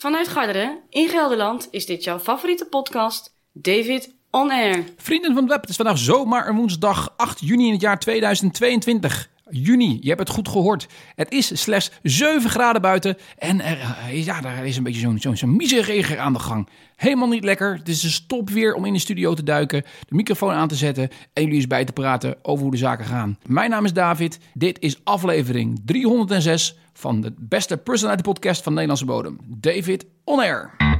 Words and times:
Vanuit 0.00 0.28
Garderen 0.28 0.78
in 0.90 1.08
Gelderland 1.08 1.68
is 1.70 1.86
dit 1.86 2.04
jouw 2.04 2.18
favoriete 2.18 2.64
podcast, 2.64 3.34
David 3.52 4.14
On 4.30 4.50
Air. 4.50 4.84
Vrienden 4.96 5.32
van 5.32 5.42
het 5.42 5.52
web, 5.52 5.60
het 5.60 5.70
is 5.70 5.76
vandaag 5.76 5.98
zomaar 5.98 6.48
een 6.48 6.56
woensdag 6.56 7.14
8 7.16 7.40
juni 7.40 7.66
in 7.66 7.72
het 7.72 7.80
jaar 7.80 7.98
2022. 7.98 9.30
Juni, 9.50 9.98
je 10.00 10.08
hebt 10.08 10.20
het 10.20 10.28
goed 10.28 10.48
gehoord. 10.48 10.86
Het 11.14 11.32
is 11.32 11.62
slechts 11.62 11.90
7 12.02 12.50
graden 12.50 12.82
buiten 12.82 13.16
en 13.38 13.60
er, 13.60 13.78
eh, 13.80 14.24
ja, 14.24 14.40
daar 14.40 14.66
is 14.66 14.76
een 14.76 14.82
beetje 14.82 15.00
zo'n 15.00 15.18
zo'n 15.18 15.36
zo'n 15.36 15.56
miserreger 15.56 16.18
aan 16.18 16.32
de 16.32 16.38
gang. 16.38 16.68
Helemaal 16.96 17.28
niet 17.28 17.44
lekker. 17.44 17.76
Het 17.76 17.88
is 17.88 18.02
een 18.02 18.10
stop 18.10 18.50
weer 18.50 18.74
om 18.74 18.84
in 18.84 18.92
de 18.92 18.98
studio 18.98 19.34
te 19.34 19.42
duiken, 19.42 19.82
de 19.82 20.14
microfoon 20.14 20.52
aan 20.52 20.68
te 20.68 20.74
zetten 20.74 21.08
en 21.32 21.42
jullie 21.42 21.56
eens 21.56 21.66
bij 21.66 21.84
te 21.84 21.92
praten 21.92 22.36
over 22.42 22.62
hoe 22.62 22.72
de 22.72 22.76
zaken 22.76 23.04
gaan. 23.04 23.38
Mijn 23.46 23.70
naam 23.70 23.84
is 23.84 23.92
David. 23.92 24.38
Dit 24.54 24.78
is 24.80 25.00
aflevering 25.04 25.80
306 25.84 26.78
van 26.92 27.20
de 27.20 27.34
beste 27.38 27.76
personality 27.76 28.22
podcast 28.22 28.62
van 28.62 28.72
Nederlandse 28.72 29.04
bodem. 29.04 29.38
David 29.46 30.06
On 30.24 30.40
Air. 30.40 30.97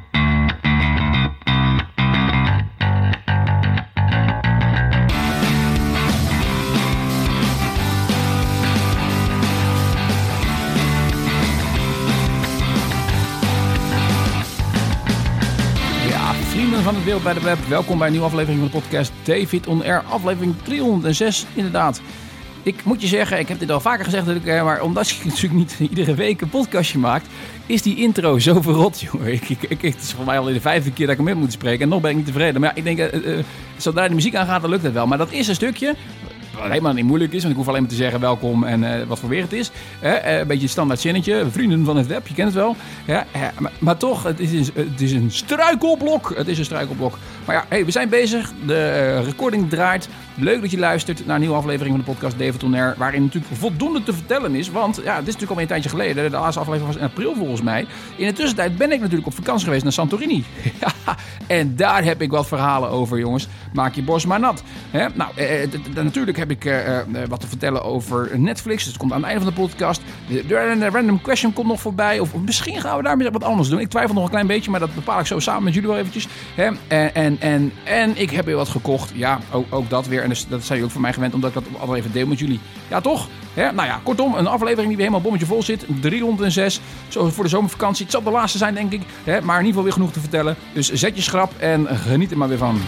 Van 16.83 16.95
het 16.95 17.05
Wereld 17.05 17.23
bij 17.23 17.35
de 17.35 17.41
Web, 17.41 17.59
welkom 17.69 17.99
bij 17.99 18.07
een 18.07 18.13
nieuwe 18.13 18.29
aflevering 18.29 18.61
van 18.61 18.69
de 18.71 18.79
podcast 18.79 19.13
David 19.23 19.67
On 19.67 19.83
Air, 19.83 20.03
aflevering 20.03 20.55
306 20.63 21.47
inderdaad. 21.55 22.01
Ik 22.63 22.85
moet 22.85 23.01
je 23.01 23.07
zeggen, 23.07 23.39
ik 23.39 23.49
heb 23.49 23.59
dit 23.59 23.71
al 23.71 23.81
vaker 23.81 24.05
gezegd, 24.05 24.45
eh, 24.45 24.65
maar 24.65 24.83
omdat 24.83 25.09
je 25.09 25.25
natuurlijk 25.29 25.55
niet 25.55 25.77
iedere 25.91 26.15
week 26.15 26.41
een 26.41 26.49
podcastje 26.49 26.99
maakt, 26.99 27.27
is 27.67 27.83
die 27.83 27.97
intro 27.97 28.39
zo 28.39 28.61
verrot, 28.61 29.01
jongen. 29.13 29.33
Ik, 29.33 29.49
ik, 29.49 29.63
ik, 29.63 29.83
het 29.83 30.03
is 30.03 30.13
voor 30.13 30.25
mij 30.25 30.39
al 30.39 30.45
de 30.45 30.61
vijfde 30.61 30.93
keer 30.93 31.07
dat 31.07 31.19
ik 31.19 31.21
hem 31.21 31.35
in 31.35 31.39
moet 31.39 31.53
spreken 31.53 31.83
en 31.83 31.89
nog 31.89 32.01
ben 32.01 32.11
ik 32.11 32.17
niet 32.17 32.27
tevreden. 32.27 32.61
Maar 32.61 32.71
ja, 32.71 32.77
ik 32.77 32.85
denk, 32.85 32.99
eh, 32.99 33.39
eh, 33.39 33.45
zodra 33.77 34.09
de 34.09 34.15
muziek 34.15 34.35
aangaat, 34.35 34.61
dan 34.61 34.71
lukt 34.71 34.83
het 34.83 34.93
wel. 34.93 35.07
Maar 35.07 35.19
dat 35.19 35.33
is 35.33 35.49
een 35.49 35.55
stukje, 35.55 35.95
helemaal 36.63 36.93
niet 36.93 37.05
moeilijk 37.05 37.33
is, 37.33 37.39
want 37.39 37.51
ik 37.51 37.59
hoef 37.59 37.69
alleen 37.69 37.81
maar 37.81 37.91
te 37.91 37.97
zeggen 37.97 38.21
welkom 38.21 38.65
en 38.65 39.01
eh, 39.01 39.07
wat 39.07 39.19
voor 39.19 39.29
weer 39.29 39.43
het 39.43 39.53
is. 39.53 39.71
Hè, 39.99 40.11
eh, 40.11 40.39
een 40.39 40.47
beetje 40.47 40.63
een 40.63 40.69
standaard 40.69 41.01
zinnetje, 41.01 41.47
vrienden 41.51 41.85
van 41.85 41.97
het 41.97 42.07
web, 42.07 42.27
je 42.27 42.35
kent 42.35 42.49
het 42.49 42.57
wel. 42.57 42.77
Eh, 43.07 43.43
maar, 43.59 43.73
maar 43.79 43.97
toch, 43.97 44.23
het 44.23 44.41
is, 44.41 44.71
het 44.75 45.01
is 45.01 45.13
een 45.13 45.31
struikelblok. 45.31 46.33
Het 46.37 46.49
is 46.49 46.59
een 46.59 46.65
struikelblok. 46.65 47.19
Maar 47.45 47.67
ja, 47.71 47.85
we 47.85 47.91
zijn 47.91 48.09
bezig. 48.09 48.53
De 48.67 48.75
eh, 48.75 49.25
recording 49.25 49.71
draait. 49.71 50.09
Leuk 50.35 50.61
dat 50.61 50.71
je 50.71 50.79
luistert 50.79 51.27
naar 51.27 51.35
een 51.35 51.41
nieuwe 51.41 51.57
aflevering 51.57 51.97
van 51.97 52.05
de 52.05 52.11
podcast 52.13 52.39
David 52.39 52.75
Air, 52.75 52.95
waarin 52.97 53.23
natuurlijk 53.23 53.55
voldoende 53.55 54.03
te 54.03 54.13
vertellen 54.13 54.55
is. 54.55 54.71
Want 54.71 55.01
ja, 55.05 55.19
dit 55.19 55.29
is 55.29 55.33
natuurlijk 55.35 55.51
al 55.51 55.61
een 55.61 55.67
tijdje 55.67 55.89
geleden. 55.89 56.31
De 56.31 56.37
laatste 56.37 56.61
aflevering 56.61 56.93
was 56.93 57.03
in 57.03 57.09
april 57.09 57.35
volgens 57.35 57.63
mij. 57.63 57.87
In 58.17 58.27
de 58.27 58.33
tussentijd 58.33 58.77
ben 58.77 58.93
ik 58.93 59.01
natuurlijk 59.01 59.27
op 59.27 59.35
vakantie 59.35 59.65
geweest 59.65 59.83
naar 59.83 59.93
Santorini. 59.93 60.45
En 61.47 61.77
daar 61.77 62.05
heb 62.05 62.23
ik 62.23 62.31
wat 62.31 62.49
verhalen 62.49 62.91
over, 62.91 63.19
jongens. 63.19 63.49
Maak 63.73 63.95
je 63.95 64.03
borst 64.03 64.27
maar 64.27 64.41
nat. 64.41 64.63
Nou, 64.93 65.31
eh, 65.35 65.63
eh, 65.63 65.71
natuurlijk 65.95 66.37
heb 66.37 66.48
ik 66.51 66.65
eh, 66.65 66.99
wat 67.29 67.41
te 67.41 67.47
vertellen 67.47 67.85
over 67.85 68.39
Netflix. 68.39 68.85
Dat 68.85 68.97
komt 68.97 69.13
aan 69.13 69.19
het 69.19 69.27
einde 69.27 69.45
van 69.45 69.55
de 69.55 69.61
podcast. 69.61 70.01
De, 70.29 70.89
random 70.93 71.21
question 71.21 71.53
komt 71.53 71.69
nog 71.69 71.81
voorbij. 71.81 72.19
Of, 72.19 72.35
misschien 72.35 72.81
gaan 72.81 72.97
we 72.97 73.03
daarmee 73.03 73.31
wat 73.31 73.45
anders 73.45 73.69
doen. 73.69 73.81
Ik 73.81 73.89
twijfel 73.89 74.15
nog 74.15 74.25
een 74.25 74.31
klein 74.31 74.47
beetje, 74.47 74.71
maar 74.71 74.81
dat 74.81 74.95
bepaal 74.95 75.21
ik 75.21 75.27
zo 75.27 75.39
samen 75.39 75.65
met 75.65 75.75
jullie 75.75 75.89
wel 75.89 75.99
eventjes. 75.99 76.29
Hè? 76.55 76.71
En, 76.89 77.15
en, 77.15 77.41
en, 77.41 77.73
en 77.85 78.21
ik 78.21 78.31
heb 78.31 78.45
weer 78.45 78.57
wat 78.57 78.69
gekocht. 78.69 79.13
Ja, 79.15 79.39
ook, 79.53 79.67
ook 79.71 79.91
dat 79.91 80.07
weer. 80.07 80.23
En 80.23 80.29
dus, 80.29 80.47
dat 80.49 80.65
zijn 80.65 80.69
jullie 80.69 80.85
ook 80.85 80.91
van 80.91 81.01
mij 81.01 81.13
gewend, 81.13 81.35
omdat 81.35 81.49
ik 81.49 81.63
dat 81.63 81.81
altijd 81.81 81.99
even 81.99 82.13
deel 82.13 82.27
met 82.27 82.39
jullie. 82.39 82.61
Ja, 82.89 83.01
toch? 83.01 83.29
Hè? 83.55 83.73
Nou 83.73 83.89
ja, 83.89 84.01
kortom, 84.03 84.35
een 84.35 84.47
aflevering 84.47 84.87
die 84.89 84.97
weer 84.97 85.07
helemaal 85.07 85.21
bommetje 85.21 85.47
vol 85.47 85.63
zit. 85.63 85.87
306. 86.01 86.81
Zo 87.09 87.29
voor 87.29 87.45
de 87.45 87.51
zomervakantie. 87.51 88.05
Het 88.05 88.13
zal 88.13 88.23
de 88.23 88.31
laatste 88.31 88.59
zijn, 88.59 88.75
denk 88.75 88.93
ik. 88.93 89.03
Hè? 89.25 89.41
Maar 89.41 89.61
in 89.61 89.67
ieder 89.67 89.67
geval 89.67 89.83
weer 89.83 89.93
genoeg 89.93 90.13
te 90.13 90.21
vertellen. 90.21 90.57
Dus 90.73 90.93
zet 90.93 91.17
je 91.17 91.23
schrap 91.23 91.53
en 91.59 91.87
geniet 91.87 92.31
er 92.31 92.39
maar 92.39 92.49
weer 92.49 92.59
van. 92.59 92.81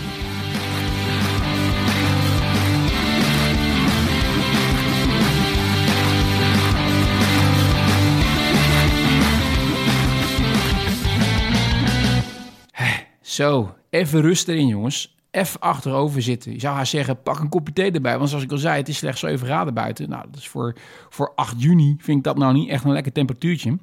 Zo, 13.30 13.74
even 13.90 14.20
rust 14.20 14.48
erin, 14.48 14.66
jongens. 14.66 15.16
Even 15.30 15.60
achterover 15.60 16.22
zitten. 16.22 16.52
Je 16.52 16.60
zou 16.60 16.74
haar 16.74 16.86
zeggen, 16.86 17.22
pak 17.22 17.38
een 17.38 17.48
kopje 17.48 17.72
thee 17.72 17.90
erbij. 17.90 18.16
Want 18.18 18.28
zoals 18.28 18.44
ik 18.44 18.52
al 18.52 18.58
zei, 18.58 18.76
het 18.76 18.88
is 18.88 18.96
slechts 18.96 19.20
7 19.20 19.46
graden 19.46 19.74
buiten. 19.74 20.08
Nou, 20.08 20.24
dat 20.30 20.40
is 20.40 20.48
voor, 20.48 20.76
voor 21.08 21.32
8 21.34 21.62
juni 21.62 21.96
vind 21.98 22.18
ik 22.18 22.24
dat 22.24 22.38
nou 22.38 22.52
niet 22.52 22.68
echt 22.68 22.84
een 22.84 22.92
lekker 22.92 23.12
temperatuurtje. 23.12 23.78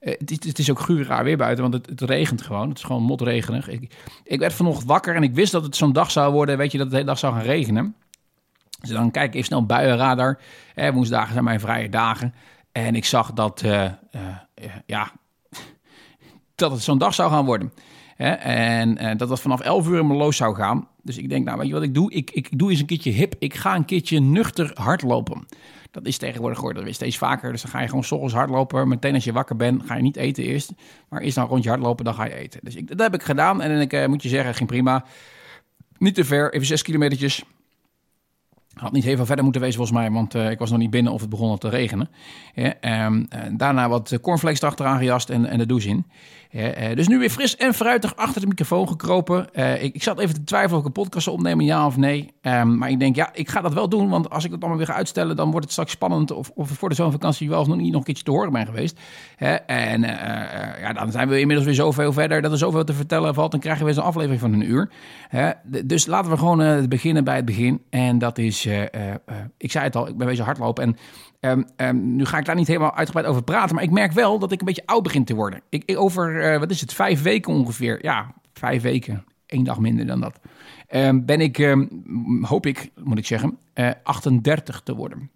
Eh, 0.00 0.14
het, 0.18 0.30
is, 0.30 0.38
het 0.48 0.58
is 0.58 0.70
ook 0.70 0.80
guur 0.80 1.06
raar 1.06 1.24
weer 1.24 1.36
buiten, 1.36 1.70
want 1.70 1.74
het, 1.74 2.00
het 2.00 2.10
regent 2.10 2.42
gewoon. 2.42 2.68
Het 2.68 2.78
is 2.78 2.84
gewoon 2.84 3.02
motregenig. 3.02 3.68
Ik, 3.68 3.94
ik 4.24 4.38
werd 4.38 4.52
vanochtend 4.52 4.88
wakker 4.88 5.14
en 5.14 5.22
ik 5.22 5.34
wist 5.34 5.52
dat 5.52 5.64
het 5.64 5.76
zo'n 5.76 5.92
dag 5.92 6.10
zou 6.10 6.32
worden. 6.32 6.58
Weet 6.58 6.72
je, 6.72 6.78
dat 6.78 6.86
het 6.86 6.94
de 6.94 7.00
hele 7.00 7.10
dag 7.10 7.20
zou 7.20 7.34
gaan 7.34 7.42
regenen. 7.42 7.94
Dus 8.80 8.90
dan 8.90 9.10
kijk 9.10 9.26
ik 9.26 9.34
even 9.34 9.46
snel 9.46 9.66
buienradar. 9.66 10.38
Eh, 10.74 10.90
woensdagen 10.90 11.32
zijn 11.32 11.44
mijn 11.44 11.60
vrije 11.60 11.88
dagen. 11.88 12.34
En 12.72 12.94
ik 12.94 13.04
zag 13.04 13.32
dat, 13.32 13.62
eh, 13.62 13.84
eh, 13.84 13.92
ja, 14.86 15.12
dat 16.54 16.70
het 16.70 16.82
zo'n 16.82 16.98
dag 16.98 17.14
zou 17.14 17.30
gaan 17.30 17.44
worden. 17.44 17.72
En 18.16 18.98
eh, 18.98 19.16
dat 19.16 19.28
dat 19.28 19.40
vanaf 19.40 19.60
11 19.60 19.88
uur 19.88 19.98
in 19.98 20.06
mijn 20.06 20.18
loos 20.18 20.36
zou 20.36 20.54
gaan. 20.54 20.88
Dus 21.02 21.18
ik 21.18 21.28
denk, 21.28 21.44
nou 21.44 21.58
weet 21.58 21.66
je 21.66 21.72
wat 21.72 21.82
ik 21.82 21.94
doe? 21.94 22.12
Ik, 22.12 22.30
ik 22.30 22.58
doe 22.58 22.70
eens 22.70 22.80
een 22.80 22.86
keertje 22.86 23.10
hip. 23.10 23.34
Ik 23.38 23.54
ga 23.54 23.74
een 23.74 23.84
keertje 23.84 24.20
nuchter 24.20 24.70
hardlopen. 24.74 25.46
Dat 25.94 26.06
is 26.06 26.18
tegenwoordig 26.18 26.58
geworden 26.58 26.84
weer 26.84 26.94
steeds 26.94 27.18
vaker. 27.18 27.52
Dus 27.52 27.62
dan 27.62 27.70
ga 27.70 27.80
je 27.80 27.88
gewoon 27.88 28.28
's 28.28 28.32
hardlopen. 28.32 28.88
Meteen 28.88 29.14
als 29.14 29.24
je 29.24 29.32
wakker 29.32 29.56
bent, 29.56 29.82
ga 29.86 29.96
je 29.96 30.02
niet 30.02 30.16
eten 30.16 30.44
eerst. 30.44 30.72
Maar 31.08 31.20
eerst 31.20 31.34
dan 31.34 31.44
een 31.44 31.50
rondje 31.50 31.68
hardlopen, 31.68 32.04
dan 32.04 32.14
ga 32.14 32.24
je 32.24 32.34
eten. 32.34 32.60
Dus 32.62 32.74
ik, 32.74 32.88
dat 32.88 32.98
heb 32.98 33.14
ik 33.14 33.22
gedaan. 33.22 33.62
En 33.62 33.80
ik 33.80 33.92
eh, 33.92 34.06
moet 34.06 34.22
je 34.22 34.28
zeggen, 34.28 34.54
ging 34.54 34.68
prima. 34.68 35.04
Niet 35.98 36.14
te 36.14 36.24
ver, 36.24 36.54
even 36.54 36.66
6 36.66 36.82
kilometertjes. 36.82 37.44
Had 38.74 38.92
niet 38.92 39.04
heel 39.04 39.16
veel 39.16 39.26
verder 39.26 39.44
moeten 39.44 39.62
wezen 39.62 39.76
volgens 39.76 39.98
mij, 39.98 40.10
want 40.10 40.34
eh, 40.34 40.50
ik 40.50 40.58
was 40.58 40.70
nog 40.70 40.78
niet 40.78 40.90
binnen 40.90 41.12
of 41.12 41.20
het 41.20 41.30
begon 41.30 41.50
al 41.50 41.58
te 41.58 41.68
regenen. 41.68 42.08
Ehm, 42.54 43.24
eh, 43.28 43.40
daarna 43.52 43.88
wat 43.88 44.18
cornflakes 44.20 44.60
erachteraan 44.60 44.98
gejast 44.98 45.30
en, 45.30 45.46
en 45.46 45.58
de 45.58 45.66
douche 45.66 45.88
in. 45.88 46.06
Ja, 46.54 46.68
eh, 46.68 46.96
dus 46.96 47.08
nu 47.08 47.18
weer 47.18 47.30
fris 47.30 47.56
en 47.56 47.74
fruitig 47.74 48.16
achter 48.16 48.40
de 48.40 48.46
microfoon 48.46 48.88
gekropen. 48.88 49.54
Eh, 49.54 49.82
ik, 49.82 49.94
ik 49.94 50.02
zat 50.02 50.18
even 50.18 50.34
te 50.34 50.44
twijfelen 50.44 50.74
of 50.74 50.80
ik 50.80 50.86
een 50.86 51.02
podcast 51.02 51.24
zou 51.24 51.36
opnemen, 51.36 51.64
ja 51.64 51.86
of 51.86 51.96
nee. 51.96 52.32
Ehm, 52.40 52.78
maar 52.78 52.90
ik 52.90 52.98
denk, 52.98 53.16
ja, 53.16 53.30
ik 53.32 53.48
ga 53.48 53.60
dat 53.60 53.74
wel 53.74 53.88
doen, 53.88 54.08
want 54.08 54.30
als 54.30 54.44
ik 54.44 54.50
het 54.50 54.60
allemaal 54.60 54.78
weer 54.78 54.86
ga 54.86 54.94
uitstellen, 54.94 55.36
dan 55.36 55.50
wordt 55.50 55.64
het 55.64 55.72
straks 55.72 55.90
spannend 55.90 56.30
of, 56.30 56.50
of 56.54 56.68
voor 56.68 56.88
de 56.88 56.94
zomervakantie 56.94 57.48
wel 57.48 57.60
of 57.60 57.66
nog 57.66 57.76
niet 57.76 57.86
nog 57.86 57.98
een 57.98 58.04
keertje 58.04 58.24
te 58.24 58.30
horen 58.30 58.52
ben 58.52 58.66
geweest. 58.66 59.00
En 59.66 60.04
eh, 60.04 60.72
eh, 60.72 60.80
ja, 60.80 60.92
dan 60.92 61.10
zijn 61.10 61.28
we 61.28 61.40
inmiddels 61.40 61.66
weer 61.66 61.76
zoveel 61.76 62.12
verder 62.12 62.42
dat 62.42 62.52
er 62.52 62.58
zoveel 62.58 62.84
te 62.84 62.92
vertellen 62.92 63.34
valt. 63.34 63.50
Dan 63.50 63.60
krijgen 63.60 63.80
we 63.80 63.86
weer 63.86 64.00
zo'n 64.00 64.08
aflevering 64.08 64.40
van 64.40 64.52
een 64.52 64.70
uur. 64.70 64.90
Dus 65.84 66.06
laten 66.06 66.30
we 66.30 66.36
gewoon 66.36 66.62
eh, 66.62 66.86
beginnen 66.88 67.24
bij 67.24 67.36
het 67.36 67.44
begin. 67.44 67.82
En 67.90 68.18
dat 68.18 68.38
is, 68.38 68.66
eh, 68.66 68.82
eh, 68.82 69.10
eh, 69.10 69.36
ik 69.56 69.70
zei 69.70 69.84
het 69.84 69.96
al, 69.96 70.08
ik 70.08 70.16
ben 70.16 70.26
bezig 70.26 70.44
hardlopen. 70.44 70.84
En 70.84 70.96
ehm, 71.44 71.62
ehm, 71.76 72.16
nu 72.16 72.24
ga 72.24 72.38
ik 72.38 72.44
daar 72.44 72.54
niet 72.54 72.66
helemaal 72.66 72.94
uitgebreid 72.94 73.26
over 73.26 73.42
praten. 73.42 73.74
Maar 73.74 73.84
ik 73.84 73.90
merk 73.90 74.12
wel 74.12 74.38
dat 74.38 74.52
ik 74.52 74.60
een 74.60 74.66
beetje 74.66 74.86
oud 74.86 75.02
begin 75.02 75.24
te 75.24 75.34
worden. 75.34 75.60
Ik, 75.68 75.92
over, 75.98 76.52
eh, 76.52 76.58
wat 76.58 76.70
is 76.70 76.80
het, 76.80 76.92
vijf 76.94 77.22
weken 77.22 77.52
ongeveer. 77.52 77.98
Ja, 78.02 78.34
vijf 78.52 78.82
weken. 78.82 79.24
Eén 79.46 79.64
dag 79.64 79.78
minder 79.78 80.06
dan 80.06 80.20
dat. 80.20 80.38
Ehm, 80.86 81.24
ben 81.24 81.40
ik, 81.40 81.76
hoop 82.42 82.66
ik, 82.66 82.90
moet 83.04 83.18
ik 83.18 83.26
zeggen, 83.26 83.58
eh 83.72 83.90
38 84.02 84.80
te 84.80 84.94
worden. 84.94 85.30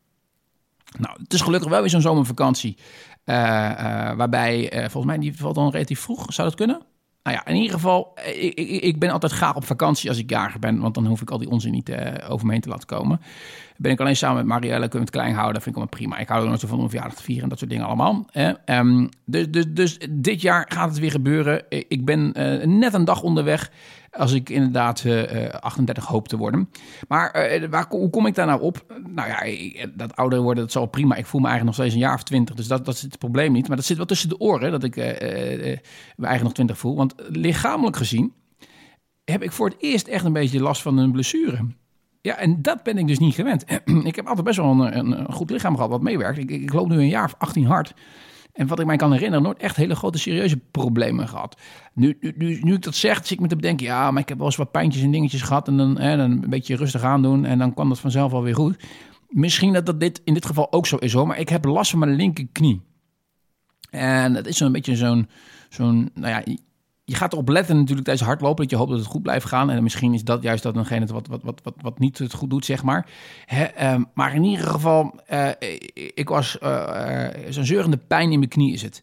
Nou, 0.98 1.16
het 1.22 1.32
is 1.32 1.40
gelukkig 1.40 1.70
wel 1.70 1.80
weer 1.80 1.90
zo'n 1.90 2.00
zomervakantie. 2.00 2.76
eh, 3.24 3.70
eh, 4.10 4.16
waarbij, 4.16 4.70
eh, 4.70 4.78
volgens 4.80 5.04
mij, 5.04 5.18
die 5.18 5.36
valt 5.36 5.54
dan 5.54 5.70
relatief 5.70 6.00
vroeg. 6.00 6.32
Zou 6.32 6.48
dat 6.48 6.56
kunnen? 6.56 6.80
Nou 7.28 7.40
ja, 7.40 7.50
in 7.52 7.56
ieder 7.56 7.74
geval, 7.74 8.12
eh, 8.14 8.44
ik, 8.44 8.54
ik, 8.54 8.82
ik 8.82 8.98
ben 8.98 9.10
altijd 9.10 9.32
graag 9.32 9.56
op 9.56 9.64
vakantie 9.64 10.08
als 10.08 10.18
ik 10.18 10.30
jarig 10.30 10.58
ben. 10.58 10.80
Want 10.80 10.94
dan 10.94 11.06
hoef 11.06 11.20
ik 11.20 11.30
al 11.30 11.38
die 11.38 11.50
onzin 11.50 11.72
niet 11.72 11.88
eh, 11.88 12.30
over 12.30 12.46
me 12.46 12.52
heen 12.52 12.60
te 12.60 12.68
laten 12.68 12.86
komen. 12.86 13.20
Ben 13.76 13.92
ik 13.92 14.00
alleen 14.00 14.16
samen 14.16 14.36
met 14.36 14.46
Marielle, 14.46 14.88
kunnen 14.88 14.92
we 14.92 14.98
het 14.98 15.10
klein 15.10 15.32
houden. 15.32 15.54
Dat 15.54 15.62
vind 15.62 15.76
ik 15.76 15.82
allemaal 15.82 16.00
prima. 16.00 16.18
Ik 16.18 16.28
hou 16.28 16.44
er 16.44 16.50
nog 16.50 16.60
zo 16.60 16.66
van 16.66 16.76
om 16.76 16.84
een 16.84 16.90
verjaardag 16.90 17.16
te 17.16 17.22
vieren 17.22 17.42
en 17.42 17.48
dat 17.48 17.58
soort 17.58 17.70
dingen 17.70 17.86
allemaal. 17.86 18.26
Ehm, 18.64 19.06
dus, 19.24 19.50
dus, 19.50 19.64
dus 19.68 19.98
dit 20.10 20.40
jaar 20.40 20.66
gaat 20.68 20.88
het 20.88 20.98
weer 20.98 21.10
gebeuren. 21.10 21.64
Ik 21.68 22.04
ben 22.04 22.32
eh, 22.32 22.66
net 22.66 22.94
een 22.94 23.04
dag 23.04 23.22
onderweg. 23.22 23.70
Als 24.10 24.32
ik 24.32 24.48
inderdaad 24.48 25.04
eh, 25.04 25.46
eh, 25.46 25.60
38 25.60 26.06
hoop 26.06 26.28
te 26.28 26.36
worden. 26.36 26.70
Maar 27.08 27.30
eh, 27.30 27.68
waar, 27.68 27.86
hoe 27.88 28.10
kom 28.10 28.26
ik 28.26 28.34
daar 28.34 28.46
nou 28.46 28.60
op? 28.60 28.84
Nou 29.06 29.28
ja, 29.28 29.86
dat 29.94 30.16
ouder 30.16 30.40
worden, 30.40 30.62
dat 30.62 30.74
is 30.74 30.80
al 30.80 30.86
prima. 30.86 31.14
Ik 31.14 31.26
voel 31.26 31.40
me 31.40 31.46
eigenlijk 31.46 31.76
nog 31.76 31.86
steeds 31.86 32.02
een 32.02 32.08
jaar 32.08 32.18
of 32.18 32.22
20. 32.22 32.54
Dus 32.54 32.66
dat, 32.68 32.84
dat 32.84 32.94
is 32.94 33.02
het 33.02 33.18
probleem 33.18 33.52
niet. 33.52 33.68
Maar 33.68 33.76
dat 33.76 33.86
zit 33.86 33.96
wel 33.96 34.06
tussen 34.06 34.28
de 34.28 34.38
oren, 34.38 34.70
dat 34.70 34.84
ik 34.84 34.96
eh, 34.96 35.10
eh, 35.10 35.72
eh, 35.72 35.78
me 36.16 36.26
eigenlijk 36.26 36.42
nog 36.42 36.52
20 36.52 36.78
voel. 36.78 36.96
Want 36.96 37.14
lichamelijk 37.28 37.96
gezien 37.96 38.32
heb 39.24 39.42
ik 39.42 39.52
voor 39.52 39.68
het 39.68 39.76
eerst 39.80 40.06
echt 40.06 40.24
een 40.24 40.32
beetje 40.32 40.60
last 40.60 40.82
van 40.82 40.98
een 40.98 41.12
blessure. 41.12 41.66
Ja, 42.20 42.36
en 42.36 42.62
dat 42.62 42.82
ben 42.82 42.98
ik 42.98 43.06
dus 43.06 43.18
niet 43.18 43.34
gewend. 43.34 43.64
ik 44.10 44.16
heb 44.16 44.26
altijd 44.26 44.46
best 44.46 44.56
wel 44.56 44.70
een, 44.70 44.98
een, 44.98 45.18
een 45.18 45.32
goed 45.32 45.50
lichaam 45.50 45.74
gehad 45.74 45.90
wat 45.90 46.02
meewerkt. 46.02 46.38
Ik, 46.38 46.50
ik 46.50 46.72
loop 46.72 46.88
nu 46.88 46.96
een 46.96 47.08
jaar 47.08 47.24
of 47.24 47.34
18 47.38 47.64
hard. 47.64 47.94
En 48.58 48.66
wat 48.66 48.80
ik 48.80 48.86
mij 48.86 48.96
kan 48.96 49.12
herinneren, 49.12 49.42
nooit 49.42 49.58
echt 49.58 49.76
hele 49.76 49.94
grote 49.94 50.18
serieuze 50.18 50.56
problemen 50.56 51.28
gehad. 51.28 51.60
Nu, 51.94 52.18
nu, 52.20 52.58
nu, 52.62 52.74
ik 52.74 52.82
dat 52.82 52.94
zeg, 52.94 53.16
zit 53.16 53.30
ik 53.30 53.40
me 53.40 53.46
te 53.46 53.56
bedenken, 53.56 53.86
ja, 53.86 54.10
maar 54.10 54.22
ik 54.22 54.28
heb 54.28 54.38
wel 54.38 54.46
eens 54.46 54.56
wat 54.56 54.70
pijntjes 54.70 55.02
en 55.02 55.10
dingetjes 55.10 55.42
gehad. 55.42 55.68
En 55.68 55.76
dan, 55.76 55.98
hè, 55.98 56.16
dan 56.16 56.30
een 56.30 56.50
beetje 56.50 56.76
rustig 56.76 57.02
aandoen 57.02 57.44
en 57.44 57.58
dan 57.58 57.74
kwam 57.74 57.88
dat 57.88 58.00
vanzelf 58.00 58.32
alweer 58.32 58.54
goed. 58.54 58.76
Misschien 59.28 59.72
dat 59.72 59.86
dat 59.86 60.00
dit 60.00 60.20
in 60.24 60.34
dit 60.34 60.46
geval 60.46 60.72
ook 60.72 60.86
zo 60.86 60.96
is 60.96 61.12
hoor, 61.12 61.26
maar 61.26 61.38
ik 61.38 61.48
heb 61.48 61.64
last 61.64 61.90
van 61.90 61.98
mijn 61.98 62.14
linkerknie. 62.14 62.82
En 63.90 64.32
dat 64.32 64.46
is 64.46 64.56
zo'n 64.56 64.72
beetje 64.72 64.96
zo'n 64.96 65.28
zo'n, 65.68 66.10
nou 66.14 66.28
ja, 66.28 66.56
je 67.08 67.14
gaat 67.14 67.32
erop 67.32 67.48
letten 67.48 67.76
natuurlijk 67.76 68.06
tijdens 68.06 68.26
hardlopen 68.26 68.62
dat 68.62 68.70
je 68.70 68.76
hoopt 68.76 68.90
dat 68.90 68.98
het 68.98 69.08
goed 69.08 69.22
blijft 69.22 69.46
gaan. 69.46 69.70
En 69.70 69.82
misschien 69.82 70.14
is 70.14 70.24
dat 70.24 70.42
juist 70.42 70.62
dat 70.62 70.74
hetgene 70.74 71.06
wat, 71.06 71.26
wat, 71.26 71.42
wat, 71.42 71.60
wat, 71.62 71.74
wat 71.80 71.98
niet 71.98 72.18
het 72.18 72.32
goed 72.32 72.50
doet, 72.50 72.64
zeg 72.64 72.82
maar. 72.82 73.06
Ehm, 73.46 74.02
maar 74.14 74.34
in 74.34 74.44
ieder 74.44 74.66
geval, 74.66 75.20
uh, 75.32 75.48
ik 76.14 76.28
was 76.28 76.58
uh, 76.62 77.26
zo'n 77.48 77.64
zeurende 77.64 77.96
pijn 77.96 78.32
in 78.32 78.38
mijn 78.38 78.50
knie 78.50 78.72
is 78.72 78.82
het. 78.82 79.02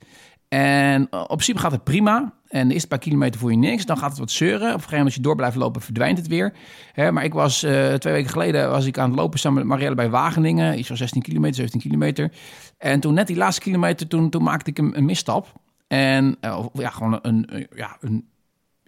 En 0.50 1.08
op 1.12 1.28
principe 1.28 1.60
gaat 1.60 1.72
het 1.72 1.84
prima. 1.84 2.34
En 2.48 2.68
de 2.68 2.74
eerste 2.74 2.88
paar 2.88 3.00
kilometer 3.00 3.40
voel 3.40 3.50
je 3.50 3.58
niks. 3.58 3.86
Dan 3.86 3.98
gaat 3.98 4.10
het 4.10 4.20
wat 4.20 4.32
zeuren. 4.32 4.56
Op 4.56 4.64
een 4.64 4.72
gegeven 4.72 4.90
moment 4.90 5.06
als 5.06 5.16
je 5.16 5.22
door 5.22 5.36
blijft 5.36 5.56
lopen, 5.56 5.82
verdwijnt 5.82 6.18
het 6.18 6.28
weer. 6.28 6.54
Hè, 6.94 7.12
maar 7.12 7.24
ik 7.24 7.34
was 7.34 7.60
twee 7.60 8.14
weken 8.14 8.30
geleden 8.30 8.70
was 8.70 8.86
ik 8.86 8.98
aan 8.98 9.10
het 9.10 9.20
lopen 9.20 9.40
samen 9.40 9.58
met 9.58 9.68
Marielle 9.68 9.96
bij 9.96 10.10
Wageningen. 10.10 10.80
Iets 10.80 10.88
van 10.88 10.98
16 10.98 11.22
kilometer, 11.22 11.56
17 11.56 11.82
kilometer. 11.82 12.32
En 12.78 13.00
toen 13.00 13.14
net 13.14 13.28
die 13.28 13.38
laatste 13.38 13.62
kilometer, 13.62 14.08
toen, 14.08 14.30
toen 14.30 14.44
maakte 14.44 14.70
ik 14.70 14.78
een, 14.78 14.98
een 14.98 15.06
misstap. 15.06 15.64
En 15.88 16.38
uh, 16.42 16.66
ja, 16.74 16.90
gewoon 16.90 17.20
een, 17.22 17.68
ja, 17.76 17.98
een, 18.00 18.28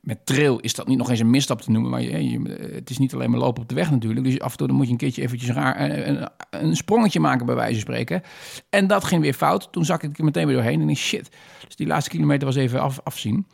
met 0.07 0.25
trail 0.25 0.59
is 0.59 0.73
dat 0.73 0.87
niet 0.87 0.97
nog 0.97 1.09
eens 1.09 1.19
een 1.19 1.29
misstap 1.29 1.61
te 1.61 1.71
noemen. 1.71 1.91
Maar 1.91 2.01
je, 2.01 2.41
het 2.73 2.89
is 2.89 2.97
niet 2.97 3.13
alleen 3.13 3.29
maar 3.29 3.39
lopen 3.39 3.61
op 3.61 3.69
de 3.69 3.75
weg 3.75 3.91
natuurlijk. 3.91 4.25
Dus 4.25 4.39
af 4.39 4.51
en 4.51 4.57
toe 4.57 4.67
dan 4.67 4.75
moet 4.75 4.85
je 4.85 4.91
een 4.91 4.97
keertje 4.97 5.21
eventjes 5.21 5.49
raar 5.49 5.75
eh, 5.75 6.07
een, 6.07 6.29
een, 6.49 6.75
sprongetje 6.75 7.19
maken 7.19 7.45
bij 7.45 7.55
wijze 7.55 7.73
van 7.73 7.81
spreken. 7.81 8.21
En 8.69 8.87
dat 8.87 9.03
ging 9.03 9.21
weer 9.21 9.33
fout. 9.33 9.67
Toen 9.71 9.85
zak 9.85 10.03
ik 10.03 10.17
er 10.17 10.23
meteen 10.23 10.45
weer 10.45 10.55
doorheen 10.55 10.81
en 10.81 10.89
ik 10.89 10.97
shit. 10.97 11.29
Dus 11.65 11.75
die 11.75 11.87
laatste 11.87 12.09
kilometer 12.09 12.45
was 12.47 12.55
even 12.55 12.81
af, 12.81 12.99
afzien. 13.03 13.47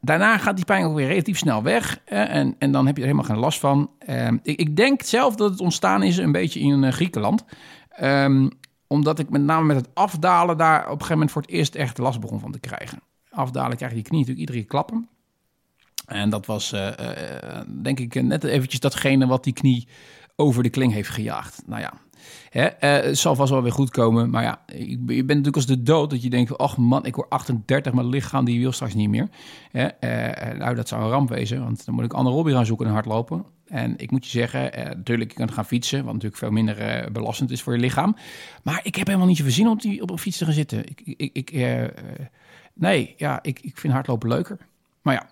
Daarna 0.00 0.38
gaat 0.38 0.56
die 0.56 0.64
pijn 0.64 0.84
ook 0.84 0.94
weer 0.94 1.06
relatief 1.06 1.38
snel 1.38 1.62
weg. 1.62 2.00
En, 2.04 2.54
en 2.58 2.72
dan 2.72 2.86
heb 2.86 2.96
je 2.96 3.02
er 3.02 3.08
helemaal 3.08 3.30
geen 3.30 3.42
last 3.42 3.58
van. 3.58 3.90
Uh, 4.08 4.28
ik, 4.42 4.58
ik, 4.60 4.76
denk 4.76 5.02
zelf 5.02 5.34
dat 5.34 5.50
het 5.50 5.60
ontstaan 5.60 6.02
is 6.02 6.16
een 6.16 6.32
beetje 6.32 6.60
in 6.60 6.92
Griekenland. 6.92 7.44
Um, 8.02 8.50
omdat 8.92 9.18
ik 9.18 9.30
met 9.30 9.42
name 9.42 9.66
met 9.66 9.76
het 9.76 9.88
afdalen 9.94 10.56
daar 10.56 10.80
op 10.80 10.84
een 10.84 10.90
gegeven 10.90 11.12
moment 11.12 11.30
voor 11.30 11.42
het 11.42 11.50
eerst 11.50 11.74
echt 11.74 11.98
last 11.98 12.20
begon 12.20 12.40
van 12.40 12.52
te 12.52 12.60
krijgen. 12.60 13.02
Afdalen 13.30 13.76
krijg 13.76 13.90
je 13.92 13.96
die 13.96 14.06
knie 14.06 14.20
natuurlijk 14.20 14.48
iedere 14.48 14.58
keer 14.58 14.68
klappen. 14.68 15.08
En 16.06 16.30
dat 16.30 16.46
was 16.46 16.72
uh, 16.72 16.86
uh, 17.00 17.60
denk 17.82 18.00
ik 18.00 18.22
net 18.22 18.44
eventjes 18.44 18.80
datgene 18.80 19.26
wat 19.26 19.44
die 19.44 19.52
knie 19.52 19.88
over 20.36 20.62
de 20.62 20.70
kling 20.70 20.92
heeft 20.92 21.08
gejaagd. 21.08 21.62
Nou 21.66 21.80
ja, 21.80 21.92
Hè, 22.50 22.64
uh, 22.64 23.04
het 23.04 23.18
zal 23.18 23.34
vast 23.34 23.50
wel 23.50 23.62
weer 23.62 23.72
goed 23.72 23.90
komen. 23.90 24.30
Maar 24.30 24.42
ja, 24.42 24.60
je 24.76 24.96
bent 25.06 25.26
natuurlijk 25.26 25.56
als 25.56 25.66
de 25.66 25.82
dood 25.82 26.10
dat 26.10 26.22
je 26.22 26.30
denkt: 26.30 26.58
ach 26.58 26.76
man, 26.76 27.06
ik 27.06 27.14
word 27.16 27.30
38, 27.30 27.92
mijn 27.92 28.08
lichaam 28.08 28.44
die 28.44 28.60
wil 28.60 28.72
straks 28.72 28.94
niet 28.94 29.08
meer. 29.08 29.28
Hè, 29.70 29.84
uh, 29.84 30.58
nou, 30.58 30.74
dat 30.74 30.88
zou 30.88 31.02
een 31.02 31.10
ramp 31.10 31.28
wezen, 31.28 31.64
want 31.64 31.84
dan 31.84 31.94
moet 31.94 32.04
ik 32.04 32.12
andere 32.12 32.36
hobby 32.36 32.52
gaan 32.52 32.66
zoeken 32.66 32.86
en 32.86 32.92
hardlopen. 32.92 33.44
En 33.66 33.94
ik 33.96 34.10
moet 34.10 34.24
je 34.24 34.30
zeggen, 34.30 34.62
natuurlijk, 34.96 35.30
je 35.30 35.36
kunt 35.36 35.52
gaan 35.52 35.64
fietsen, 35.64 36.04
wat 36.04 36.12
natuurlijk 36.12 36.40
veel 36.40 36.50
minder 36.50 37.08
belastend 37.12 37.50
is 37.50 37.62
voor 37.62 37.72
je 37.72 37.78
lichaam. 37.78 38.16
Maar 38.62 38.80
ik 38.82 38.94
heb 38.94 39.06
helemaal 39.06 39.28
niet 39.28 39.36
zoveel 39.36 39.52
zin 39.52 39.66
om 39.66 39.72
op, 39.72 39.80
die, 39.80 40.02
op 40.02 40.10
een 40.10 40.18
fiets 40.18 40.38
te 40.38 40.44
gaan 40.44 40.54
zitten. 40.54 40.84
Ik, 40.88 41.00
ik, 41.16 41.30
ik 41.32 41.50
nee, 42.74 43.14
ja, 43.16 43.38
ik, 43.42 43.60
ik 43.60 43.78
vind 43.78 43.92
hardlopen 43.92 44.28
leuker. 44.28 44.58
Maar 45.02 45.14
ja, 45.14 45.26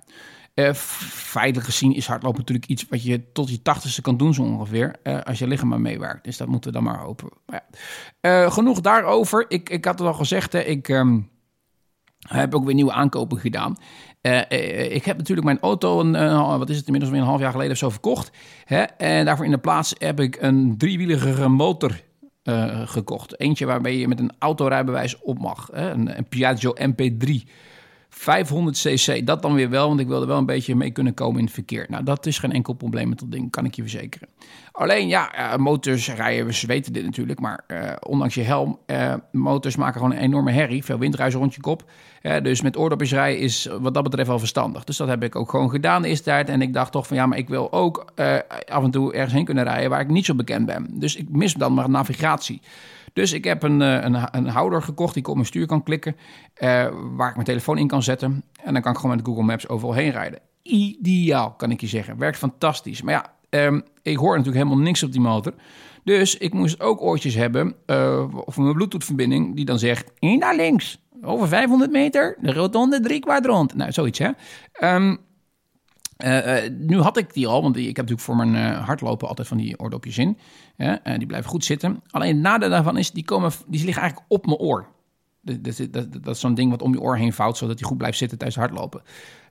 uh, 0.54 0.72
feitelijk 0.72 1.66
gezien 1.66 1.94
is 1.94 2.06
hardlopen 2.06 2.38
natuurlijk 2.38 2.66
iets 2.66 2.86
wat 2.88 3.02
je 3.02 3.32
tot 3.32 3.50
je 3.50 3.62
tachtigste 3.62 4.02
kan 4.02 4.16
doen 4.16 4.34
zo 4.34 4.42
ongeveer. 4.42 4.94
Uh, 5.02 5.20
als 5.20 5.38
je 5.38 5.46
lichaam 5.46 5.68
maar 5.68 5.80
meewerkt. 5.80 6.24
Dus 6.24 6.36
dat 6.36 6.48
moeten 6.48 6.70
we 6.70 6.76
dan 6.76 6.86
maar 6.86 6.98
hopen. 6.98 7.28
Maar 7.46 7.64
ja. 8.20 8.44
uh, 8.44 8.50
genoeg 8.50 8.80
daarover. 8.80 9.44
Ik, 9.48 9.68
ik 9.68 9.84
had 9.84 9.98
het 9.98 10.08
al 10.08 10.14
gezegd, 10.14 10.52
hè, 10.52 10.60
ik 10.60 10.88
um, 10.88 11.30
heb 12.18 12.54
ook 12.54 12.64
weer 12.64 12.74
nieuwe 12.74 12.92
aankopen 12.92 13.38
gedaan. 13.38 13.76
ik 14.90 15.04
heb 15.04 15.16
natuurlijk 15.16 15.46
mijn 15.46 15.60
auto, 15.60 16.00
een, 16.00 16.58
wat 16.58 16.70
is 16.70 16.76
het 16.76 16.84
inmiddels 16.86 17.12
weer 17.12 17.22
een 17.22 17.28
half 17.28 17.40
jaar 17.40 17.52
geleden 17.52 17.76
zo 17.76 17.90
verkocht. 17.90 18.30
Hè? 18.64 18.82
En 18.82 19.24
daarvoor 19.24 19.44
in 19.44 19.50
de 19.50 19.58
plaats 19.58 19.94
heb 19.98 20.20
ik 20.20 20.36
een 20.40 20.74
driewielige 20.78 21.48
motor 21.48 22.00
gekocht. 22.84 23.40
Eentje 23.40 23.66
waarbij 23.66 23.96
je 23.96 24.08
met 24.08 24.20
een 24.20 24.32
autorijbewijs 24.38 25.20
op 25.20 25.38
mag. 25.38 25.68
Hè? 25.72 25.90
Een, 25.90 26.18
een 26.18 26.28
Piaggio 26.28 26.74
MP3. 26.74 27.48
500 28.10 28.78
cc, 28.78 29.26
dat 29.26 29.42
dan 29.42 29.54
weer 29.54 29.70
wel, 29.70 29.88
want 29.88 30.00
ik 30.00 30.06
wilde 30.06 30.26
wel 30.26 30.38
een 30.38 30.46
beetje 30.46 30.74
mee 30.74 30.90
kunnen 30.90 31.14
komen 31.14 31.38
in 31.38 31.44
het 31.44 31.54
verkeer. 31.54 31.86
Nou, 31.88 32.04
dat 32.04 32.26
is 32.26 32.38
geen 32.38 32.52
enkel 32.52 32.72
probleem 32.72 33.08
met 33.08 33.18
dat 33.18 33.30
ding, 33.32 33.50
kan 33.50 33.64
ik 33.64 33.74
je 33.74 33.82
verzekeren. 33.82 34.28
Alleen 34.72 35.08
ja, 35.08 35.52
uh, 35.52 35.56
motors 35.56 36.14
rijden, 36.14 36.46
we 36.46 36.62
weten 36.66 36.92
dit 36.92 37.04
natuurlijk, 37.04 37.40
maar 37.40 37.64
uh, 37.68 37.92
ondanks 38.00 38.34
je 38.34 38.42
helm, 38.42 38.78
uh, 38.86 39.14
motors 39.32 39.76
maken 39.76 40.00
gewoon 40.00 40.16
een 40.16 40.22
enorme 40.22 40.50
herrie. 40.50 40.84
Veel 40.84 40.98
windruis 40.98 41.34
rond 41.34 41.54
je 41.54 41.60
kop. 41.60 41.84
dus 42.42 42.62
met 42.62 42.76
oordopjes 42.76 43.12
rijden 43.12 43.40
is 43.40 43.68
wat 43.80 43.94
dat 43.94 44.02
betreft 44.02 44.28
wel 44.28 44.38
verstandig. 44.38 44.84
Dus 44.84 44.96
dat 44.96 45.08
heb 45.08 45.22
ik 45.22 45.36
ook 45.36 45.50
gewoon 45.50 45.70
gedaan 45.70 46.04
is 46.04 46.22
tijd. 46.22 46.48
En 46.48 46.62
ik 46.62 46.72
dacht 46.72 46.92
toch 46.92 47.06
van 47.06 47.16
ja, 47.16 47.26
maar 47.26 47.38
ik 47.38 47.48
wil 47.48 47.72
ook 47.72 48.12
af 48.68 48.84
en 48.84 48.90
toe 48.90 49.12
ergens 49.12 49.32
heen 49.32 49.44
kunnen 49.44 49.64
rijden 49.64 49.90
waar 49.90 50.00
ik 50.00 50.08
niet 50.08 50.24
zo 50.24 50.34
bekend 50.34 50.66
ben. 50.66 50.86
Dus 50.90 51.16
ik 51.16 51.28
mis 51.28 51.54
dan 51.54 51.74
maar 51.74 51.90
navigatie. 51.90 52.60
Dus 53.12 53.32
ik 53.32 53.44
heb 53.44 53.62
een, 53.62 53.80
een, 53.80 54.28
een 54.30 54.46
houder 54.46 54.82
gekocht 54.82 55.14
die 55.14 55.22
ik 55.22 55.28
op 55.28 55.34
mijn 55.34 55.46
stuur 55.46 55.66
kan 55.66 55.82
klikken. 55.82 56.16
waar 57.16 57.28
ik 57.28 57.34
mijn 57.34 57.44
telefoon 57.44 57.78
in 57.78 57.88
kan 57.88 58.02
zetten. 58.02 58.44
En 58.62 58.72
dan 58.72 58.82
kan 58.82 58.92
ik 58.92 58.98
gewoon 58.98 59.16
met 59.16 59.26
Google 59.26 59.42
Maps 59.42 59.68
overal 59.68 59.94
heen 59.94 60.10
rijden. 60.10 60.40
Ideaal, 60.62 61.52
kan 61.52 61.70
ik 61.70 61.80
je 61.80 61.86
zeggen. 61.86 62.18
Werkt 62.18 62.38
fantastisch. 62.38 63.02
Maar 63.02 63.14
ja, 63.14 63.38
Um, 63.50 63.82
ik 64.02 64.16
hoor 64.16 64.36
natuurlijk 64.36 64.64
helemaal 64.64 64.84
niks 64.84 65.02
op 65.02 65.12
die 65.12 65.20
motor. 65.20 65.54
Dus 66.04 66.36
ik 66.36 66.52
moest 66.52 66.80
ook 66.80 67.00
oortjes 67.00 67.34
hebben, 67.34 67.74
uh, 67.86 68.26
of 68.44 68.56
een 68.56 68.72
Bluetooth-verbinding, 68.72 69.56
die 69.56 69.64
dan 69.64 69.78
zegt: 69.78 70.12
in 70.18 70.38
naar 70.38 70.56
links, 70.56 71.04
over 71.22 71.48
500 71.48 71.90
meter, 71.90 72.36
de 72.40 72.52
rotonde 72.52 73.00
drie 73.00 73.20
kwart 73.20 73.46
rond. 73.46 73.74
Nou, 73.74 73.92
zoiets 73.92 74.18
hè. 74.18 74.30
Uh, 76.24 76.68
nu 76.78 76.98
had 76.98 77.16
ik 77.16 77.34
die 77.34 77.46
al, 77.46 77.62
want 77.62 77.76
ik 77.76 77.84
heb 77.84 77.96
natuurlijk 77.96 78.20
voor 78.22 78.36
mijn 78.36 78.74
hardlopen 78.74 79.28
altijd 79.28 79.48
van 79.48 79.56
die 79.56 79.78
oordopjes 79.78 80.18
in. 80.18 80.38
Die 81.02 81.26
blijven 81.26 81.50
goed 81.50 81.64
zitten. 81.64 82.02
Alleen 82.10 82.34
het 82.34 82.42
nadeel 82.42 82.70
daarvan 82.70 82.96
is, 82.96 83.10
die, 83.10 83.24
komen, 83.24 83.50
die 83.66 83.84
liggen 83.84 84.02
eigenlijk 84.02 84.32
op 84.32 84.46
mijn 84.46 84.58
oor. 84.58 84.86
Dat, 85.42 85.64
dat, 85.90 86.12
dat, 86.12 86.34
is 86.34 86.40
zo'n 86.40 86.54
ding 86.54 86.70
wat 86.70 86.82
om 86.82 86.92
je 86.92 87.00
oor 87.00 87.16
heen 87.16 87.32
vouwt, 87.32 87.56
zodat 87.56 87.78
hij 87.78 87.88
goed 87.88 87.98
blijft 87.98 88.18
zitten 88.18 88.38
tijdens 88.38 88.60
hardlopen. 88.60 89.02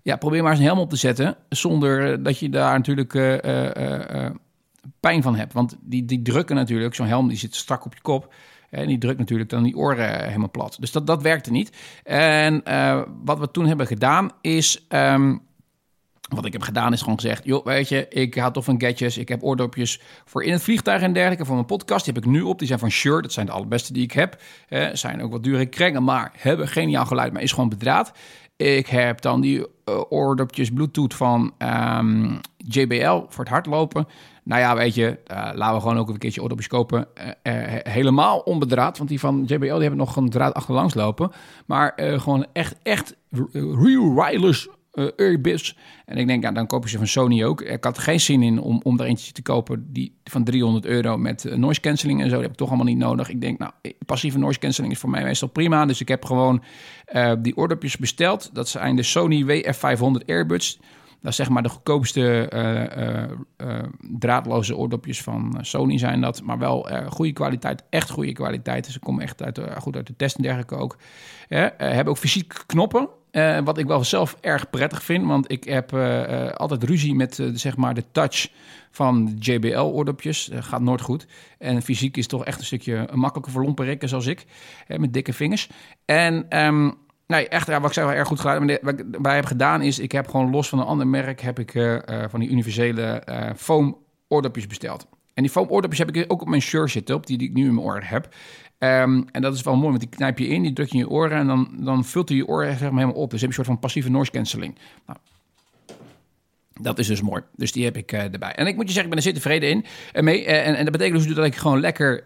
Ja, 0.01 0.15
probeer 0.15 0.41
maar 0.41 0.51
eens 0.51 0.59
een 0.59 0.65
helm 0.65 0.79
op 0.79 0.89
te 0.89 0.95
zetten, 0.95 1.35
zonder 1.49 2.23
dat 2.23 2.39
je 2.39 2.49
daar 2.49 2.77
natuurlijk 2.77 3.13
uh, 3.13 4.29
pijn 4.99 5.21
van 5.21 5.35
hebt. 5.35 5.53
Want 5.53 5.77
die, 5.81 6.05
die 6.05 6.21
drukken 6.21 6.55
natuurlijk, 6.55 6.95
zo'n 6.95 7.07
helm 7.07 7.27
die 7.27 7.37
zit 7.37 7.55
strak 7.55 7.85
op 7.85 7.93
je 7.93 8.01
kop. 8.01 8.33
En 8.69 8.87
die 8.87 8.97
drukt 8.97 9.19
natuurlijk 9.19 9.49
dan 9.49 9.63
die 9.63 9.75
oren 9.75 10.25
helemaal 10.25 10.51
plat. 10.51 10.77
Dus 10.79 10.91
dat, 10.91 11.07
dat 11.07 11.21
werkte 11.21 11.51
niet. 11.51 11.77
En 12.03 12.63
wat 13.23 13.39
we 13.39 13.51
toen 13.51 13.65
hebben 13.65 13.87
gedaan 13.87 14.29
is... 14.41 14.85
Um, 14.89 15.47
wat 16.29 16.45
ik 16.45 16.53
heb 16.53 16.61
gedaan 16.61 16.93
is 16.93 17.01
gewoon 17.01 17.19
gezegd, 17.19 17.45
joh, 17.45 17.65
weet 17.65 17.89
je, 17.89 18.07
ik 18.09 18.35
haal 18.35 18.51
toch 18.51 18.63
van 18.63 18.81
gadgets. 18.81 19.17
Ik 19.17 19.29
heb 19.29 19.43
oordopjes 19.43 20.01
voor 20.25 20.43
in 20.43 20.51
het 20.51 20.61
vliegtuig 20.61 21.01
en 21.01 21.13
dergelijke. 21.13 21.45
Voor 21.45 21.55
mijn 21.55 21.67
podcast, 21.67 22.05
die 22.05 22.13
heb 22.13 22.23
ik 22.23 22.29
nu 22.29 22.41
op. 22.41 22.59
Die 22.59 22.67
zijn 22.67 22.79
van 22.79 22.89
Shure, 22.89 23.21
dat 23.21 23.33
zijn 23.33 23.45
de 23.45 23.51
allerbeste 23.51 23.93
die 23.93 24.03
ik 24.03 24.11
heb. 24.11 24.41
Eh, 24.67 24.87
zijn 24.93 25.21
ook 25.21 25.31
wat 25.31 25.43
dure 25.43 25.65
krengen, 25.65 26.03
maar 26.03 26.31
hebben 26.37 26.67
geniaal 26.67 27.05
geluid, 27.05 27.33
maar 27.33 27.41
is 27.41 27.51
gewoon 27.51 27.69
bedraad. 27.69 28.11
Ik 28.55 28.87
heb 28.87 29.21
dan 29.21 29.41
die 29.41 29.59
uh, 29.59 29.65
oordopjes 30.09 30.71
Bluetooth 30.71 31.13
van 31.13 31.53
um, 31.57 32.39
JBL 32.57 33.21
voor 33.29 33.43
het 33.43 33.53
hardlopen. 33.53 34.07
Nou 34.43 34.61
ja, 34.61 34.75
weet 34.75 34.95
je, 34.95 35.19
uh, 35.31 35.49
laten 35.53 35.75
we 35.75 35.81
gewoon 35.81 35.97
ook 35.97 36.09
een 36.09 36.17
keertje 36.17 36.41
oordopjes 36.41 36.67
kopen. 36.67 37.07
Uh, 37.17 37.53
helemaal 37.83 38.39
onbedraad, 38.39 38.97
want 38.97 39.09
die 39.09 39.19
van 39.19 39.43
JBL 39.45 39.59
die 39.59 39.69
hebben 39.69 39.97
nog 39.97 40.15
een 40.15 40.29
draad 40.29 40.53
achterlangs 40.53 40.93
lopen. 40.93 41.31
Maar 41.65 41.93
gewoon 41.95 42.45
echt, 42.53 42.75
echt 42.83 43.15
real 43.53 44.13
wireless 44.13 44.69
uh, 44.99 45.59
En 46.05 46.17
ik 46.17 46.27
denk, 46.27 46.43
ja, 46.43 46.51
dan 46.51 46.67
koop 46.67 46.83
je 46.83 46.89
ze 46.89 46.97
van 46.97 47.07
Sony 47.07 47.43
ook. 47.43 47.61
Ik 47.61 47.83
had 47.83 47.97
geen 47.97 48.19
zin 48.19 48.43
in 48.43 48.59
om, 48.59 48.79
om 48.83 48.97
daar 48.97 49.07
eentje 49.07 49.31
te 49.31 49.41
kopen 49.41 49.87
die 49.93 50.13
van 50.23 50.43
300 50.43 50.85
euro 50.85 51.17
met 51.17 51.45
uh, 51.45 51.53
noise 51.53 51.81
cancelling 51.81 52.21
en 52.21 52.29
zo. 52.29 52.33
Dat 52.33 52.41
heb 52.41 52.51
ik 52.51 52.57
toch 52.57 52.67
allemaal 52.67 52.85
niet 52.85 52.97
nodig. 52.97 53.29
Ik 53.29 53.41
denk, 53.41 53.59
nou, 53.59 53.71
passieve 54.05 54.37
noise 54.37 54.59
cancelling 54.59 54.93
is 54.93 54.99
voor 54.99 55.09
mij 55.09 55.23
meestal 55.23 55.47
prima. 55.47 55.85
Dus 55.85 56.01
ik 56.01 56.07
heb 56.07 56.25
gewoon 56.25 56.63
die 57.39 57.57
oordopjes 57.57 57.97
besteld. 57.97 58.49
Dat 58.53 58.69
zijn 58.69 58.95
de 58.95 59.03
Sony 59.03 59.43
WF500 59.43 60.25
Airbuds. 60.25 60.79
Dat 61.21 61.31
is 61.31 61.35
zeg 61.35 61.49
maar 61.49 61.63
de 61.63 61.69
goedkoopste 61.69 62.49
draadloze 64.19 64.77
oordopjes 64.77 65.21
van 65.21 65.57
Sony 65.61 65.97
zijn 65.97 66.21
dat. 66.21 66.41
Maar 66.41 66.57
wel 66.57 66.89
goede 67.09 67.33
kwaliteit, 67.33 67.83
echt 67.89 68.09
goede 68.09 68.31
kwaliteit. 68.31 68.85
Ze 68.85 68.99
komen 68.99 69.23
echt 69.23 69.43
uit, 69.43 69.61
goed 69.77 69.95
uit 69.95 70.07
de 70.07 70.15
test 70.15 70.35
en 70.35 70.43
dergelijke 70.43 70.75
ook. 70.75 70.97
hebben 71.47 72.07
ook 72.07 72.17
fysiek 72.17 72.63
knoppen. 72.65 73.09
Uh, 73.31 73.59
wat 73.63 73.77
ik 73.77 73.85
wel 73.85 74.03
zelf 74.03 74.37
erg 74.41 74.69
prettig 74.69 75.03
vind, 75.03 75.25
want 75.25 75.51
ik 75.51 75.63
heb 75.63 75.93
uh, 75.93 76.29
uh, 76.29 76.49
altijd 76.51 76.83
ruzie 76.83 77.15
met 77.15 77.39
zeg 77.53 77.77
maar 77.77 77.93
de 77.93 78.03
touch 78.11 78.49
van 78.91 79.35
JBL-oordopjes. 79.39 80.49
gaat 80.53 80.81
nooit 80.81 81.01
goed. 81.01 81.27
En 81.57 81.81
fysiek 81.81 82.17
is 82.17 82.27
toch 82.27 82.45
echt 82.45 82.59
een 82.59 82.65
stukje 82.65 83.07
makkelijker 83.13 83.51
voor 83.51 83.63
lompe 83.63 83.97
zoals 83.99 84.25
ik, 84.25 84.45
met 84.87 85.13
dikke 85.13 85.33
vingers. 85.33 85.69
En 86.05 86.63
um, 86.65 86.93
nee, 87.27 87.47
echt, 87.47 87.67
wat 87.67 87.85
ik 87.85 87.93
zei 87.93 88.07
wel 88.07 88.15
erg 88.15 88.27
goed 88.27 88.39
gedaan. 88.39 88.65
Maar 88.65 88.79
wat 88.81 88.99
ik 88.99 89.35
heb 89.35 89.45
gedaan 89.45 89.81
is, 89.81 89.99
ik 89.99 90.11
heb 90.11 90.27
gewoon 90.27 90.51
los 90.51 90.69
van 90.69 90.79
een 90.79 90.85
ander 90.85 91.07
merk, 91.07 91.41
heb 91.41 91.59
ik 91.59 92.01
van 92.29 92.39
die 92.39 92.49
universele 92.49 93.23
foam 93.55 93.97
oordopjes 94.27 94.67
besteld. 94.67 95.07
En 95.33 95.45
die 95.45 95.51
foam 95.51 95.69
oordopjes 95.69 95.99
heb 95.99 96.15
ik 96.15 96.31
ook 96.31 96.41
op 96.41 96.47
mijn 96.47 96.61
shirt 96.61 96.91
zitten, 96.91 97.15
op 97.15 97.25
die, 97.25 97.37
die 97.37 97.49
ik 97.49 97.53
nu 97.53 97.65
in 97.67 97.73
mijn 97.73 97.85
oor 97.87 98.01
heb. 98.03 98.29
Um, 98.79 99.25
en 99.31 99.41
dat 99.41 99.55
is 99.55 99.61
wel 99.61 99.75
mooi, 99.75 99.87
want 99.87 99.99
die 99.99 100.09
knijp 100.09 100.39
je 100.39 100.47
in, 100.47 100.61
die 100.61 100.73
druk 100.73 100.87
je 100.87 100.93
in 100.93 100.99
je 100.99 101.09
oren 101.09 101.37
en 101.37 101.47
dan, 101.47 101.69
dan 101.79 102.05
vult 102.05 102.29
hij 102.29 102.37
je 102.37 102.47
oren 102.47 102.77
zeg 102.77 102.91
maar, 102.91 102.99
helemaal 102.99 103.21
op. 103.21 103.29
Dus 103.29 103.41
heb 103.41 103.51
je 103.51 103.57
een 103.57 103.65
soort 103.65 103.67
van 103.67 103.79
passieve 103.79 104.09
noise 104.09 104.31
cancelling. 104.31 104.77
Nou, 105.05 105.19
dat 106.81 106.99
is 106.99 107.07
dus 107.07 107.21
mooi. 107.21 107.41
Dus 107.55 107.71
die 107.71 107.83
heb 107.83 107.97
ik 107.97 108.11
uh, 108.11 108.21
erbij. 108.21 108.51
En 108.55 108.67
ik 108.67 108.75
moet 108.75 108.87
je 108.87 108.93
zeggen, 108.93 109.03
ik 109.03 109.09
ben 109.09 109.17
er 109.17 109.23
zeer 109.23 109.33
tevreden 109.33 109.69
in. 109.69 109.85
En, 110.13 110.23
mee, 110.23 110.45
en, 110.45 110.83
dat 110.83 110.91
betekent 110.91 111.23
dus 111.23 111.35
dat 111.35 111.45
ik 111.45 111.55
gewoon 111.55 111.79
lekker 111.79 112.23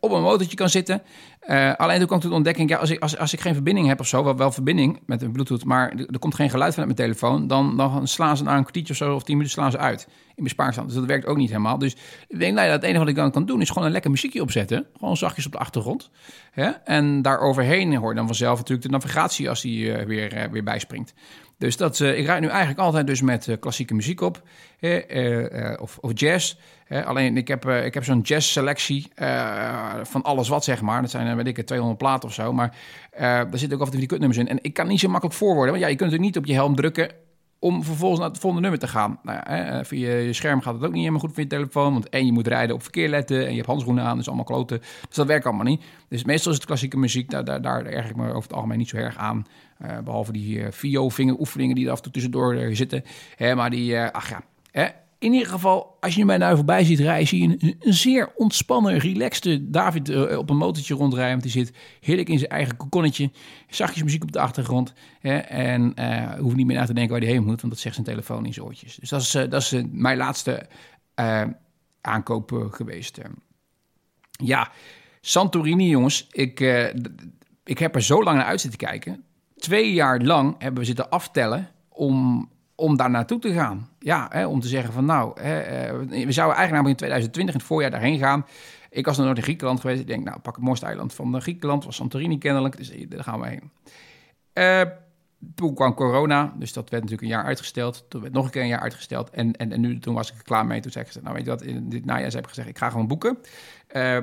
op 0.00 0.10
een 0.10 0.22
motortje 0.22 0.56
kan 0.56 0.68
zitten. 0.68 1.02
Alleen 1.76 2.06
toen 2.06 2.20
toen 2.20 2.30
de 2.30 2.36
ontdekking, 2.36 2.70
ja, 2.70 2.76
als 2.76 2.90
ik, 2.90 3.00
als, 3.00 3.18
als 3.18 3.32
ik 3.32 3.40
geen 3.40 3.54
verbinding 3.54 3.86
heb 3.86 4.00
of 4.00 4.06
zo, 4.06 4.24
wel, 4.24 4.36
wel 4.36 4.52
verbinding 4.52 5.00
met 5.06 5.22
een 5.22 5.32
bluetooth, 5.32 5.64
maar 5.64 5.92
er, 5.92 6.18
komt 6.18 6.34
geen 6.34 6.50
geluid 6.50 6.74
vanuit 6.74 6.96
mijn 6.96 7.08
telefoon, 7.08 7.46
dan, 7.46 7.76
dan 7.76 8.08
slaan 8.08 8.36
ze 8.36 8.42
na 8.42 8.56
een 8.56 8.60
kwartiertje 8.60 8.92
of 8.92 8.98
zo 8.98 9.14
of 9.14 9.22
tien 9.22 9.36
minuten 9.36 9.54
slaan 9.54 9.70
ze 9.70 9.78
uit 9.78 10.08
in 10.34 10.48
mijn. 10.56 10.86
Dus 10.86 10.94
dat 10.94 11.04
werkt 11.04 11.26
ook 11.26 11.36
niet 11.36 11.48
helemaal. 11.48 11.78
Dus 11.78 11.96
ik 12.28 12.38
denk, 12.38 12.54
nou 12.54 12.66
ja, 12.66 12.72
het 12.72 12.82
enige 12.82 12.98
wat 12.98 13.08
ik 13.08 13.14
dan 13.14 13.30
kan 13.30 13.46
doen 13.46 13.60
is 13.60 13.68
gewoon 13.68 13.84
een 13.84 13.92
lekker 13.92 14.10
muziekje 14.10 14.42
opzetten. 14.42 14.86
Gewoon 14.98 15.16
zachtjes 15.16 15.46
op 15.46 15.52
de 15.52 15.58
achtergrond. 15.58 16.10
Hè? 16.50 16.68
En 16.68 17.22
daar 17.22 17.40
overheen 17.40 17.96
hoor 17.96 18.14
dan 18.14 18.26
vanzelf 18.26 18.58
natuurlijk 18.58 18.86
de 18.86 18.92
navigatie 18.92 19.48
als 19.48 19.60
die 19.60 19.92
weer, 19.92 20.48
weer 20.50 20.64
bijspringt. 20.64 21.14
Dus 21.58 21.76
dat, 21.76 21.98
uh, 21.98 22.18
ik 22.18 22.26
rijd 22.26 22.40
nu 22.40 22.48
eigenlijk 22.48 22.78
altijd 22.78 23.06
dus 23.06 23.22
met 23.22 23.56
klassieke 23.60 23.94
muziek 23.94 24.20
op. 24.20 24.42
of, 25.80 25.98
of 26.00 26.10
jazz. 26.14 26.56
alleen 26.88 27.36
ik 27.36 27.48
heb, 27.48 27.68
ik 27.68 27.94
heb 27.94 28.04
zo'n 28.04 28.20
jazz 28.20 28.52
selectie 28.52 29.08
van 30.02 30.22
alles 30.22 30.48
wat 30.48 30.64
zeg 30.64 30.80
maar. 30.80 31.00
Dat 31.00 31.10
zijn 31.10 31.36
weet 31.36 31.46
ik 31.46 31.66
200 31.66 31.98
platen 31.98 32.28
of 32.28 32.34
zo. 32.34 32.52
Maar 32.52 32.76
daar 33.18 33.48
zitten 33.52 33.78
ook 33.78 33.86
af 33.86 33.92
en 33.92 33.98
die 33.98 34.06
kutnummers 34.06 34.40
in. 34.40 34.48
En 34.48 34.58
ik 34.62 34.74
kan 34.74 34.88
niet 34.88 35.00
zo 35.00 35.08
makkelijk 35.08 35.36
voorwoorden. 35.38 35.70
Want 35.70 35.84
ja, 35.84 35.88
je 35.88 35.96
kunt 35.96 36.10
natuurlijk 36.10 36.34
niet 36.34 36.42
op 36.42 36.46
je 36.46 36.60
helm 36.60 36.74
drukken 36.74 37.10
om 37.64 37.84
vervolgens 37.84 38.20
naar 38.20 38.28
het 38.28 38.38
volgende 38.38 38.68
nummer 38.68 38.86
te 38.86 38.92
gaan. 38.92 39.18
Nou 39.22 39.38
ja, 39.38 39.54
hè, 39.54 39.84
via 39.84 40.14
je 40.14 40.32
scherm 40.32 40.60
gaat 40.60 40.74
het 40.74 40.82
ook 40.82 40.90
niet 40.90 40.98
helemaal 40.98 41.20
goed 41.20 41.32
voor 41.32 41.42
je 41.42 41.48
telefoon. 41.48 41.92
Want 41.92 42.08
en 42.08 42.26
je 42.26 42.32
moet 42.32 42.46
rijden 42.46 42.74
op 42.74 42.82
verkeer 42.82 43.08
letten 43.08 43.44
en 43.44 43.50
je 43.50 43.54
hebt 43.54 43.66
handschoenen 43.66 44.04
aan, 44.04 44.16
dus 44.16 44.26
allemaal 44.26 44.44
kloten. 44.44 44.78
Dus 44.78 45.16
dat 45.16 45.26
werkt 45.26 45.46
allemaal 45.46 45.64
niet. 45.64 45.82
Dus 46.08 46.24
meestal 46.24 46.50
is 46.50 46.56
het 46.56 46.66
klassieke 46.66 46.96
muziek, 46.96 47.30
daar, 47.30 47.44
daar, 47.44 47.62
daar 47.62 47.84
erg 47.84 48.08
ik 48.08 48.16
me 48.16 48.28
over 48.28 48.42
het 48.42 48.52
algemeen 48.52 48.78
niet 48.78 48.88
zo 48.88 48.96
erg 48.96 49.16
aan. 49.16 49.46
Uh, 49.82 49.98
behalve 49.98 50.32
die 50.32 50.58
uh, 50.58 50.66
VO-vingeroefeningen 50.70 51.74
die 51.74 51.84
er 51.84 51.90
af 51.90 51.96
en 51.96 52.02
toe 52.02 52.12
tussendoor 52.12 52.68
zitten. 52.72 53.02
Hè, 53.36 53.54
maar 53.54 53.70
die, 53.70 54.00
ach 54.00 54.28
ja, 54.28 54.42
hè, 54.70 54.86
in 55.24 55.32
ieder 55.32 55.48
geval, 55.48 55.96
als 56.00 56.14
je 56.14 56.24
mij 56.24 56.36
nou 56.36 56.56
voorbij 56.56 56.84
ziet 56.84 56.98
rijden, 56.98 57.26
zie 57.26 57.48
je 57.48 57.56
een, 57.58 57.92
zeer 57.92 58.32
ontspannen, 58.36 58.98
relaxte 58.98 59.70
David 59.70 60.08
uh, 60.08 60.38
op 60.38 60.50
een 60.50 60.56
motortje 60.56 60.94
rondrijden. 60.94 61.30
Want 61.30 61.42
die 61.42 61.64
zit 61.64 61.76
heerlijk 62.00 62.28
in 62.28 62.38
zijn 62.38 62.50
eigen 62.50 62.76
kokonnetje. 62.76 63.30
Zachtjes 63.68 64.02
muziek 64.02 64.22
op 64.22 64.32
de 64.32 64.40
achtergrond. 64.40 64.92
Hè, 65.20 65.36
en 65.36 65.92
uh, 65.98 66.32
hoeft 66.32 66.56
niet 66.56 66.66
meer 66.66 66.76
na 66.76 66.84
te 66.84 66.94
denken 66.94 67.12
waar 67.12 67.22
hij 67.22 67.30
heen 67.30 67.44
moet, 67.44 67.60
want 67.60 67.72
dat 67.72 67.82
zegt 67.82 67.94
zijn 67.94 68.06
telefoon 68.06 68.46
in 68.46 68.52
zijn 68.52 68.66
oortjes. 68.66 68.96
Dus 68.96 69.08
dat 69.08 69.20
is, 69.20 69.34
uh, 69.34 69.50
dat 69.50 69.60
is 69.60 69.82
mijn 69.90 70.16
laatste 70.16 70.66
aankoop 72.00 72.68
geweest. 72.70 73.18
Ja, 74.30 74.70
Santorini, 75.20 75.88
jongens. 75.88 76.26
Ik, 76.30 76.60
ik 77.64 77.78
heb 77.78 77.94
er 77.94 78.02
zo 78.02 78.22
lang 78.22 78.36
naar 78.36 78.46
uit 78.46 78.60
zitten 78.60 78.78
kijken. 78.78 79.24
Twee 79.56 79.92
jaar 79.92 80.20
lang 80.20 80.54
hebben 80.58 80.80
we 80.80 80.86
zitten 80.86 81.10
aftellen 81.10 81.68
om 81.88 82.48
om 82.74 82.96
daar 82.96 83.10
naartoe 83.10 83.38
te 83.38 83.52
gaan. 83.52 83.88
Ja, 83.98 84.26
hè, 84.30 84.46
om 84.46 84.60
te 84.60 84.68
zeggen 84.68 84.92
van 84.92 85.04
nou, 85.04 85.40
hè, 85.40 85.58
eh, 85.58 86.24
we 86.24 86.32
zouden 86.32 86.56
eigenlijk 86.56 86.88
in 86.88 86.96
2020 86.96 87.54
in 87.54 87.60
het 87.60 87.68
voorjaar 87.68 87.90
daarheen 87.90 88.18
gaan. 88.18 88.46
Ik 88.90 89.06
was 89.06 89.16
nog 89.16 89.26
nooit 89.26 89.38
in 89.38 89.44
Griekenland 89.44 89.80
geweest. 89.80 90.00
Ik 90.00 90.06
denk, 90.06 90.24
nou, 90.24 90.38
pak 90.38 90.54
het 90.56 90.64
mooiste 90.64 90.86
eiland 90.86 91.14
van 91.14 91.40
Griekenland. 91.40 91.84
was 91.84 91.96
Santorini 91.96 92.38
kennelijk, 92.38 92.76
dus 92.76 92.92
daar 93.08 93.24
gaan 93.24 93.40
we 93.40 93.46
heen. 93.46 93.70
Uh, 94.54 94.90
toen 95.54 95.74
kwam 95.74 95.94
corona, 95.94 96.54
dus 96.58 96.72
dat 96.72 96.90
werd 96.90 97.02
natuurlijk 97.02 97.22
een 97.22 97.36
jaar 97.36 97.44
uitgesteld. 97.44 98.04
Toen 98.08 98.20
werd 98.20 98.32
nog 98.32 98.44
een 98.44 98.50
keer 98.50 98.62
een 98.62 98.68
jaar 98.68 98.80
uitgesteld. 98.80 99.30
En, 99.30 99.52
en, 99.52 99.72
en 99.72 99.80
nu, 99.80 99.98
toen 99.98 100.14
was 100.14 100.30
ik 100.30 100.36
er 100.36 100.42
klaar 100.42 100.66
mee. 100.66 100.80
Toen 100.80 100.92
zei 100.92 101.04
ik, 101.04 101.22
nou 101.22 101.34
weet 101.34 101.44
je 101.44 101.50
wat, 101.50 101.62
in 101.62 101.88
dit 101.88 102.04
najaar 102.04 102.30
heb 102.30 102.42
ik 102.42 102.48
gezegd, 102.48 102.68
ik 102.68 102.78
ga 102.78 102.90
gewoon 102.90 103.06
boeken. 103.06 103.38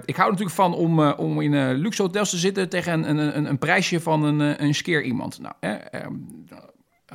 Ik 0.05 0.15
hou 0.15 0.29
natuurlijk 0.29 0.55
van 0.55 0.74
om, 0.74 1.00
om 1.00 1.41
in 1.41 1.51
uh, 1.53 1.72
luxe 1.77 2.01
hotels 2.01 2.29
te 2.29 2.38
zitten 2.38 2.70
tegen 2.70 3.10
een, 3.10 3.17
een, 3.17 3.46
een, 3.46 3.58
prijsje 3.58 4.00
van 4.00 4.24
een, 4.24 4.63
een 4.63 4.75
skeer 4.75 5.03
iemand. 5.03 5.39
Nou, 5.39 5.55
ehm, 5.60 6.13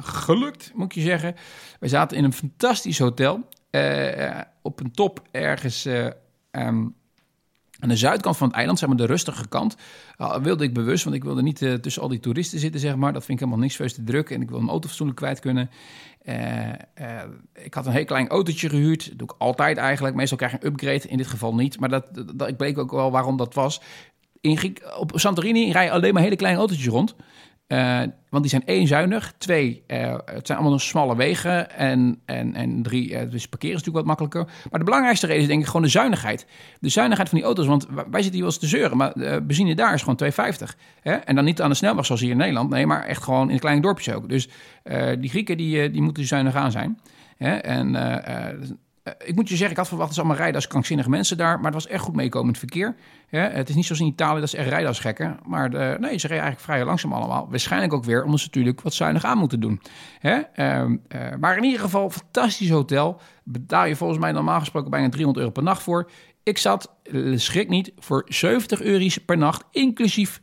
gelukt, 0.00 0.72
moet 0.74 0.84
ik 0.84 0.92
je 0.92 1.00
zeggen. 1.00 1.34
We 1.80 1.88
zaten 1.88 2.16
in 2.16 2.24
een 2.24 2.32
fantastisch 2.32 2.98
hotel. 2.98 3.48
Uh, 3.70 4.40
op 4.62 4.80
een 4.80 4.90
top 4.90 5.22
ergens 5.30 5.86
uh, 5.86 6.04
um, 6.50 6.94
aan 7.78 7.88
de 7.88 7.96
zuidkant 7.96 8.36
van 8.36 8.46
het 8.46 8.56
eiland, 8.56 8.78
zeg 8.78 8.88
maar 8.88 8.98
de 8.98 9.06
rustige 9.06 9.48
kant, 9.48 9.76
uh, 10.18 10.36
wilde 10.36 10.64
ik 10.64 10.74
bewust, 10.74 11.04
want 11.04 11.16
ik 11.16 11.24
wilde 11.24 11.42
niet 11.42 11.60
uh, 11.60 11.74
tussen 11.74 12.02
al 12.02 12.08
die 12.08 12.20
toeristen 12.20 12.58
zitten, 12.58 12.80
zeg 12.80 12.96
maar. 12.96 13.12
Dat 13.12 13.24
vind 13.24 13.38
ik 13.40 13.44
helemaal 13.44 13.64
niks 13.64 13.76
veel 13.76 13.88
te 13.88 14.04
druk 14.04 14.30
en 14.30 14.42
ik 14.42 14.48
wil 14.48 14.58
mijn 14.58 14.70
auto 14.70 15.12
kwijt 15.14 15.40
kunnen. 15.40 15.70
Ik 17.52 17.74
had 17.74 17.86
een 17.86 17.92
heel 17.92 18.04
klein 18.04 18.28
autootje 18.28 18.68
gehuurd, 18.68 19.08
dat 19.08 19.18
doe 19.18 19.28
ik 19.28 19.34
altijd 19.38 19.76
eigenlijk. 19.76 20.14
Meestal 20.14 20.36
krijg 20.36 20.52
je 20.52 20.58
een 20.60 20.66
upgrade, 20.66 21.08
in 21.08 21.16
dit 21.16 21.26
geval 21.26 21.54
niet. 21.54 21.80
Maar 21.80 21.88
dat, 21.88 22.06
dat, 22.34 22.48
ik 22.48 22.56
bleek 22.56 22.78
ook 22.78 22.90
wel 22.90 23.10
waarom 23.10 23.36
dat 23.36 23.54
was. 23.54 23.80
In 24.40 24.76
op 24.98 25.12
Santorini 25.14 25.72
rij 25.72 25.84
je 25.84 25.90
alleen 25.90 26.14
maar 26.14 26.22
hele 26.22 26.36
kleine 26.36 26.58
autootjes 26.58 26.86
rond. 26.86 27.14
Uh, 27.68 28.02
want 28.28 28.42
die 28.42 28.50
zijn 28.50 28.64
één 28.64 28.87
zuinig, 28.87 29.35
twee, 29.38 29.85
uh, 29.87 30.14
het 30.25 30.46
zijn 30.46 30.58
allemaal 30.58 30.70
nog 30.70 30.82
smalle 30.82 31.16
wegen 31.16 31.70
en, 31.70 32.20
en, 32.25 32.54
en 32.54 32.82
drie, 32.82 33.11
uh, 33.11 33.30
dus 33.30 33.49
parkeren 33.49 33.76
is 33.76 33.82
natuurlijk 33.85 34.06
wat 34.06 34.18
makkelijker. 34.18 34.44
Maar 34.70 34.78
de 34.78 34.85
belangrijkste 34.85 35.26
reden 35.26 35.42
is 35.42 35.49
denk 35.49 35.61
ik 35.61 35.66
gewoon 35.66 35.82
de 35.82 35.88
zuinigheid. 35.88 36.46
De 36.80 36.88
zuinigheid 36.88 37.28
van 37.28 37.38
die 37.38 37.46
auto's, 37.46 37.66
want 37.66 37.87
wij 37.87 38.23
zitten 38.23 38.32
hier 38.32 38.40
wel 38.40 38.50
eens 38.50 38.58
te 38.58 38.66
zeuren, 38.66 38.96
maar 38.96 39.12
benzine 39.42 39.75
daar 39.75 39.94
is 39.94 40.02
gewoon 40.02 40.20
2,50. 40.23 40.78
Hè? 41.00 41.12
En 41.12 41.35
dan 41.35 41.44
niet 41.44 41.62
aan 41.62 41.70
de 41.70 41.76
snelweg 41.76 42.06
zoals 42.06 42.20
hier 42.20 42.30
in 42.30 42.37
Nederland, 42.37 42.70
nee, 42.70 42.87
maar 42.87 43.04
echt 43.04 43.23
gewoon 43.23 43.50
in 43.50 43.58
kleine 43.58 43.80
dorpjes 43.80 44.14
ook. 44.14 44.28
Dus 44.28 44.49
die 45.18 45.30
Grieken 45.30 45.56
die, 45.56 45.90
die 45.90 46.02
moeten 46.02 46.25
zuinig 46.25 46.54
aan 46.54 46.70
zijn. 46.70 47.00
Hè? 47.37 47.56
En 47.56 47.94
ik 49.25 49.34
moet 49.34 49.48
je 49.48 49.56
zeggen, 49.56 49.70
ik 49.70 49.76
had 49.76 49.88
verwacht 49.88 50.08
dat 50.08 50.16
ze 50.16 50.20
allemaal 50.20 50.42
rijden 50.42 50.60
als 50.60 50.66
krankzinnige 50.66 51.10
mensen 51.10 51.36
daar. 51.36 51.56
Maar 51.56 51.72
het 51.72 51.82
was 51.82 51.86
echt 51.86 52.02
goed 52.02 52.14
meekomend 52.14 52.58
verkeer. 52.58 52.96
het 53.28 53.68
is 53.68 53.75
niet 53.75 53.84
zoals 53.84 54.00
in 54.00 54.06
Italië, 54.06 54.40
dat 54.40 54.50
ze 54.50 54.56
echt 54.56 54.68
rijden 54.68 54.88
als 54.88 55.00
gekken. 55.00 55.38
Maar 55.44 55.70
de, 55.70 55.76
nee, 55.76 56.18
ze 56.18 56.26
rijden 56.26 56.46
eigenlijk 56.46 56.60
vrij 56.60 56.84
langzaam 56.84 57.12
allemaal. 57.12 57.48
Waarschijnlijk 57.50 57.92
ook 57.92 58.04
weer 58.04 58.25
omdat 58.25 58.40
ze 58.40 58.46
natuurlijk 58.46 58.80
wat 58.80 58.94
zuinig 58.94 59.25
aan 59.25 59.38
moeten 59.38 59.60
doen. 59.60 59.80
Uh, 60.22 60.38
uh, 60.56 60.84
maar 61.40 61.56
in 61.56 61.64
ieder 61.64 61.80
geval, 61.80 62.10
fantastisch 62.10 62.70
hotel. 62.70 63.20
Betaal 63.44 63.86
je 63.86 63.96
volgens 63.96 64.18
mij 64.18 64.32
normaal 64.32 64.58
gesproken 64.58 64.90
bijna 64.90 65.08
300 65.08 65.38
euro 65.38 65.52
per 65.52 65.62
nacht 65.62 65.82
voor. 65.82 66.10
Ik 66.42 66.58
zat, 66.58 66.94
schrik 67.34 67.68
niet, 67.68 67.92
voor 67.98 68.25
70 68.26 68.82
euro's 68.82 69.18
per 69.18 69.38
nacht, 69.38 69.64
inclusief 69.70 70.40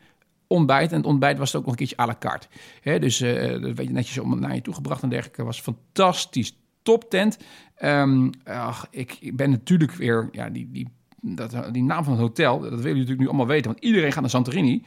ontbijt. 0.48 0.92
En 0.92 0.98
het 0.98 1.06
ontbijt 1.06 1.38
was 1.38 1.56
ook 1.56 1.62
nog 1.62 1.72
een 1.72 1.78
keertje 1.78 2.00
à 2.00 2.06
la 2.06 2.16
carte. 2.20 2.48
Dus 2.84 3.18
dat 3.18 3.78
je 3.78 3.90
netjes 3.90 4.18
om 4.18 4.40
naar 4.40 4.56
je 4.56 4.62
toegebracht 4.62 5.04
en 5.04 5.10
dergelijke. 5.10 5.44
was 5.44 5.62
fantastisch 5.62 6.62
toptent. 6.84 7.38
Um, 7.84 8.30
ach, 8.44 8.88
ik, 8.90 9.18
ik, 9.20 9.36
ben 9.36 9.50
natuurlijk 9.50 9.92
weer, 9.92 10.30
ja, 10.32 10.50
die, 10.50 10.72
die, 10.72 10.88
dat, 11.22 11.74
die 11.74 11.84
naam 11.84 12.04
van 12.04 12.14
het 12.14 12.22
hotel, 12.22 12.60
dat 12.60 12.70
willen 12.70 12.82
jullie 12.82 12.94
natuurlijk 12.94 13.20
nu 13.20 13.28
allemaal 13.28 13.48
weten, 13.48 13.72
want 13.72 13.84
iedereen 13.84 14.12
gaat 14.12 14.22
naar 14.22 14.30
Santorini. 14.30 14.86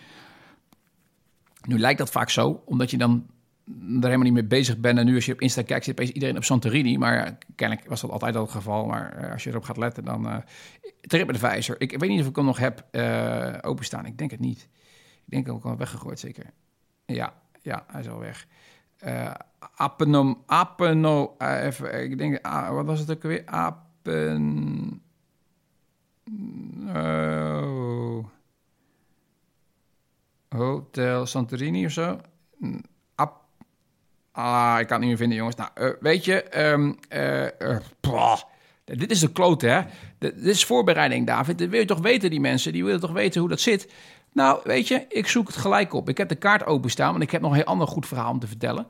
Nu 1.69 1.79
lijkt 1.79 1.99
dat 1.99 2.11
vaak 2.11 2.31
zo, 2.31 2.63
omdat 2.65 2.91
je 2.91 2.97
dan 2.97 3.27
er 3.67 4.03
helemaal 4.03 4.19
niet 4.19 4.33
mee 4.33 4.45
bezig 4.45 4.79
bent. 4.79 4.99
En 4.99 5.07
nu 5.07 5.15
als 5.15 5.27
je 5.27 5.33
op 5.33 5.41
Insta 5.41 5.63
kijkt, 5.63 5.85
zit 5.85 5.95
opeens 5.99 6.15
iedereen 6.15 6.37
op 6.37 6.45
Santorini. 6.45 6.99
Maar 6.99 7.15
ja, 7.15 7.39
kennelijk 7.55 7.89
was 7.89 8.01
dat 8.01 8.11
altijd 8.11 8.37
al 8.37 8.43
het 8.43 8.51
geval. 8.51 8.87
Maar 8.87 9.25
uh, 9.25 9.33
als 9.33 9.45
je 9.45 9.51
erop 9.51 9.65
gaat 9.65 9.77
letten, 9.77 10.05
dan... 10.05 10.27
Uh, 10.27 10.37
TripAdvisor. 11.01 11.77
Ik, 11.79 11.93
ik 11.93 11.99
weet 11.99 12.11
niet 12.11 12.21
of 12.21 12.27
ik 12.27 12.37
hem 12.37 12.45
nog 12.45 12.59
heb 12.59 12.85
uh, 12.93 13.55
openstaan. 13.61 14.07
Ik 14.07 14.19
denk 14.19 14.31
het 14.31 14.41
niet. 14.41 14.69
Ik 15.25 15.31
denk 15.33 15.49
ook 15.49 15.65
al 15.65 15.77
weggegooid, 15.77 16.21
zeker. 16.21 16.45
Ja, 17.07 17.35
ja, 17.63 17.85
hij 17.87 18.01
is 18.01 18.09
al 18.09 18.19
weg. 18.19 18.47
Uh, 19.05 19.35
Apenom, 19.77 20.43
apeno, 20.47 21.37
uh, 21.39 21.65
even, 21.65 22.03
ik 22.03 22.19
denk, 22.19 22.47
uh, 22.47 22.71
wat 22.71 22.87
was 22.87 23.01
het 23.01 23.11
ook 23.11 23.23
weer? 23.23 23.43
Apen... 23.47 25.01
Oh. 26.89 28.25
Hotel 30.49 31.27
Santorini 31.27 31.85
of 31.85 31.93
zo? 31.93 32.21
Ap 33.15 33.45
ah, 34.33 34.77
ik 34.81 34.87
kan 34.87 34.97
het 34.97 34.99
niet 34.99 35.09
meer 35.09 35.17
vinden, 35.17 35.37
jongens. 35.37 35.57
Nou, 35.57 35.71
uh, 35.75 35.91
weet 36.01 36.25
je, 36.25 36.71
um, 36.71 36.99
dit 38.85 39.11
is 39.11 39.21
de 39.21 39.33
klote, 39.33 39.67
hè? 39.67 39.81
Dit 40.19 40.37
is 40.37 40.65
voorbereiding, 40.65 41.27
David. 41.27 41.59
Dat 41.59 41.69
wil 41.69 41.81
je 41.81 41.87
toch 41.87 42.01
weten, 42.01 42.31
die 42.31 42.41
mensen. 42.41 42.73
Die 42.73 42.85
willen 42.85 43.01
toch 43.01 43.13
weten 43.13 43.41
hoe 43.41 43.51
dat 43.51 43.61
zit. 43.61 43.93
Nou, 44.37 44.61
weet 44.65 44.89
je, 44.89 45.05
ik 45.09 45.27
zoek 45.27 45.47
het 45.47 45.57
gelijk 45.57 45.93
op. 45.93 46.09
Ik 46.09 46.19
heb 46.19 46.29
de 46.29 46.35
kaart 46.35 46.65
openstaan, 46.65 47.11
want 47.11 47.23
ik 47.23 47.31
heb 47.31 47.41
nog 47.41 47.51
een 47.51 47.57
heel 47.57 47.65
ander 47.67 47.87
goed 47.87 48.07
verhaal 48.07 48.31
om 48.31 48.39
te 48.39 48.47
vertellen. 48.47 48.87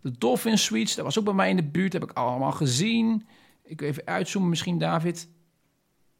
De 0.00 0.18
Dolphin 0.18 0.58
Suites, 0.58 0.94
dat 0.94 1.04
was 1.04 1.18
ook 1.18 1.24
bij 1.24 1.34
mij 1.34 1.50
in 1.50 1.56
de 1.56 1.64
buurt, 1.64 1.92
heb 1.92 2.02
ik 2.02 2.12
allemaal 2.12 2.52
gezien. 2.52 3.26
Ik 3.62 3.80
wil 3.80 3.88
even 3.88 4.06
uitzoomen 4.06 4.50
misschien, 4.50 4.78
David. 4.78 5.28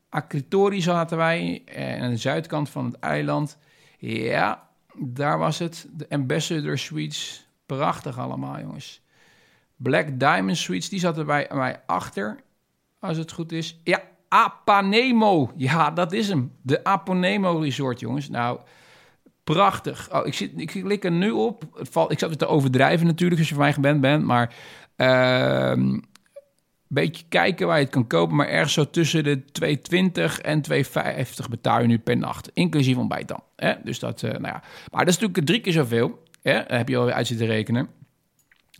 Acritori 0.08 0.80
zaten 0.80 1.16
wij, 1.16 1.62
en 1.64 2.02
aan 2.02 2.10
de 2.10 2.16
zuidkant 2.16 2.68
van 2.68 2.84
het 2.84 2.98
eiland. 2.98 3.58
Ja, 3.98 4.68
daar 4.96 5.38
was 5.38 5.58
het. 5.58 5.88
De 5.92 6.06
Ambassador 6.08 6.78
Suites, 6.78 7.48
prachtig 7.66 8.18
allemaal, 8.18 8.60
jongens. 8.60 9.02
Black 9.76 10.20
Diamond 10.20 10.56
Suites, 10.56 10.88
die 10.88 11.00
zaten 11.00 11.26
bij 11.26 11.48
mij 11.52 11.82
achter, 11.86 12.40
als 12.98 13.16
het 13.16 13.32
goed 13.32 13.52
is. 13.52 13.80
Ja, 13.84 14.02
Apanemo. 14.30 15.50
Ja, 15.56 15.90
dat 15.90 16.12
is 16.12 16.28
hem. 16.28 16.52
De 16.62 16.84
Apanemo 16.84 17.58
Resort, 17.58 18.00
jongens. 18.00 18.28
Nou, 18.28 18.58
prachtig. 19.44 20.12
Oh, 20.12 20.26
ik, 20.26 20.34
zit, 20.34 20.52
ik 20.56 20.66
klik 20.66 21.04
er 21.04 21.10
nu 21.10 21.30
op. 21.30 21.64
Het 21.74 21.88
valt, 21.88 22.12
ik 22.12 22.18
zat 22.18 22.30
het 22.30 22.38
te 22.38 22.46
overdrijven 22.46 23.06
natuurlijk, 23.06 23.40
als 23.40 23.48
je 23.48 23.54
van 23.54 23.64
mij 23.64 23.72
gewend 23.72 24.00
bent. 24.00 24.24
Maar 24.24 24.54
uh, 24.96 25.96
beetje 26.88 27.24
kijken 27.28 27.66
waar 27.66 27.76
je 27.76 27.84
het 27.84 27.92
kan 27.92 28.06
kopen. 28.06 28.36
Maar 28.36 28.48
ergens 28.48 28.72
zo 28.72 28.90
tussen 28.90 29.24
de 29.24 29.44
220 29.44 30.40
en 30.40 30.62
250 30.62 31.48
betaal 31.48 31.80
je 31.80 31.86
nu 31.86 31.98
per 31.98 32.16
nacht. 32.16 32.50
Inclusief 32.54 32.96
ontbijt 32.96 33.28
dan. 33.28 33.42
Dus 33.84 33.98
dat, 33.98 34.22
uh, 34.22 34.30
nou 34.30 34.46
ja. 34.46 34.62
Maar 34.90 35.04
dat 35.04 35.14
is 35.14 35.18
natuurlijk 35.18 35.46
drie 35.46 35.60
keer 35.60 35.72
zoveel. 35.72 36.22
Heb 36.42 36.88
je 36.88 36.96
alweer 36.96 37.14
uit 37.14 37.26
zitten 37.26 37.46
rekenen. 37.46 37.88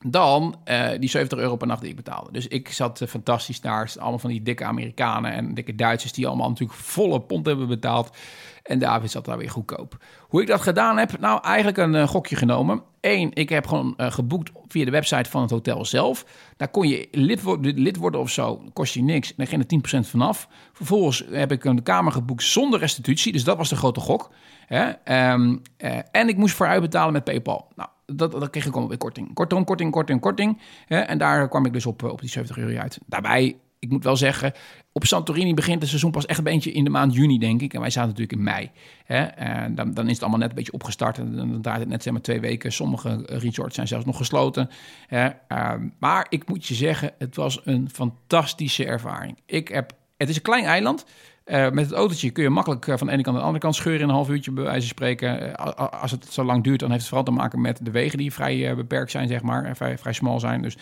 Dan 0.06 0.56
uh, 0.64 0.88
die 0.98 1.08
70 1.08 1.38
euro 1.38 1.56
per 1.56 1.66
nacht 1.66 1.80
die 1.80 1.90
ik 1.90 1.96
betaalde. 1.96 2.32
Dus 2.32 2.48
ik 2.48 2.72
zat 2.72 3.00
uh, 3.00 3.08
fantastisch 3.08 3.60
daar. 3.60 3.92
Allemaal 3.98 4.18
van 4.18 4.30
die 4.30 4.42
dikke 4.42 4.64
Amerikanen 4.64 5.32
en 5.32 5.54
dikke 5.54 5.74
Duitsers... 5.74 6.12
die 6.12 6.26
allemaal 6.26 6.48
natuurlijk 6.48 6.78
volle 6.78 7.20
pond 7.20 7.46
hebben 7.46 7.68
betaald. 7.68 8.16
En 8.62 8.78
David 8.78 9.10
zat 9.10 9.24
daar 9.24 9.38
weer 9.38 9.50
goedkoop. 9.50 9.96
Hoe 10.20 10.40
ik 10.40 10.46
dat 10.46 10.60
gedaan 10.60 10.98
heb? 10.98 11.18
Nou, 11.18 11.42
eigenlijk 11.42 11.76
een 11.76 11.94
uh, 11.94 12.08
gokje 12.08 12.36
genomen. 12.36 12.82
Eén, 13.00 13.30
ik 13.34 13.48
heb 13.48 13.66
gewoon 13.66 13.94
geboekt 13.96 14.50
via 14.68 14.84
de 14.84 14.90
website 14.90 15.30
van 15.30 15.42
het 15.42 15.50
hotel 15.50 15.84
zelf. 15.84 16.24
Daar 16.56 16.68
kon 16.68 16.88
je 16.88 17.08
lid, 17.10 17.96
worden, 17.96 18.20
of 18.20 18.30
zo. 18.30 18.62
Kost 18.72 18.94
je 18.94 19.02
niks. 19.02 19.28
En 19.28 19.34
daar 19.36 19.46
ging 19.46 19.84
er 19.84 20.02
10% 20.04 20.08
vanaf. 20.08 20.48
Vervolgens 20.72 21.24
heb 21.30 21.52
ik 21.52 21.64
een 21.64 21.82
kamer 21.82 22.12
geboekt 22.12 22.42
zonder 22.42 22.80
restitutie. 22.80 23.32
Dus 23.32 23.44
dat 23.44 23.56
was 23.56 23.68
de 23.68 23.76
grote 23.76 24.00
gok. 24.00 24.30
Hè? 24.66 24.88
Um, 25.32 25.62
en 26.10 26.28
ik 26.28 26.36
moest 26.36 26.54
vooruit 26.54 26.80
betalen 26.80 27.12
met 27.12 27.24
PayPal. 27.24 27.68
Nou, 27.76 27.88
dat, 28.12 28.32
dat 28.32 28.50
kreeg 28.50 28.64
ik 28.64 28.70
allemaal 28.70 28.88
weer 28.88 28.98
korting. 28.98 29.34
Kortom, 29.34 29.64
korting, 29.64 29.90
korting, 29.90 30.20
korting. 30.20 30.58
Hè? 30.86 30.98
En 30.98 31.18
daar 31.18 31.48
kwam 31.48 31.66
ik 31.66 31.72
dus 31.72 31.86
op, 31.86 32.02
op 32.02 32.20
die 32.20 32.30
70 32.30 32.58
euro 32.58 32.78
uit. 32.80 32.98
Daarbij, 33.06 33.56
ik 33.78 33.90
moet 33.90 34.04
wel 34.04 34.16
zeggen, 34.16 34.52
op 34.92 35.04
Santorini 35.04 35.54
begint 35.54 35.80
het 35.80 35.88
seizoen 35.88 36.10
pas 36.10 36.26
echt 36.26 36.38
een 36.38 36.44
beetje 36.44 36.72
in 36.72 36.84
de 36.84 36.90
maand 36.90 37.14
juni, 37.14 37.38
denk 37.38 37.60
ik. 37.60 37.74
En 37.74 37.80
wij 37.80 37.90
zaten 37.90 38.08
natuurlijk 38.08 38.38
in 38.38 38.44
mei. 38.44 38.70
Hè? 39.04 39.22
En 39.22 39.74
dan, 39.74 39.94
dan 39.94 40.06
is 40.06 40.12
het 40.12 40.20
allemaal 40.20 40.40
net 40.40 40.48
een 40.48 40.54
beetje 40.54 40.72
opgestart. 40.72 41.18
En 41.18 41.36
dan 41.36 41.62
draait 41.62 41.80
het 41.80 41.88
net 41.88 42.02
zeg 42.02 42.12
maar 42.12 42.22
twee 42.22 42.40
weken. 42.40 42.72
Sommige 42.72 43.22
resorts 43.26 43.74
zijn 43.74 43.88
zelfs 43.88 44.04
nog 44.04 44.16
gesloten. 44.16 44.70
Hè? 45.06 45.28
Uh, 45.48 45.72
maar 45.98 46.26
ik 46.28 46.48
moet 46.48 46.66
je 46.66 46.74
zeggen, 46.74 47.12
het 47.18 47.36
was 47.36 47.60
een 47.64 47.90
fantastische 47.92 48.84
ervaring. 48.84 49.38
Ik 49.46 49.68
heb, 49.68 49.92
het 50.16 50.28
is 50.28 50.36
een 50.36 50.42
klein 50.42 50.64
eiland. 50.64 51.04
Uh, 51.50 51.70
met 51.70 51.84
het 51.84 51.92
autootje 51.94 52.30
kun 52.30 52.42
je 52.42 52.50
makkelijk 52.50 52.86
uh, 52.86 52.96
van 52.96 53.06
de 53.06 53.12
ene 53.12 53.22
kant 53.22 53.34
naar 53.34 53.44
de 53.44 53.50
andere 53.50 53.64
kant 53.64 53.74
scheuren 53.74 54.02
in 54.02 54.08
een 54.08 54.14
half 54.14 54.28
uurtje, 54.28 54.50
bij 54.50 54.64
wijze 54.64 54.80
van 54.80 54.88
spreken. 54.88 55.48
Uh, 55.48 55.54
als 55.74 56.10
het 56.10 56.32
zo 56.32 56.44
lang 56.44 56.64
duurt, 56.64 56.80
dan 56.80 56.88
heeft 56.88 57.00
het 57.00 57.08
vooral 57.08 57.26
te 57.26 57.40
maken 57.40 57.60
met 57.60 57.78
de 57.82 57.90
wegen 57.90 58.18
die 58.18 58.32
vrij 58.32 58.76
beperkt 58.76 59.10
zijn, 59.10 59.28
zeg 59.28 59.42
maar, 59.42 59.76
vrij, 59.76 59.98
vrij 59.98 60.12
smal 60.12 60.40
zijn. 60.40 60.62
Dus 60.62 60.76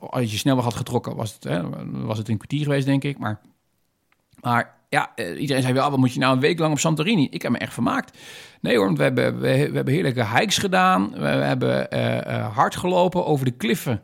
als 0.00 0.30
je 0.30 0.38
snel 0.38 0.60
had 0.60 0.74
getrokken, 0.74 1.16
was 1.16 1.38
het, 1.40 1.62
was 1.90 2.18
het 2.18 2.28
een 2.28 2.36
kwartier 2.36 2.62
geweest, 2.62 2.86
denk 2.86 3.04
ik. 3.04 3.18
Maar, 3.18 3.40
maar 4.40 4.74
ja, 4.94 5.10
uh, 5.16 5.40
iedereen 5.40 5.62
zei 5.62 5.74
wel, 5.74 5.90
wat 5.90 5.98
moet 5.98 6.12
je 6.12 6.18
nou 6.18 6.34
een 6.34 6.40
week 6.40 6.58
lang 6.58 6.72
op 6.72 6.78
Santorini? 6.78 7.28
Ik 7.30 7.42
heb 7.42 7.52
me 7.52 7.58
echt 7.58 7.72
vermaakt. 7.72 8.18
Nee 8.60 8.76
hoor, 8.76 8.84
want 8.84 8.98
we 8.98 9.02
hebben, 9.02 9.40
we, 9.40 9.48
hebben 9.48 9.94
heerlijke 9.94 10.26
hikes 10.26 10.58
gedaan. 10.58 11.10
We, 11.10 11.26
hebben 11.26 11.86
uh, 11.92 12.14
uh, 12.14 12.56
hard 12.56 12.76
gelopen 12.76 13.26
over 13.26 13.44
de 13.44 13.50
kliffen 13.50 14.02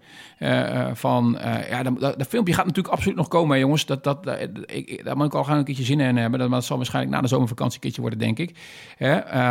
van... 0.92 1.38
ja, 1.70 1.82
dat, 1.82 2.00
dat, 2.00 2.26
filmpje 2.28 2.54
gaat 2.54 2.66
natuurlijk 2.66 2.94
absoluut 2.94 3.16
nog 3.16 3.28
komen, 3.28 3.59
jongens. 3.59 3.87
Dat, 3.87 4.04
dat, 4.04 4.37
ik, 4.66 5.04
daar 5.04 5.16
moet 5.16 5.26
ik 5.26 5.35
al 5.35 5.44
gaan 5.44 5.59
een 5.59 5.64
keertje 5.64 5.85
zin 5.85 6.00
in 6.00 6.16
hebben. 6.16 6.38
Dat, 6.38 6.50
dat 6.50 6.64
zal 6.64 6.76
waarschijnlijk 6.76 7.14
na 7.14 7.20
de 7.20 7.28
zomervakantie 7.28 7.80
keertje 7.80 8.00
worden, 8.00 8.18
denk 8.18 8.38
ik. 8.38 8.59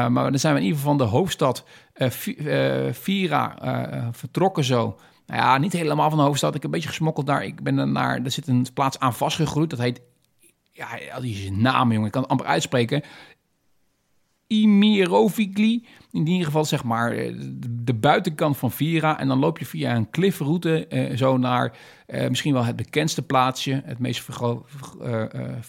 maar 0.09 0.31
dan 0.31 0.39
zijn 0.39 0.53
we 0.53 0.59
in 0.59 0.65
ieder 0.65 0.79
geval 0.79 0.97
van 0.97 1.05
de 1.05 1.11
hoofdstad 1.11 1.65
Vira 2.91 3.55
vertrokken 4.11 4.63
zo... 4.63 4.97
Nou 5.25 5.41
ja, 5.41 5.57
niet 5.57 5.73
helemaal 5.73 6.09
van 6.09 6.17
de 6.17 6.23
hoofdstad. 6.25 6.49
Ik 6.49 6.61
heb 6.61 6.65
een 6.65 6.71
beetje 6.71 6.89
gesmokkeld 6.89 7.27
daar. 7.27 7.43
Ik 7.43 7.63
ben 7.63 7.91
naar... 7.91 8.19
Er 8.23 8.31
zit 8.31 8.47
een 8.47 8.67
plaats 8.73 8.99
aan 8.99 9.13
vastgegroeid. 9.13 9.69
Dat 9.69 9.79
heet 9.79 10.01
ja, 10.79 11.19
die 11.19 11.35
is 11.35 11.49
naam, 11.49 11.91
jongen. 11.91 12.05
Ik 12.05 12.11
kan 12.11 12.21
het 12.21 12.31
amper 12.31 12.45
uitspreken. 12.45 13.03
Imirovigli. 14.47 15.87
In 16.11 16.27
ieder 16.27 16.45
geval 16.45 16.65
zeg 16.65 16.83
maar 16.83 17.11
eh, 17.11 17.35
de 17.69 17.93
buitenkant 17.93 18.57
van 18.57 18.71
Vira. 18.71 19.19
En 19.19 19.27
dan 19.27 19.39
loop 19.39 19.57
je 19.57 19.65
via 19.65 19.95
een 19.95 20.09
cliffroute 20.09 20.85
uh, 20.89 21.17
zo 21.17 21.37
naar 21.37 21.77
uh, 22.07 22.27
misschien 22.27 22.53
wel 22.53 22.63
het 22.63 22.75
bekendste 22.75 23.21
plaatsje. 23.21 23.81
Het 23.85 23.99
meest 23.99 24.21
vergro- 24.23 24.65
uh, 25.01 25.25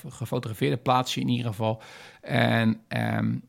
gefotografeerde 0.09 0.77
plaatsje 0.77 1.21
in 1.21 1.29
ieder 1.29 1.47
geval. 1.47 1.83
En 2.21 2.81
um, 3.19 3.43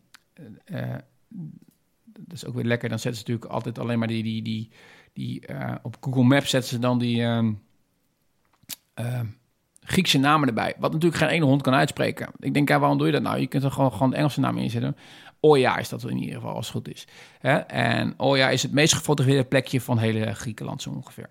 dat 2.04 2.34
is 2.34 2.46
ook 2.46 2.56
weer 2.56 2.66
lekker. 2.66 2.90
Dan 2.90 3.00
zetten 3.00 3.22
ze 3.22 3.28
natuurlijk 3.28 3.54
altijd 3.54 3.80
alleen 3.80 4.00
maar 4.00 4.08
die... 4.08 4.24
die, 4.24 4.42
die, 4.42 4.72
die 5.14 5.44
op 5.82 5.98
Google 6.00 6.24
Maps 6.24 6.50
zetten 6.50 6.70
ze 6.70 6.80
dan 6.80 7.00
die... 7.00 7.22
Um, 7.22 7.62
Griekse 9.84 10.18
namen 10.18 10.48
erbij. 10.48 10.74
Wat 10.80 10.92
natuurlijk 10.92 11.22
geen 11.22 11.30
ene 11.30 11.46
hond 11.46 11.62
kan 11.62 11.74
uitspreken. 11.74 12.30
Ik 12.40 12.54
denk, 12.54 12.70
ja, 12.70 12.80
waarom 12.80 12.98
doe 12.98 13.08
je 13.08 13.14
dat 13.14 13.22
nou? 13.22 13.40
Je 13.40 13.48
kunt 13.48 13.64
er 13.64 13.72
gewoon, 13.72 13.92
gewoon 13.92 14.14
Engelse 14.14 14.40
namen 14.40 14.64
inzetten. 14.64 14.96
Oja 15.40 15.78
is 15.78 15.90
dat 15.90 16.10
in 16.10 16.18
ieder 16.18 16.36
geval, 16.36 16.56
als 16.56 16.66
het 16.66 16.76
goed 16.76 16.90
is. 16.90 17.08
En 17.68 18.14
Oja 18.18 18.50
is 18.50 18.64
het 18.64 18.72
meest 18.72 18.94
gefotografeerde 18.94 19.48
plekje 19.48 19.82
van 19.82 19.98
hele 19.98 20.34
Griekenland, 20.34 20.82
zo 20.82 20.90
ongeveer. 20.90 21.30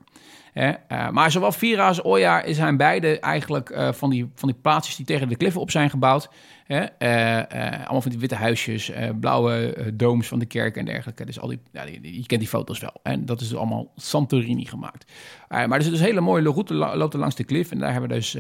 Uh, 0.55 1.09
maar 1.11 1.31
zowel 1.31 1.53
Vira 1.53 1.87
als 1.87 2.03
Oya 2.03 2.53
zijn 2.53 2.77
beide 2.77 3.21
eigenlijk 3.21 3.71
uh, 3.71 3.93
van, 3.93 4.11
die, 4.11 4.31
van 4.35 4.49
die 4.49 4.59
plaatsjes 4.63 4.97
die 4.97 5.07
tegen 5.07 5.29
de 5.29 5.37
kliffen 5.37 5.61
op 5.61 5.71
zijn 5.71 5.91
gebouwd. 5.91 6.29
Uh, 6.71 6.87
allemaal 6.99 8.01
van 8.01 8.11
die 8.11 8.21
witte 8.21 8.35
huisjes, 8.35 8.93
blauwe 9.21 9.75
dooms 9.95 10.29
van 10.29 10.39
de 10.39 10.47
kerk 10.47 10.77
en 10.77 10.85
dergelijke. 10.85 11.25
Dus 11.25 11.41
al 11.41 11.49
die, 11.49 11.61
ja, 11.73 11.85
je 12.03 12.27
kent 12.27 12.41
die 12.41 12.49
foto's 12.49 12.81
wel. 12.81 13.01
En 13.03 13.27
dat 13.27 13.41
is 13.41 13.49
dus 13.49 13.59
allemaal 13.59 13.93
Santorini 13.97 14.65
gemaakt. 14.65 15.13
maar 15.49 15.71
er 15.71 15.79
is 15.79 15.89
dus 15.89 15.99
een 15.99 16.05
hele 16.05 16.21
mooie 16.21 16.43
route 16.43 16.75
loopt 16.75 17.15
langs 17.15 17.35
de 17.35 17.45
klif. 17.45 17.71
En 17.71 17.79
daar 17.79 17.93
hebben 17.93 18.11
we 18.11 18.15
dus 18.15 18.37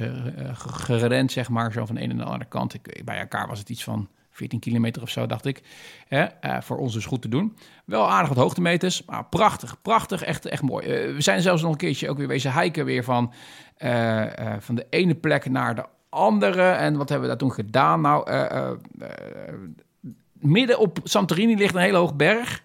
gerend, 0.54 1.32
zeg 1.32 1.48
maar, 1.48 1.72
zo 1.72 1.86
van 1.86 1.94
de 1.94 2.00
ene 2.00 2.14
naar 2.14 2.24
de 2.24 2.30
andere 2.32 2.50
kant. 2.50 2.74
Ik, 2.74 3.02
bij 3.04 3.18
elkaar 3.18 3.48
was 3.48 3.58
het 3.58 3.68
iets 3.68 3.84
van 3.84 4.08
14 4.30 4.58
kilometer 4.58 5.02
of 5.02 5.10
zo, 5.10 5.26
dacht 5.26 5.44
ik. 5.44 5.62
Hè, 6.08 6.26
voor 6.62 6.78
ons 6.78 6.92
dus 6.92 7.06
goed 7.06 7.22
te 7.22 7.28
doen. 7.28 7.56
Wel 7.84 8.10
aardig 8.10 8.28
wat 8.28 8.38
hoogtemeters, 8.38 9.04
maar 9.04 9.24
prachtig, 9.24 9.82
prachtig, 9.82 10.22
echt, 10.22 10.46
echt 10.46 10.62
mooi. 10.62 10.86
We 11.12 11.20
zijn 11.20 11.42
zelfs 11.42 11.62
nog 11.62 11.72
een 11.72 11.78
keertje 11.78 12.08
ook 12.08 12.18
weer 12.18 12.28
wezen 12.28 12.60
hiken 12.60 12.84
weer 12.84 13.04
van, 13.04 13.32
van 14.58 14.74
de 14.74 14.86
ene 14.90 15.14
plek 15.14 15.50
naar 15.50 15.74
de 15.74 15.84
andere. 16.10 16.70
En 16.70 16.96
wat 16.96 17.08
hebben 17.08 17.28
we 17.28 17.34
daar 17.34 17.42
toen 17.42 17.52
gedaan? 17.52 18.00
Nou, 18.00 18.30
midden 20.32 20.78
op 20.78 20.98
Santorini 21.04 21.56
ligt 21.56 21.74
een 21.74 21.80
hele 21.80 21.96
hoge 21.96 22.14
berg. 22.14 22.62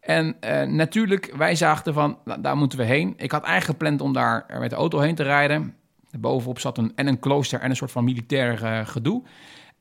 En 0.00 0.36
natuurlijk, 0.76 1.32
wij 1.36 1.54
zagen 1.54 1.94
van, 1.94 2.18
nou, 2.24 2.40
daar 2.40 2.56
moeten 2.56 2.78
we 2.78 2.84
heen. 2.84 3.14
Ik 3.16 3.32
had 3.32 3.42
eigenlijk 3.42 3.78
gepland 3.78 4.00
om 4.00 4.12
daar 4.12 4.46
met 4.58 4.70
de 4.70 4.76
auto 4.76 4.98
heen 4.98 5.14
te 5.14 5.22
rijden. 5.22 5.74
Bovenop 6.18 6.58
zat 6.58 6.78
een, 6.78 6.92
en 6.94 7.06
een 7.06 7.18
klooster 7.18 7.60
en 7.60 7.70
een 7.70 7.76
soort 7.76 7.90
van 7.90 8.04
militair 8.04 8.86
gedoe. 8.86 9.22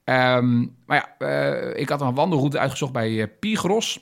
Um, 0.06 0.76
maar 0.86 1.16
ja, 1.18 1.28
ik 1.74 1.90
had 1.90 2.02
een 2.02 2.16
wandelroute 2.16 2.60
uitgezocht 2.60 2.92
bij 2.92 3.28
Pigros. 3.28 4.00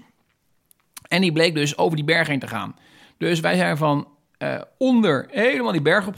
En 1.07 1.21
die 1.21 1.31
bleek 1.31 1.55
dus 1.55 1.77
over 1.77 1.95
die 1.95 2.05
berg 2.05 2.27
heen 2.27 2.39
te 2.39 2.47
gaan. 2.47 2.75
Dus 3.17 3.39
wij 3.39 3.55
zijn 3.55 3.77
van 3.77 4.07
onder 4.77 5.25
helemaal 5.31 5.71
die 5.71 5.81
berg 5.81 6.07
op. 6.07 6.17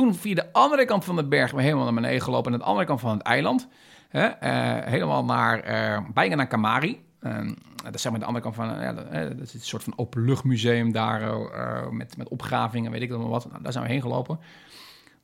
Toen 0.00 0.14
via 0.14 0.34
de 0.34 0.52
andere 0.52 0.84
kant 0.84 1.04
van 1.04 1.16
de 1.16 1.24
berg 1.24 1.50
weer 1.50 1.62
helemaal 1.62 1.84
naar 1.84 1.94
beneden 1.94 2.20
gelopen. 2.20 2.52
Aan 2.52 2.58
de 2.58 2.64
andere 2.64 2.86
kant 2.86 3.00
van 3.00 3.10
het 3.10 3.22
eiland. 3.22 3.68
Hè, 4.08 4.28
helemaal 4.90 5.24
naar, 5.24 5.62
bijna 6.14 6.34
naar 6.34 6.46
Kamari. 6.46 7.04
Ehm, 7.20 7.54
dat 7.84 7.94
is 7.94 8.02
zeg 8.02 8.10
maar 8.10 8.20
de 8.20 8.26
andere 8.26 8.44
kant 8.44 8.54
van, 8.54 8.66
ja, 8.66 8.92
dat, 8.92 9.40
is 9.40 9.54
een 9.54 9.60
soort 9.60 9.82
van 9.82 9.92
openluchtmuseum 9.96 10.92
daar. 10.92 11.38
met, 11.90 12.16
met 12.16 12.28
opgravingen, 12.28 12.90
weet 12.90 13.02
ik 13.02 13.10
nog 13.10 13.28
wat. 13.28 13.50
Nou, 13.50 13.62
daar 13.62 13.72
zijn 13.72 13.84
we 13.84 13.90
heen 13.90 14.00
gelopen. 14.00 14.38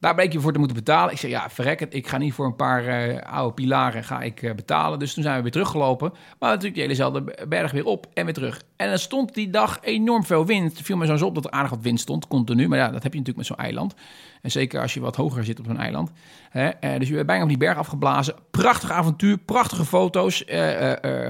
Daar 0.01 0.15
bleek 0.15 0.33
je 0.33 0.41
voor 0.41 0.53
te 0.53 0.59
moeten 0.59 0.77
betalen. 0.77 1.13
Ik 1.13 1.19
zei, 1.19 1.33
ja, 1.33 1.51
verrek 1.51 1.81
het. 1.81 1.95
Ik 1.95 2.07
ga 2.07 2.19
niet 2.19 2.35
voor 2.35 2.47
een 2.47 2.57
paar 2.57 3.09
uh, 3.09 3.21
oude 3.23 3.55
pilaren 3.55 4.05
ga 4.05 4.23
ik, 4.23 4.43
uh, 4.43 4.55
betalen. 4.55 4.99
Dus 4.99 5.15
toen 5.15 5.23
zijn 5.23 5.37
we 5.37 5.43
weer 5.43 5.53
teruggelopen. 5.53 6.11
Maar 6.11 6.49
natuurlijk 6.49 6.75
die 6.75 6.83
helezelfde 6.83 7.47
berg 7.49 7.73
weer 7.73 7.85
op 7.85 8.07
en 8.15 8.25
weer 8.25 8.35
terug. 8.35 8.63
En 8.77 8.91
er 8.91 8.99
stond 8.99 9.35
die 9.35 9.51
dag 9.51 9.79
enorm 9.83 10.25
veel 10.25 10.47
wind. 10.47 10.77
Het 10.77 10.87
viel 10.87 10.97
me 10.97 11.19
zo 11.19 11.27
op 11.27 11.35
dat 11.35 11.45
er 11.45 11.51
aardig 11.51 11.71
wat 11.71 11.83
wind 11.83 12.01
stond, 12.01 12.29
continu. 12.29 12.69
Maar 12.69 12.79
ja, 12.79 12.91
dat 12.91 13.03
heb 13.03 13.13
je 13.13 13.19
natuurlijk 13.19 13.37
met 13.37 13.47
zo'n 13.47 13.67
eiland. 13.67 13.95
En 14.43 14.51
zeker 14.51 14.81
als 14.81 14.95
je 14.95 15.01
wat 15.01 15.17
hoger 15.17 15.45
zit 15.45 15.59
op 15.59 15.65
zo'n 15.65 15.79
eiland. 15.79 16.11
Uh, 16.53 16.69
dus 16.99 17.09
je 17.09 17.15
bent 17.15 17.27
bijna 17.27 17.43
op 17.43 17.49
die 17.49 17.59
berg 17.59 17.79
afgeblazen. 17.79 18.35
Prachtig 18.51 18.91
avontuur, 18.91 19.39
prachtige 19.39 19.85
foto's 19.85 20.45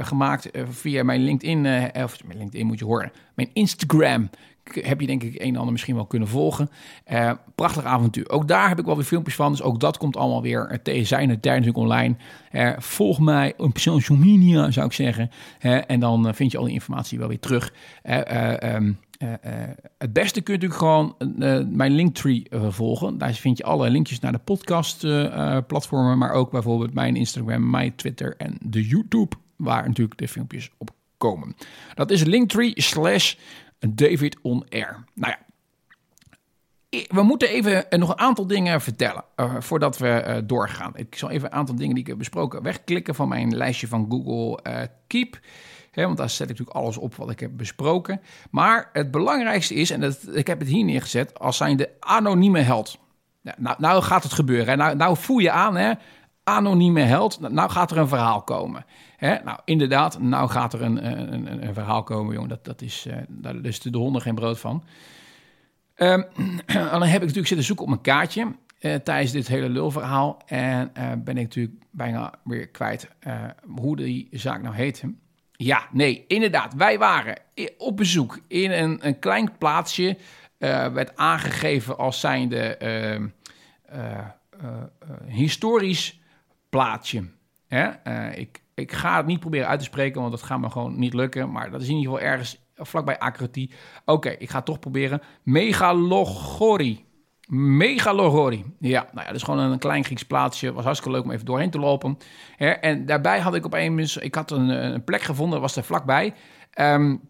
gemaakt 0.00 0.48
via 0.70 1.02
mijn 1.02 1.20
LinkedIn. 1.20 1.66
of 1.94 2.24
mijn 2.24 2.38
LinkedIn 2.38 2.66
moet 2.66 2.78
je 2.78 2.84
horen. 2.84 3.12
Mijn 3.34 3.50
Instagram 3.52 4.30
heb 4.72 5.00
je 5.00 5.06
denk 5.06 5.22
ik 5.22 5.40
een 5.40 5.48
en 5.48 5.56
ander 5.56 5.72
misschien 5.72 5.94
wel 5.94 6.06
kunnen 6.06 6.28
volgen. 6.28 6.70
Uh, 7.12 7.32
prachtig 7.54 7.84
avontuur. 7.84 8.30
Ook 8.30 8.48
daar 8.48 8.68
heb 8.68 8.78
ik 8.78 8.84
wel 8.84 8.96
weer 8.96 9.04
filmpjes 9.04 9.34
van. 9.34 9.50
Dus 9.50 9.62
ook 9.62 9.80
dat 9.80 9.98
komt 9.98 10.16
allemaal 10.16 10.42
weer 10.42 10.70
uh, 10.70 10.78
tegen 10.82 11.06
zijn 11.06 11.28
tijd 11.28 11.44
natuurlijk 11.44 11.76
online. 11.76 12.16
Uh, 12.52 12.72
volg 12.78 13.20
mij 13.20 13.54
op 13.56 13.78
social 13.78 14.18
media 14.18 14.70
zou 14.70 14.86
ik 14.86 14.92
zeggen. 14.92 15.30
en 15.86 16.00
dan 16.00 16.34
vind 16.34 16.52
je 16.52 16.58
al 16.58 16.64
die 16.64 16.72
informatie 16.72 17.18
wel 17.18 17.28
weer 17.28 17.40
terug. 17.40 17.72
Um, 18.64 18.98
het 19.98 20.12
beste 20.12 20.40
kun 20.40 20.54
je 20.54 20.60
natuurlijk 20.60 20.80
gewoon 20.80 21.14
mijn 21.76 21.92
Linktree 21.92 22.46
volgen. 22.50 23.18
Daar 23.18 23.32
vind 23.32 23.58
je 23.58 23.64
alle 23.64 23.90
linkjes 23.90 24.20
naar 24.20 24.32
de 24.32 24.38
podcast 24.38 25.00
platformen. 25.66 26.18
Maar 26.18 26.32
ook 26.32 26.50
bijvoorbeeld 26.50 26.94
mijn 26.94 27.16
Instagram, 27.16 27.70
mijn 27.70 27.94
Twitter 27.94 28.34
en 28.36 28.56
de 28.60 28.86
YouTube. 28.86 29.36
Waar 29.56 29.86
natuurlijk 29.86 30.18
de 30.18 30.28
filmpjes 30.28 30.70
op 30.78 30.90
komen. 31.16 31.56
Dat 31.94 32.10
is 32.10 32.24
Linktree 32.24 32.72
slash 32.74 33.34
David 33.78 34.36
on 34.42 34.66
Air. 34.68 35.04
Nou 35.14 35.34
ja, 35.38 35.38
we 37.08 37.22
moeten 37.22 37.48
even 37.48 37.86
nog 37.90 38.08
een 38.10 38.18
aantal 38.18 38.46
dingen 38.46 38.80
vertellen 38.80 39.24
uh, 39.36 39.54
voordat 39.58 39.98
we 39.98 40.24
uh, 40.26 40.36
doorgaan. 40.44 40.92
Ik 40.94 41.14
zal 41.14 41.30
even 41.30 41.48
een 41.48 41.58
aantal 41.58 41.74
dingen 41.74 41.94
die 41.94 42.02
ik 42.02 42.08
heb 42.08 42.18
besproken 42.18 42.62
wegklikken 42.62 43.14
van 43.14 43.28
mijn 43.28 43.56
lijstje 43.56 43.88
van 43.88 44.06
Google 44.10 44.88
Keep. 45.06 45.40
Want 46.04 46.16
daar 46.16 46.30
zet 46.30 46.40
ik 46.40 46.48
natuurlijk 46.48 46.76
alles 46.76 46.96
op 46.96 47.14
wat 47.14 47.30
ik 47.30 47.40
heb 47.40 47.50
besproken. 47.56 48.20
Maar 48.50 48.90
het 48.92 49.10
belangrijkste 49.10 49.74
is, 49.74 49.90
en 49.90 50.00
dat, 50.00 50.28
ik 50.32 50.46
heb 50.46 50.58
het 50.58 50.68
hier 50.68 50.84
neergezet, 50.84 51.38
als 51.38 51.56
zijn 51.56 51.76
de 51.76 51.90
anonieme 52.00 52.60
held. 52.60 52.98
Nou, 53.56 53.76
nou 53.78 54.02
gaat 54.02 54.22
het 54.22 54.32
gebeuren. 54.32 54.78
Nou, 54.78 54.96
nou 54.96 55.16
voel 55.16 55.38
je 55.38 55.50
aan, 55.50 55.76
hè? 55.76 55.92
Anonieme 56.48 57.00
held. 57.00 57.40
Nou, 57.40 57.52
nou 57.52 57.70
gaat 57.70 57.90
er 57.90 57.98
een 57.98 58.08
verhaal 58.08 58.42
komen. 58.42 58.84
Hè? 59.16 59.36
Nou, 59.44 59.58
inderdaad, 59.64 60.20
nou 60.20 60.48
gaat 60.48 60.72
er 60.72 60.82
een, 60.82 61.06
een, 61.32 61.66
een 61.66 61.74
verhaal 61.74 62.02
komen, 62.02 62.34
jongen. 62.34 62.48
Dat, 62.48 62.64
dat 62.64 62.82
is, 62.82 63.06
uh, 63.06 63.16
daar 63.28 63.54
lust 63.54 63.92
de 63.92 63.98
honden 63.98 64.22
geen 64.22 64.34
brood 64.34 64.58
van. 64.58 64.82
Um, 65.98 66.24
dan 66.66 67.02
heb 67.02 67.14
ik 67.14 67.20
natuurlijk 67.20 67.46
zitten 67.46 67.66
zoeken 67.66 67.84
op 67.84 67.90
mijn 67.90 68.02
kaartje 68.02 68.54
uh, 68.80 68.94
tijdens 68.94 69.32
dit 69.32 69.48
hele 69.48 69.68
lulverhaal. 69.68 70.42
En 70.46 70.90
uh, 70.98 71.12
ben 71.18 71.36
ik 71.36 71.42
natuurlijk 71.42 71.74
bijna 71.90 72.34
weer 72.44 72.68
kwijt 72.68 73.08
hoe 73.76 73.96
die 73.96 74.28
zaak 74.30 74.62
nou 74.62 74.74
heette. 74.74 75.14
Ja, 75.52 75.88
nee, 75.92 76.24
inderdaad. 76.28 76.74
Wij 76.74 76.98
waren 76.98 77.38
op 77.78 77.96
bezoek 77.96 78.38
in 78.48 78.70
een, 78.70 79.06
een 79.06 79.18
klein 79.18 79.56
plaatsje. 79.58 80.16
werd 80.58 81.16
aangegeven 81.16 81.98
als 81.98 82.20
zijnde 82.20 82.76
ehm, 82.76 83.26
historisch 85.26 86.20
plaatsje. 86.68 87.24
Hè? 87.66 87.90
ik 88.30 88.64
ik 88.76 88.92
ga 88.92 89.16
het 89.16 89.26
niet 89.26 89.40
proberen 89.40 89.68
uit 89.68 89.78
te 89.78 89.84
spreken, 89.84 90.20
want 90.20 90.32
dat 90.32 90.42
gaat 90.42 90.60
me 90.60 90.70
gewoon 90.70 90.98
niet 90.98 91.14
lukken. 91.14 91.50
Maar 91.50 91.70
dat 91.70 91.80
is 91.80 91.88
in 91.88 91.96
ieder 91.96 92.12
geval 92.12 92.28
ergens 92.28 92.58
vlakbij 92.74 93.18
Akrati. 93.18 93.72
Oké, 94.04 94.28
ik 94.28 94.50
ga 94.50 94.62
toch 94.62 94.78
proberen. 94.78 95.22
Megalogori. 95.42 97.04
Megalogori. 97.48 98.64
Ja, 98.78 99.02
nou 99.02 99.20
ja, 99.20 99.26
dat 99.26 99.34
is 99.34 99.42
gewoon 99.42 99.60
een 99.60 99.78
klein 99.78 100.04
Grieks 100.04 100.22
plaatsje. 100.22 100.72
Was 100.72 100.84
hartstikke 100.84 101.16
leuk 101.16 101.24
om 101.26 101.32
even 101.32 101.46
doorheen 101.46 101.70
te 101.70 101.78
lopen. 101.78 102.18
en 102.56 103.06
daarbij 103.06 103.40
had 103.40 103.54
ik 103.54 103.64
op 103.64 103.74
een 103.74 103.98
ik 104.20 104.34
had 104.34 104.50
een, 104.50 104.68
een 104.68 105.04
plek 105.04 105.22
gevonden, 105.22 105.60
was 105.60 105.76
er 105.76 105.84
vlakbij. 105.84 106.34
Um, 106.78 107.20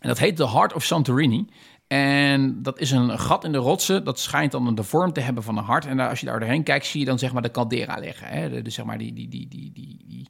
en 0.00 0.08
dat 0.08 0.18
heet 0.18 0.36
de 0.36 0.50
Heart 0.50 0.72
of 0.72 0.84
Santorini. 0.84 1.46
En 1.92 2.62
dat 2.62 2.78
is 2.78 2.90
een 2.90 3.18
gat 3.18 3.44
in 3.44 3.52
de 3.52 3.58
rotsen. 3.58 4.04
Dat 4.04 4.18
schijnt 4.18 4.52
dan 4.52 4.74
de 4.74 4.82
vorm 4.82 5.12
te 5.12 5.20
hebben 5.20 5.42
van 5.42 5.56
een 5.56 5.64
hart. 5.64 5.86
En 5.86 6.00
als 6.00 6.20
je 6.20 6.26
daar 6.26 6.40
doorheen 6.40 6.62
kijkt, 6.62 6.86
zie 6.86 7.00
je 7.00 7.06
dan 7.06 7.18
zeg 7.18 7.32
maar 7.32 7.42
de 7.42 7.50
caldera 7.50 7.98
liggen. 7.98 8.26
Hè? 8.28 8.62
De, 8.62 8.70
zeg 8.70 8.84
maar 8.84 8.98
die, 8.98 9.12
die, 9.12 9.28
die, 9.28 9.48
die, 9.48 9.72
die, 9.72 9.96
die, 10.06 10.28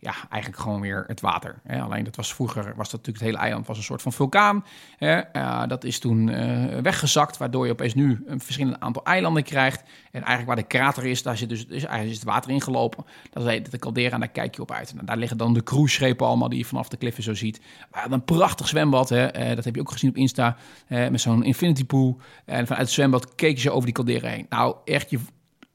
ja, 0.00 0.14
eigenlijk 0.30 0.62
gewoon 0.62 0.80
weer 0.80 1.04
het 1.06 1.20
water. 1.20 1.60
Hè. 1.66 1.80
Alleen 1.80 2.04
dat 2.04 2.16
was 2.16 2.34
vroeger, 2.34 2.62
was 2.62 2.90
dat 2.90 2.92
natuurlijk 2.92 3.18
het 3.18 3.26
hele 3.26 3.38
eiland 3.38 3.66
was 3.66 3.76
een 3.76 3.82
soort 3.82 4.02
van 4.02 4.12
vulkaan. 4.12 4.64
Hè. 4.96 5.20
Uh, 5.32 5.66
dat 5.66 5.84
is 5.84 5.98
toen 5.98 6.28
uh, 6.28 6.78
weggezakt, 6.78 7.36
waardoor 7.36 7.66
je 7.66 7.72
opeens 7.72 7.94
nu 7.94 8.22
een 8.26 8.40
verschillend 8.40 8.80
aantal 8.80 9.04
eilanden 9.04 9.42
krijgt. 9.42 9.80
En 9.80 10.22
eigenlijk 10.22 10.46
waar 10.46 10.56
de 10.56 10.62
krater 10.62 11.06
is, 11.06 11.22
daar 11.22 11.36
zit 11.36 11.48
dus 11.48 11.60
is, 11.64 11.70
eigenlijk 11.70 12.10
is 12.10 12.16
het 12.16 12.24
water 12.24 12.50
ingelopen. 12.50 13.04
Dat 13.30 13.46
is 13.46 13.62
de 13.70 13.78
caldera 13.78 14.14
en 14.14 14.20
daar 14.20 14.28
kijk 14.28 14.54
je 14.54 14.62
op 14.62 14.70
uit. 14.70 14.94
En 14.98 15.06
daar 15.06 15.16
liggen 15.16 15.36
dan 15.36 15.54
de 15.54 15.62
cruiseschepen 15.62 16.26
allemaal 16.26 16.48
die 16.48 16.58
je 16.58 16.64
vanaf 16.64 16.88
de 16.88 16.96
kliffen 16.96 17.22
zo 17.22 17.34
ziet. 17.34 17.60
Maar 17.90 18.10
een 18.10 18.24
prachtig 18.24 18.68
zwembad, 18.68 19.08
hè. 19.08 19.48
Uh, 19.50 19.54
dat 19.56 19.64
heb 19.64 19.74
je 19.74 19.80
ook 19.80 19.90
gezien 19.90 20.10
op 20.10 20.16
Insta, 20.16 20.56
met 20.88 21.20
zo'n 21.20 21.44
infinity 21.44 21.84
pool. 21.84 22.20
En 22.44 22.66
vanuit 22.66 22.84
het 22.84 22.94
zwembad 22.94 23.34
keek 23.34 23.54
je 23.56 23.60
zo 23.60 23.70
over 23.70 23.84
die 23.84 23.94
caldera 23.94 24.28
heen. 24.28 24.46
Nou, 24.48 24.76
echt 24.84 25.10
je 25.10 25.18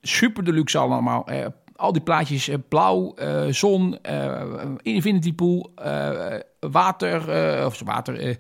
super 0.02 0.44
deluxe 0.44 0.78
allemaal 0.78 1.26
al 1.76 1.92
die 1.92 2.02
plaatjes, 2.02 2.48
uh, 2.50 2.56
blauw, 2.70 3.16
uh, 3.20 3.46
zon, 3.50 3.98
uh, 4.10 4.64
infinity 4.82 5.34
pool, 5.34 5.72
water, 6.60 7.66
of 7.66 7.82
water, 7.86 8.38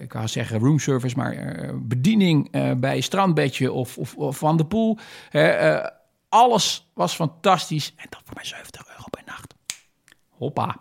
ik 0.00 0.12
wou 0.12 0.28
zeggen 0.28 0.58
room 0.58 0.78
service, 0.78 1.16
maar 1.16 1.70
bediening 1.74 2.50
bij 2.80 3.00
strandbedje 3.00 3.72
of, 3.72 3.98
of, 3.98 4.16
of 4.16 4.38
van 4.38 4.56
de 4.56 4.66
pool. 4.66 4.98
alles 6.28 6.90
was 6.94 7.14
fantastisch 7.14 7.92
en 7.96 8.06
dat 8.10 8.20
voor 8.24 8.34
mij 8.34 8.44
70 8.44 8.88
euro 8.88 9.04
per 9.10 9.22
nacht. 9.26 9.54
Hoppa. 10.28 10.76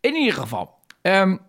In 0.00 0.14
ieder 0.14 0.34
geval, 0.34 0.78
um, 1.02 1.40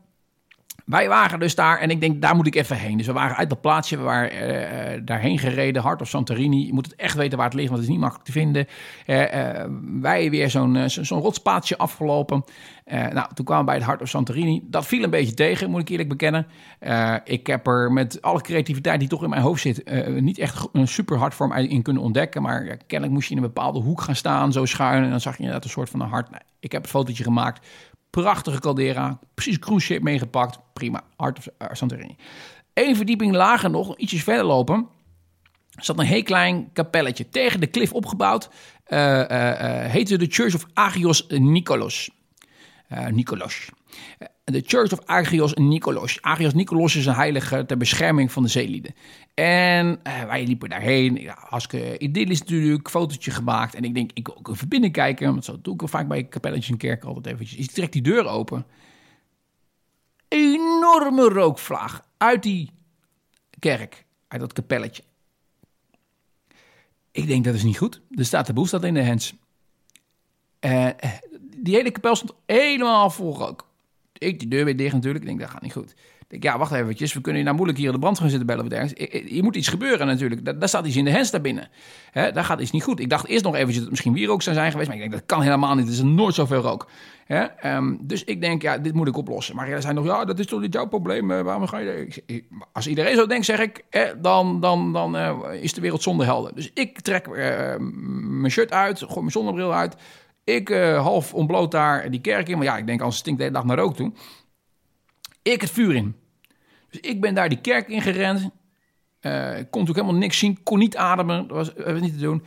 wij 0.89 1.08
waren 1.08 1.39
dus 1.39 1.56
daar 1.56 1.80
en 1.80 1.89
ik 1.89 2.02
denk, 2.02 2.21
daar 2.21 2.36
moet 2.36 2.47
ik 2.47 2.56
even 2.56 2.78
heen. 2.78 2.97
Dus 2.97 3.06
we 3.06 3.13
waren 3.13 3.36
uit 3.36 3.49
dat 3.49 3.62
plaatsje, 3.62 3.97
we 3.97 4.04
waren 4.04 4.32
uh, 4.34 5.02
daarheen 5.06 5.39
gereden, 5.39 5.82
Hart 5.82 6.02
of 6.02 6.08
Santorini. 6.08 6.65
Je 6.65 6.73
moet 6.73 6.86
het 6.86 6.95
echt 6.95 7.15
weten 7.15 7.38
waar 7.38 7.47
het 7.47 7.56
ligt, 7.56 7.69
want 7.69 7.82
het 7.82 7.89
is 7.89 7.95
niet 7.95 8.04
makkelijk 8.04 8.28
te 8.28 8.32
vinden. 8.32 8.67
Uh, 9.08 9.65
wij 10.02 10.30
weer 10.30 10.49
zo'n 10.49 10.89
zo'n 10.89 11.21
rotspaadje 11.21 11.78
afgelopen. 11.78 12.43
nou, 12.86 13.28
toen 13.34 13.45
kwamen 13.45 13.65
we 13.65 13.71
bij 13.71 13.75
het 13.75 13.84
Hart 13.84 14.02
of 14.02 14.08
Santorini. 14.08 14.62
Dat 14.63 14.86
viel 14.86 15.04
een 15.04 15.10
beetje 15.10 15.34
tegen, 15.34 15.69
moet 15.69 15.82
ik 15.82 15.89
eerlijk 15.89 16.10
bekennen. 16.10 16.47
ik 17.23 17.47
heb 17.47 17.67
er 17.67 17.91
met 17.91 18.21
alle 18.21 18.41
creativiteit 18.41 18.99
die 18.99 19.10
toch 19.10 19.23
in 19.23 19.30
mijn 19.30 19.41
hoofd 19.41 19.62
zit, 19.62 19.91
niet 20.21 20.38
echt 20.38 20.67
een 20.73 20.88
super 20.88 21.17
hard 21.17 21.34
vorm 21.34 21.54
in 21.54 21.82
kunnen 21.82 22.04
ontdekken. 22.04 22.41
Maar 22.41 22.78
kennelijk 22.78 23.13
moest 23.13 23.28
je 23.30 23.36
in 23.36 23.41
een 23.41 23.54
bepaalde 23.54 23.80
hoek 23.80 24.02
gaan 24.02 24.15
staan, 24.15 24.52
zo 24.52 24.65
schuin. 24.65 25.04
En 25.04 25.10
dan 25.10 25.21
zag 25.21 25.34
je 25.34 25.39
inderdaad 25.39 25.63
een 25.63 25.69
soort 25.69 25.89
van 25.89 26.02
een 26.02 26.10
hart. 26.10 26.30
Nou, 26.30 26.41
ik 26.60 26.71
heb 26.71 26.82
het 26.82 26.91
fotootje 26.91 27.23
gemaakt. 27.23 27.67
Prachtige 28.09 28.59
caldera, 28.59 29.19
precies 29.33 29.59
cruise 29.59 29.85
ship 29.85 30.01
meegepakt. 30.01 30.59
Prima, 30.73 31.03
Art 31.15 31.37
of 31.37 31.47
uh, 31.47 31.67
Santorini. 31.71 32.15
Eén 32.73 32.95
verdieping 32.95 33.33
lager 33.33 33.69
nog, 33.69 33.97
ietsjes 33.97 34.23
verder 34.23 34.45
lopen, 34.45 34.87
zat 35.69 35.99
een 35.99 36.05
heel 36.05 36.23
klein 36.23 36.69
kapelletje 36.73 37.29
tegen 37.29 37.59
de 37.59 37.67
klif 37.67 37.93
opgebouwd. 37.93 38.49
Uh, 38.87 38.97
heette 39.85 40.17
de 40.17 40.27
Church 40.29 40.55
of 40.55 40.65
Agios 40.73 41.27
Nikolos. 41.27 42.09
Nikolos. 43.09 43.69
De 44.51 44.63
Church 44.65 44.91
of 44.91 45.05
Agios 45.05 45.53
Nikolos. 45.53 46.21
Agios 46.21 46.53
Nikolos 46.53 46.95
is 46.95 47.05
een 47.05 47.13
heilige 47.13 47.65
ter 47.65 47.77
bescherming 47.77 48.31
van 48.31 48.43
de 48.43 48.49
zeelieden. 48.49 48.93
En 49.33 49.99
uh, 50.07 50.23
wij 50.23 50.45
liepen 50.45 50.69
daarheen. 50.69 51.15
Ja, 51.15 51.35
hartstikke 51.39 51.97
idyllisch 51.97 52.39
natuurlijk. 52.39 52.89
Fotootje 52.89 53.31
gemaakt. 53.31 53.75
En 53.75 53.83
ik 53.83 53.93
denk, 53.93 54.12
ik 54.13 54.27
wil 54.27 54.38
ook 54.38 54.49
even 54.49 54.69
binnenkijken. 54.69 55.31
Want 55.31 55.45
zo 55.45 55.59
doe 55.62 55.73
ik 55.73 55.89
vaak 55.89 56.07
bij 56.07 56.23
kapelletjes 56.23 56.69
en 56.69 56.77
kerken 56.77 57.07
altijd 57.07 57.25
eventjes. 57.25 57.67
Ik 57.67 57.71
trek 57.71 57.91
die 57.91 58.01
deur 58.01 58.25
open. 58.25 58.65
Enorme 60.27 61.29
rookvlaag 61.29 62.05
uit 62.17 62.43
die 62.43 62.71
kerk. 63.59 64.05
Uit 64.27 64.41
dat 64.41 64.53
kapelletje. 64.53 65.03
Ik 67.12 67.27
denk, 67.27 67.43
dat 67.43 67.55
is 67.55 67.63
niet 67.63 67.77
goed. 67.77 68.01
Er 68.12 68.25
staat 68.25 68.45
de 68.45 68.53
boel 68.53 68.65
staat 68.65 68.83
in 68.83 68.93
de 68.93 69.01
hens. 69.01 69.33
Uh, 70.65 70.89
die 71.57 71.75
hele 71.75 71.91
kapel 71.91 72.15
stond 72.15 72.33
helemaal 72.45 73.09
vol 73.09 73.38
rook. 73.38 73.68
Ik 74.19 74.39
die 74.39 74.47
deur 74.47 74.65
weer 74.65 74.77
dicht 74.77 74.93
natuurlijk. 74.93 75.23
Ik 75.23 75.29
denk, 75.29 75.39
dat 75.39 75.49
gaat 75.49 75.62
niet 75.62 75.73
goed. 75.73 75.93
Ik 76.19 76.41
denk, 76.41 76.43
ja, 76.53 76.58
wacht 76.58 76.71
eventjes. 76.71 77.13
We 77.13 77.21
kunnen 77.21 77.43
nou 77.43 77.55
moeilijk 77.55 77.79
hier 77.79 77.91
de 77.91 77.99
brand 77.99 78.19
gaan 78.19 78.29
zitten 78.29 78.47
bellen 78.47 78.84
of. 78.84 78.91
Je 79.25 79.43
moet 79.43 79.55
iets 79.55 79.67
gebeuren 79.67 80.08
natuurlijk. 80.08 80.45
Daar, 80.45 80.60
daar 80.60 80.67
staat 80.67 80.86
iets 80.86 80.95
in 80.95 81.05
de 81.05 81.12
hens 81.12 81.32
daar 81.32 81.41
binnen. 81.41 81.69
Hè, 82.12 82.32
daar 82.32 82.43
gaat 82.43 82.60
iets 82.60 82.71
niet 82.71 82.84
goed. 82.84 82.99
Ik 82.99 83.10
dacht 83.10 83.27
eerst 83.27 83.43
nog 83.43 83.53
eventjes 83.53 83.75
dat 83.75 83.84
het 83.84 83.91
misschien 83.91 84.13
wierook 84.13 84.41
zou 84.41 84.55
zijn 84.55 84.71
geweest. 84.71 84.89
Maar 84.89 84.97
ik 84.97 85.03
denk, 85.03 85.15
dat 85.15 85.25
kan 85.25 85.41
helemaal 85.41 85.75
niet. 85.75 85.86
Er 85.86 85.91
is 85.91 86.01
nooit 86.01 86.36
zoveel 86.36 86.62
rook. 86.62 86.89
Um, 87.65 87.99
dus 88.01 88.23
ik 88.23 88.41
denk, 88.41 88.62
ja, 88.62 88.77
dit 88.77 88.93
moet 88.93 89.08
ik 89.08 89.17
oplossen. 89.17 89.55
Maar 89.55 89.69
jij 89.69 89.82
zei 89.82 89.93
nog, 89.93 90.05
ja, 90.05 90.25
dat 90.25 90.39
is 90.39 90.45
toch 90.45 90.62
niet 90.62 90.73
jouw 90.73 90.88
probleem. 90.88 91.27
waarom 91.27 91.67
ga 91.67 91.77
je... 91.77 92.08
Als 92.71 92.88
iedereen 92.88 93.15
zo 93.15 93.25
denkt, 93.25 93.45
zeg 93.45 93.60
ik, 93.60 93.84
dan, 94.21 94.60
dan, 94.60 94.93
dan 94.93 95.15
uh, 95.15 95.38
is 95.62 95.73
de 95.73 95.82
wereld 95.82 96.01
zonder 96.01 96.25
helden. 96.25 96.55
Dus 96.55 96.71
ik 96.73 96.99
trek 97.01 97.27
uh, 97.27 97.36
mijn 98.19 98.51
shirt 98.51 98.71
uit, 98.71 98.99
gooi 98.99 99.19
mijn 99.19 99.32
zonnebril 99.32 99.73
uit... 99.73 99.95
Ik 100.49 100.69
uh, 100.69 101.01
half 101.01 101.33
ontbloot 101.33 101.71
daar 101.71 102.12
die 102.12 102.21
kerk 102.21 102.49
in. 102.49 102.57
Maar 102.57 102.65
ja, 102.65 102.77
ik 102.77 102.88
denk, 102.88 103.01
als 103.01 103.17
stinkt 103.17 103.39
de 103.39 103.45
hele 103.45 103.57
dag 103.57 103.65
naar 103.65 103.77
rook 103.77 103.95
toe. 103.95 104.12
Ik 105.41 105.62
het 105.62 105.71
vuur 105.71 105.95
in. 105.95 106.15
Dus 106.89 106.99
ik 106.99 107.21
ben 107.21 107.33
daar 107.33 107.49
die 107.49 107.62
kerk 107.62 107.88
in 107.88 108.01
gerend. 108.01 108.39
Uh, 108.39 108.49
kon 109.43 109.55
natuurlijk 109.55 109.88
helemaal 109.88 110.15
niks 110.15 110.38
zien. 110.38 110.63
Kon 110.63 110.79
niet 110.79 110.97
ademen. 110.97 111.47
Dat 111.47 111.57
was, 111.57 111.73
was 111.85 112.01
niet 112.01 112.13
te 112.13 112.19
doen. 112.19 112.43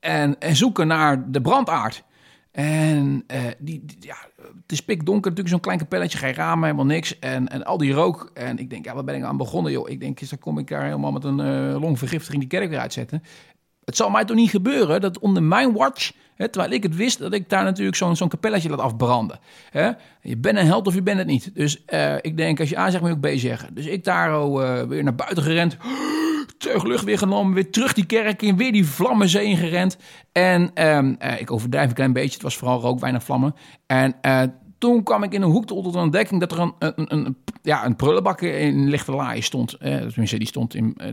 En, 0.00 0.38
en 0.38 0.56
zoeken 0.56 0.86
naar 0.86 1.30
de 1.30 1.40
brandaard. 1.40 2.04
En 2.50 3.26
die, 3.58 3.84
die, 3.84 3.96
ja, 4.00 4.16
het 4.36 4.72
is 4.72 4.84
pikdonker 4.84 5.30
natuurlijk, 5.30 5.48
zo'n 5.48 5.60
klein 5.60 5.78
kapelletje, 5.78 6.18
geen 6.18 6.34
ramen, 6.34 6.64
helemaal 6.64 6.86
niks. 6.86 7.18
En, 7.18 7.48
en 7.48 7.64
al 7.64 7.78
die 7.78 7.92
rook. 7.92 8.30
En 8.34 8.58
ik 8.58 8.70
denk, 8.70 8.84
ja, 8.84 8.94
wat 8.94 9.04
ben 9.04 9.14
ik 9.14 9.22
aan 9.22 9.36
begonnen, 9.36 9.72
joh? 9.72 9.88
Ik 9.88 10.00
denk, 10.00 10.28
dan 10.28 10.38
kom 10.38 10.58
ik 10.58 10.68
daar 10.68 10.84
helemaal 10.84 11.12
met 11.12 11.24
een 11.24 11.72
longvergiftiging 11.72 12.40
die 12.40 12.58
kerk 12.58 12.70
weer 12.70 12.78
uitzetten. 12.78 13.22
Het 13.90 13.98
zal 13.98 14.10
mij 14.10 14.24
toch 14.24 14.36
niet 14.36 14.50
gebeuren 14.50 15.00
dat 15.00 15.18
onder 15.18 15.42
mijn 15.42 15.72
watch, 15.72 16.12
hè, 16.34 16.48
terwijl 16.48 16.72
ik 16.72 16.82
het 16.82 16.96
wist, 16.96 17.18
dat 17.18 17.32
ik 17.32 17.48
daar 17.48 17.64
natuurlijk 17.64 17.96
zo'n 17.96 18.16
zo'n 18.16 18.28
kapelletje 18.28 18.68
laat 18.68 18.80
afbranden. 18.80 19.38
Hè? 19.70 19.90
Je 20.22 20.36
bent 20.36 20.58
een 20.58 20.66
held 20.66 20.86
of 20.86 20.94
je 20.94 21.02
bent 21.02 21.18
het 21.18 21.26
niet. 21.26 21.50
Dus 21.54 21.82
uh, 21.88 22.14
ik 22.20 22.36
denk, 22.36 22.60
als 22.60 22.68
je 22.68 22.78
A 22.78 22.90
zegt, 22.90 23.02
moet 23.02 23.10
je 23.10 23.28
ook 23.28 23.34
B 23.34 23.38
zeggen. 23.38 23.74
Dus 23.74 23.86
ik 23.86 24.04
daar 24.04 24.30
uh, 24.30 24.82
weer 24.82 25.02
naar 25.02 25.14
buiten 25.14 25.42
gerend. 25.42 25.76
Terug 26.58 27.02
weer 27.02 27.18
genomen, 27.18 27.54
weer 27.54 27.70
terug 27.70 27.92
die 27.92 28.06
kerk 28.06 28.42
in, 28.42 28.56
weer 28.56 28.72
die 28.72 28.86
vlammenzee 28.86 29.44
ingerend. 29.44 29.96
En 30.32 30.86
um, 30.88 31.16
uh, 31.22 31.40
ik 31.40 31.50
overdrijf 31.50 31.88
een 31.88 31.94
klein 31.94 32.12
beetje, 32.12 32.32
het 32.32 32.42
was 32.42 32.56
vooral 32.56 32.80
rook, 32.80 33.00
weinig 33.00 33.22
vlammen. 33.22 33.54
En 33.86 34.14
toen 34.80 35.02
kwam 35.02 35.22
ik 35.22 35.32
in 35.32 35.42
een 35.42 35.50
hoek 35.50 35.66
tot 35.66 35.96
ontdekking 35.96 36.40
dat 36.40 36.52
er 36.52 36.58
een, 36.58 36.74
een, 36.78 37.14
een, 37.14 37.36
ja, 37.62 37.84
een 37.84 37.96
prullenbak 37.96 38.40
in 38.40 38.88
lichte 38.88 39.12
laai 39.12 39.42
stond. 39.42 39.74
Eh, 39.74 40.06
die 40.14 40.46
stond 40.46 40.74
in, 40.74 40.94
eh, 40.96 41.12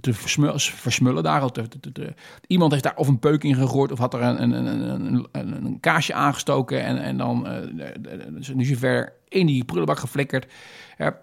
te, 0.00 0.14
versmullen, 0.14 1.22
daar. 1.22 1.50
Te, 1.50 2.14
Iemand 2.46 2.72
heeft 2.72 2.84
daar 2.84 2.96
of 2.96 3.08
een 3.08 3.18
peuk 3.18 3.44
in 3.44 3.54
gegooid 3.54 3.92
of 3.92 3.98
had 3.98 4.14
er 4.14 4.22
een, 4.22 4.42
een, 4.42 4.66
een, 4.66 5.28
een, 5.32 5.64
een 5.64 5.80
kaasje 5.80 6.14
aangestoken 6.14 6.84
en, 6.84 7.02
en 7.02 7.16
dan 7.16 7.46
uh, 7.46 8.54
nu 8.54 8.64
zover 8.64 9.12
in 9.28 9.46
die 9.46 9.64
prullenbak 9.64 9.98
geflikkerd. 9.98 10.52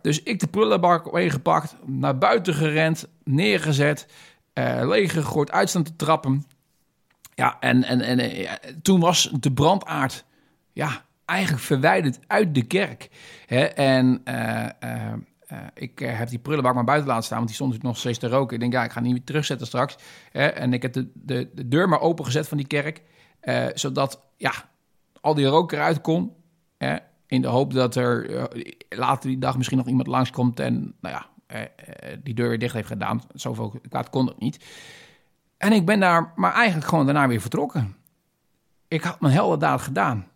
Dus 0.02 0.24
ik 0.24 0.40
de 0.40 0.48
prullenbak 0.48 1.12
meegepakt, 1.12 1.76
naar 1.86 2.18
buiten 2.18 2.54
gerend, 2.54 3.08
neergezet, 3.24 4.08
uh, 4.54 4.88
leeggegooid, 4.88 5.52
uitstaan 5.52 5.84
te 5.84 5.96
trappen. 5.96 6.44
Ja, 7.36 7.58
en, 7.60 7.84
en, 7.84 8.02
en 8.02 8.52
toen 8.82 9.00
was 9.00 9.32
de 9.40 9.52
brandaard, 9.52 10.26
ja, 10.72 11.08
eigenlijk 11.30 11.64
verwijderd 11.64 12.20
uit 12.28 12.56
de 12.56 12.64
kerk. 12.64 13.10
Hè? 13.46 13.64
En 13.64 14.22
uh, 14.26 14.66
uh, 14.84 15.14
ik 15.74 16.00
heb 16.00 16.30
die 16.30 16.40
prullenbak 16.40 16.74
maar 16.74 16.84
buiten 16.84 17.08
laten 17.08 17.24
staan, 17.24 17.38
want 17.38 17.50
die 17.50 17.58
stond 17.58 17.84
nog 17.84 17.98
steeds 17.98 18.20
te 18.20 18.28
roken. 18.28 18.54
Ik 18.54 18.60
denk, 18.60 18.74
ja, 18.74 18.84
ik 18.84 18.92
ga 18.92 19.02
die 19.02 19.14
weer 19.14 19.24
terugzetten 19.24 19.68
straks. 19.68 19.98
en 20.32 20.74
ik 20.74 20.82
heb 20.82 20.94
de, 20.94 21.12
de, 21.14 21.50
de 21.54 21.68
deur 21.68 21.90
maar 21.90 22.02
opengezet 22.02 22.48
van 22.48 22.58
die 22.58 22.68
kerk, 22.68 23.02
zodat 23.74 24.22
ja, 24.38 24.54
al 25.22 25.34
die 25.34 25.46
rook 25.46 25.72
eruit 25.72 26.02
kon. 26.02 26.34
in 27.28 27.42
de 27.42 27.48
hoop 27.48 27.74
dat 27.74 27.96
er 27.96 28.48
later 28.90 29.30
die 29.30 29.40
dag 29.40 29.58
misschien 29.58 29.78
nog 29.78 29.88
iemand 29.88 30.08
langskomt 30.08 30.60
en 30.60 30.96
nou 31.02 31.16
ja, 31.16 31.28
die 32.24 32.34
deur 32.34 32.50
weer 32.50 32.60
dicht 32.60 32.74
heeft 32.74 32.88
gedaan. 32.88 33.22
Zoveel 33.34 33.82
kwaad 33.90 34.10
kon 34.10 34.28
het 34.28 34.40
niet. 34.40 34.66
En 35.58 35.72
ik 35.72 35.86
ben 35.86 36.00
daar 36.00 36.34
maar 36.36 36.54
eigenlijk 36.54 36.88
gewoon 36.88 37.06
daarna 37.06 37.28
weer 37.28 37.42
vertrokken. 37.42 37.96
Ik 38.88 39.04
had 39.04 39.22
mijn 39.22 39.34
heldendaad 39.34 39.82
gedaan. 39.82 40.28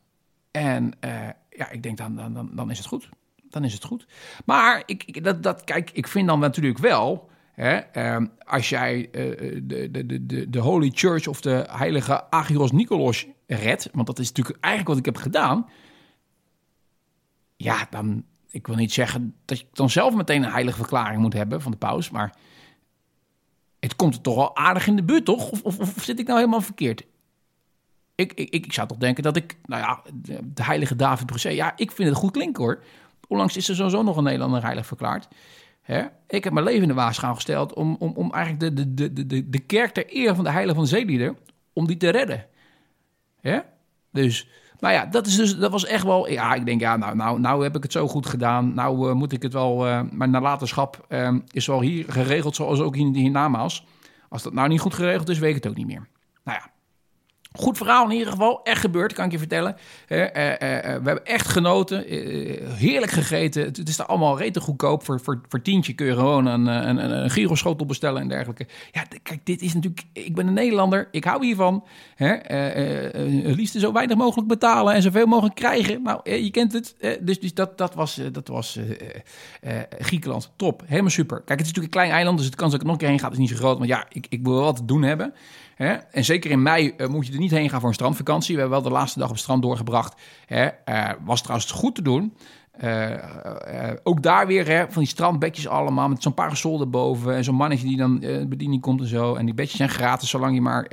En 0.53 0.91
uh, 1.05 1.29
ja, 1.49 1.69
ik 1.69 1.83
denk 1.83 1.97
dan, 1.97 2.15
dan, 2.15 2.33
dan, 2.33 2.49
dan 2.53 2.71
is 2.71 2.77
het 2.77 2.87
goed. 2.87 3.09
Dan 3.49 3.63
is 3.63 3.73
het 3.73 3.83
goed. 3.83 4.07
Maar 4.45 4.83
ik, 4.85 5.23
dat, 5.23 5.43
dat, 5.43 5.63
kijk, 5.63 5.91
ik 5.91 6.07
vind 6.07 6.27
dan 6.27 6.39
natuurlijk 6.39 6.77
wel... 6.77 7.31
Hè, 7.53 7.79
uh, 8.17 8.27
als 8.45 8.69
jij 8.69 8.97
uh, 8.97 9.61
de, 9.63 9.91
de, 9.91 10.25
de, 10.25 10.49
de 10.49 10.59
Holy 10.59 10.91
Church 10.93 11.27
of 11.27 11.41
de 11.41 11.67
heilige 11.69 12.29
Agios 12.29 12.71
Nikolaos 12.71 13.27
redt... 13.47 13.89
want 13.91 14.07
dat 14.07 14.19
is 14.19 14.27
natuurlijk 14.27 14.57
eigenlijk 14.59 14.87
wat 14.87 15.07
ik 15.07 15.13
heb 15.13 15.23
gedaan... 15.23 15.69
ja, 17.55 17.87
dan... 17.89 18.25
Ik 18.49 18.67
wil 18.67 18.75
niet 18.75 18.93
zeggen 18.93 19.35
dat 19.45 19.59
je 19.59 19.65
dan 19.73 19.89
zelf 19.89 20.15
meteen 20.15 20.43
een 20.43 20.51
heilige 20.51 20.77
verklaring 20.77 21.21
moet 21.21 21.33
hebben 21.33 21.61
van 21.61 21.71
de 21.71 21.77
paus... 21.77 22.09
maar 22.09 22.35
het 23.79 23.95
komt 23.95 24.15
er 24.15 24.21
toch 24.21 24.35
wel 24.35 24.55
aardig 24.55 24.87
in 24.87 24.95
de 24.95 25.03
buurt, 25.03 25.25
toch? 25.25 25.51
Of, 25.51 25.79
of 25.79 25.93
zit 26.03 26.19
ik 26.19 26.27
nou 26.27 26.39
helemaal 26.39 26.61
verkeerd? 26.61 27.05
Ik, 28.15 28.33
ik, 28.33 28.49
ik 28.49 28.73
zou 28.73 28.87
toch 28.87 28.97
denken 28.97 29.23
dat 29.23 29.35
ik, 29.35 29.57
nou 29.65 29.81
ja, 29.81 30.01
de, 30.43 30.63
heilige 30.63 30.95
David 30.95 31.25
Brusset, 31.25 31.53
ja, 31.53 31.73
ik 31.75 31.91
vind 31.91 32.09
het 32.09 32.17
goed 32.17 32.31
klinken 32.31 32.63
hoor. 32.63 32.83
Onlangs 33.27 33.57
is 33.57 33.69
er 33.69 33.75
sowieso 33.75 34.03
nog 34.03 34.17
een 34.17 34.23
Nederlander 34.23 34.63
heilig 34.63 34.85
verklaard. 34.85 35.27
Hè? 35.81 36.05
Ik 36.27 36.43
heb 36.43 36.53
mijn 36.53 36.65
leven 36.65 36.81
in 36.81 36.87
de 36.87 36.93
waarschuwing 36.93 37.35
gesteld 37.35 37.73
om, 37.73 37.95
om, 37.99 38.11
om 38.15 38.31
eigenlijk 38.31 38.75
de, 38.75 38.93
de, 38.93 39.13
de, 39.13 39.25
de, 39.25 39.49
de 39.49 39.59
kerk 39.59 39.93
ter 39.93 40.05
eer 40.07 40.35
van 40.35 40.43
de 40.43 40.49
heilige 40.49 40.75
van 40.75 40.83
de 40.83 40.89
zeelieden, 40.89 41.37
om 41.73 41.87
die 41.87 41.97
te 41.97 42.09
redden. 42.09 42.45
Hè? 43.41 43.59
Dus, 44.11 44.47
nou 44.79 44.93
ja, 44.93 45.05
dat, 45.05 45.27
is 45.27 45.35
dus, 45.35 45.57
dat 45.57 45.71
was 45.71 45.85
echt 45.85 46.03
wel, 46.03 46.29
ja, 46.29 46.53
ik 46.53 46.65
denk, 46.65 46.81
ja, 46.81 46.97
nou, 46.97 47.15
nou, 47.15 47.39
nou 47.39 47.63
heb 47.63 47.75
ik 47.75 47.83
het 47.83 47.91
zo 47.91 48.07
goed 48.07 48.25
gedaan. 48.25 48.73
Nou 48.73 49.09
uh, 49.09 49.13
moet 49.13 49.31
ik 49.31 49.41
het 49.41 49.53
wel, 49.53 49.87
uh, 49.87 50.01
mijn 50.11 50.31
nalatenschap 50.31 51.05
uh, 51.09 51.35
is 51.51 51.67
wel 51.67 51.81
hier 51.81 52.05
geregeld 52.07 52.55
zoals 52.55 52.79
ook 52.79 52.95
in 52.95 53.31
namaals. 53.31 53.85
Als 54.29 54.43
dat 54.43 54.53
nou 54.53 54.67
niet 54.67 54.79
goed 54.79 54.93
geregeld 54.93 55.29
is, 55.29 55.39
weet 55.39 55.55
ik 55.55 55.63
het 55.63 55.71
ook 55.71 55.77
niet 55.77 55.87
meer. 55.87 56.07
Nou 56.43 56.57
ja, 56.61 56.71
Goed 57.53 57.77
verhaal 57.77 58.05
in 58.05 58.11
ieder 58.11 58.31
geval. 58.31 58.63
Echt 58.63 58.81
gebeurd, 58.81 59.13
kan 59.13 59.25
ik 59.25 59.31
je 59.31 59.37
vertellen. 59.37 59.75
Uh, 60.07 60.19
uh, 60.19 60.27
we 60.27 61.01
hebben 61.03 61.25
echt 61.25 61.47
genoten. 61.47 62.03
heerlijk 62.75 63.11
gegeten. 63.11 63.63
Het, 63.63 63.87
is 63.87 63.99
er 63.99 64.05
allemaal 64.05 64.37
rete 64.37 64.59
goedkoop. 64.59 65.03
Voor, 65.03 65.19
voor, 65.19 65.41
voor 65.47 65.61
tientje 65.61 65.93
kun 65.93 66.05
je 66.05 66.13
gewoon 66.13 66.45
een, 66.45 66.65
een, 66.65 67.37
een, 67.65 67.87
bestellen 67.87 68.21
en 68.21 68.27
dergelijke. 68.27 68.67
Ja, 68.91 69.03
kijk, 69.23 69.39
dit 69.43 69.61
is 69.61 69.73
natuurlijk... 69.73 70.03
Ik 70.13 70.35
ben 70.35 70.47
een 70.47 70.53
Nederlander. 70.53 71.07
Ik 71.11 71.23
hou 71.23 71.45
hiervan. 71.45 71.83
Hè? 72.15 72.35
liefst 73.53 73.79
zo 73.79 73.91
weinig 73.91 74.17
mogelijk 74.17 74.47
betalen 74.47 74.93
en 74.93 75.01
zoveel 75.01 75.25
mogelijk 75.25 75.55
krijgen. 75.55 76.01
Nou, 76.01 76.31
je 76.31 76.51
kent 76.51 76.73
het. 76.73 76.95
dus 77.21 77.39
dus 77.39 77.53
dat, 77.53 77.77
dat 77.77 77.95
was, 77.95 78.21
dat 78.31 78.47
was 78.47 78.79
Griekenland. 79.99 80.51
Top. 80.55 80.83
Helemaal 80.85 81.09
super. 81.09 81.37
Kijk, 81.37 81.59
het 81.59 81.67
is 81.67 81.67
natuurlijk 81.67 81.93
een 81.93 82.01
klein 82.01 82.11
eiland. 82.11 82.37
Dus 82.37 82.49
de 82.49 82.55
kans 82.55 82.71
dat 82.71 82.79
ik 82.79 82.85
nog 82.85 82.95
een 82.95 83.01
keer 83.01 83.09
heen 83.09 83.19
ga 83.19 83.31
is 83.31 83.37
niet 83.37 83.49
zo 83.49 83.55
groot. 83.55 83.77
Want 83.77 83.89
ja, 83.89 84.05
ik, 84.09 84.25
ik 84.29 84.43
wil 84.43 84.61
wat 84.61 84.75
te 84.75 84.85
doen 84.85 85.03
hebben. 85.03 85.33
Hè? 85.75 85.93
En 85.93 86.25
zeker 86.25 86.51
in 86.51 86.61
mei 86.61 86.93
uh, 86.97 87.07
moet 87.07 87.27
je 87.27 87.33
er 87.33 87.39
niet 87.39 87.51
heen 87.51 87.69
gaan 87.69 87.79
voor 87.79 87.89
een 87.89 87.95
strandvakantie. 87.95 88.55
We 88.55 88.61
hebben 88.61 88.79
wel 88.79 88.89
de 88.89 88.95
laatste 88.95 89.19
dag 89.19 89.27
op 89.27 89.33
het 89.33 89.43
strand 89.43 89.61
doorgebracht. 89.61 90.21
Hè? 90.45 90.69
Uh, 90.85 91.09
was 91.23 91.41
trouwens 91.41 91.71
goed 91.71 91.95
te 91.95 92.01
doen. 92.01 92.33
Uh, 92.83 93.11
ook 94.03 94.23
daar 94.23 94.47
weer 94.47 94.67
hè, 94.67 94.91
van 94.91 95.01
die 95.01 95.11
strandbedjes 95.11 95.67
allemaal 95.67 96.09
met 96.09 96.21
zo'n 96.21 96.33
parasol 96.33 96.81
erboven 96.81 97.35
en 97.35 97.43
zo'n 97.43 97.55
mannetje 97.55 97.87
die 97.87 97.97
dan 97.97 98.23
uh, 98.23 98.45
bediening 98.45 98.81
komt 98.81 99.01
en 99.01 99.07
zo. 99.07 99.35
En 99.35 99.45
die 99.45 99.53
bedjes 99.53 99.77
zijn 99.77 99.89
gratis 99.89 100.29
zolang 100.29 100.53
je 100.53 100.61
maar 100.61 100.87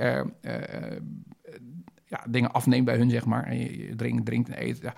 ja, 2.06 2.24
dingen 2.28 2.52
afneemt 2.52 2.84
bij 2.84 2.96
hun, 2.96 3.10
zeg 3.10 3.24
maar. 3.24 3.44
En 3.44 3.58
je, 3.58 3.94
drinkt, 3.96 4.26
drinkt 4.26 4.48
en 4.48 4.66
eet. 4.66 4.78
Ja. 4.82 4.94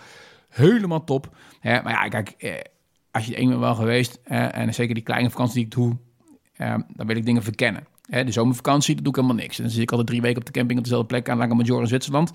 Helemaal 0.48 1.04
top. 1.04 1.36
Hè? 1.60 1.82
Maar 1.82 1.92
ja, 1.92 2.08
kijk, 2.08 2.62
als 3.10 3.26
je 3.26 3.36
eenmaal 3.36 3.58
wel 3.58 3.74
geweest 3.74 4.20
en 4.24 4.74
zeker 4.74 4.94
die 4.94 5.02
kleine 5.02 5.30
vakantie 5.30 5.54
die 5.54 5.64
ik 5.64 5.70
doe, 5.70 5.96
dan 6.96 7.06
wil 7.06 7.16
ik 7.16 7.26
dingen 7.26 7.42
verkennen. 7.42 7.86
Hè, 8.10 8.24
de 8.24 8.32
zomervakantie, 8.32 8.94
dat 8.94 9.04
doe 9.04 9.12
ik 9.12 9.20
helemaal 9.20 9.42
niks. 9.42 9.56
En 9.56 9.62
dan 9.62 9.72
zit 9.72 9.82
ik 9.82 9.90
altijd 9.90 10.08
drie 10.08 10.20
weken 10.20 10.38
op 10.38 10.44
de 10.44 10.52
camping 10.52 10.78
op 10.78 10.84
dezelfde 10.84 11.08
plek 11.08 11.28
aan 11.28 11.38
Lange 11.38 11.54
Major 11.54 11.80
in 11.80 11.86
Zwitserland. 11.86 12.30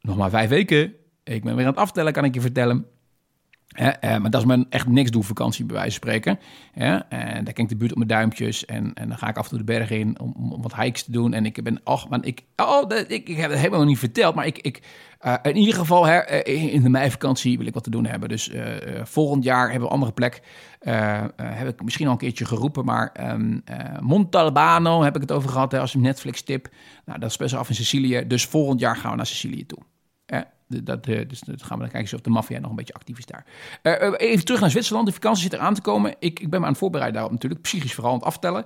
Nog 0.00 0.16
maar 0.16 0.30
vijf 0.30 0.48
weken. 0.48 0.94
Ik 1.24 1.44
ben 1.44 1.56
weer 1.56 1.64
aan 1.64 1.70
het 1.70 1.80
aftellen, 1.80 2.12
kan 2.12 2.24
ik 2.24 2.34
je 2.34 2.40
vertellen. 2.40 2.86
Eh, 3.72 4.18
maar 4.18 4.30
dat 4.30 4.40
is 4.40 4.46
mijn 4.46 4.66
echt 4.68 4.88
niks 4.88 5.10
doen 5.10 5.24
vakantie, 5.24 5.64
bij 5.64 5.76
wijze 5.76 5.90
van 5.90 6.00
spreken. 6.00 6.38
en 6.74 7.04
daar 7.08 7.42
kijk 7.42 7.58
ik 7.58 7.68
de 7.68 7.76
buurt 7.76 7.90
op 7.90 7.96
mijn 7.96 8.08
duimpjes. 8.08 8.64
En, 8.64 8.94
en 8.94 9.08
dan 9.08 9.18
ga 9.18 9.28
ik 9.28 9.36
af 9.36 9.44
en 9.44 9.48
toe 9.48 9.58
de 9.58 9.64
berg 9.64 9.90
in 9.90 10.20
om, 10.20 10.34
om 10.52 10.62
wat 10.62 10.76
hikes 10.76 11.02
te 11.02 11.12
doen. 11.12 11.32
En 11.32 11.46
ik 11.46 11.62
ben, 11.62 11.80
ach 11.84 12.08
man, 12.08 12.24
ik, 12.24 12.42
oh, 12.56 12.82
ik, 13.08 13.28
ik 13.28 13.36
heb 13.36 13.50
het 13.50 13.58
helemaal 13.58 13.84
niet 13.84 13.98
verteld. 13.98 14.34
Maar 14.34 14.46
ik, 14.46 14.58
ik, 14.58 14.82
uh, 15.26 15.34
in 15.42 15.56
ieder 15.56 15.74
geval, 15.74 16.08
eh, 16.08 16.74
in 16.74 16.82
de 16.82 16.88
meivakantie 16.88 17.58
wil 17.58 17.66
ik 17.66 17.74
wat 17.74 17.84
te 17.84 17.90
doen 17.90 18.06
hebben. 18.06 18.28
Dus 18.28 18.50
volgend 19.02 19.44
jaar 19.44 19.70
hebben 19.70 19.80
we 19.80 19.86
een 19.86 20.00
andere 20.00 20.12
plek. 20.12 20.42
heb 21.36 21.68
ik 21.68 21.82
misschien 21.82 22.06
al 22.06 22.12
een 22.12 22.18
keertje 22.18 22.44
geroepen. 22.44 22.84
Maar 22.84 23.32
um, 23.32 23.62
Montalbano 24.00 25.02
heb 25.02 25.14
ik 25.14 25.20
het 25.20 25.32
over 25.32 25.50
gehad 25.50 25.72
hè, 25.72 25.80
als 25.80 25.94
een 25.94 26.00
Netflix-tip. 26.00 26.68
Nou, 27.04 27.18
dat 27.18 27.30
is 27.30 27.36
best 27.36 27.54
af 27.54 27.68
in 27.68 27.74
Sicilië. 27.74 28.26
Dus 28.26 28.46
volgend 28.46 28.80
jaar 28.80 28.96
gaan 28.96 29.10
we 29.10 29.16
naar 29.16 29.26
Sicilië 29.26 29.66
toe. 29.66 29.78
Dat, 30.84 31.04
dus 31.04 31.40
dat 31.40 31.62
gaan 31.62 31.76
we 31.76 31.82
dan 31.82 31.92
kijken 31.92 32.14
of 32.14 32.20
de 32.20 32.30
maffia 32.30 32.58
nog 32.58 32.70
een 32.70 32.76
beetje 32.76 32.94
actief 32.94 33.18
is 33.18 33.26
daar. 33.26 33.44
Uh, 33.82 34.12
even 34.16 34.44
terug 34.44 34.60
naar 34.60 34.70
Zwitserland. 34.70 35.06
De 35.06 35.12
vakantie 35.12 35.42
zit 35.42 35.52
eraan 35.52 35.74
te 35.74 35.80
komen. 35.80 36.14
Ik, 36.18 36.40
ik 36.40 36.50
ben 36.50 36.60
me 36.60 36.66
aan 36.66 36.72
het 36.72 36.80
voorbereiden 36.80 37.14
daarop 37.14 37.32
natuurlijk. 37.32 37.62
Psychisch 37.62 37.94
vooral 37.94 38.12
aan 38.12 38.18
het 38.18 38.26
aftellen. 38.26 38.64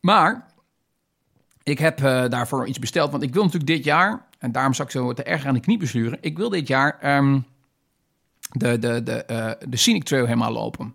Maar 0.00 0.46
ik 1.62 1.78
heb 1.78 1.98
daarvoor 2.30 2.66
iets 2.66 2.78
besteld. 2.78 3.10
Want 3.10 3.22
ik 3.22 3.32
wil 3.32 3.42
natuurlijk 3.42 3.72
dit 3.72 3.84
jaar... 3.84 4.26
en 4.38 4.52
daarom 4.52 4.74
zak 4.74 4.86
ik 4.86 4.92
zo 4.92 5.12
te 5.12 5.22
erg 5.22 5.46
aan 5.46 5.54
de 5.54 5.60
knie 5.60 5.78
besluren. 5.78 6.18
Ik 6.20 6.36
wil 6.36 6.48
dit 6.48 6.68
jaar 6.68 7.16
um, 7.16 7.44
de, 8.50 8.78
de, 8.78 9.02
de, 9.02 9.56
de 9.68 9.76
Scenic 9.76 10.04
Trail 10.04 10.24
helemaal 10.24 10.52
lopen. 10.52 10.94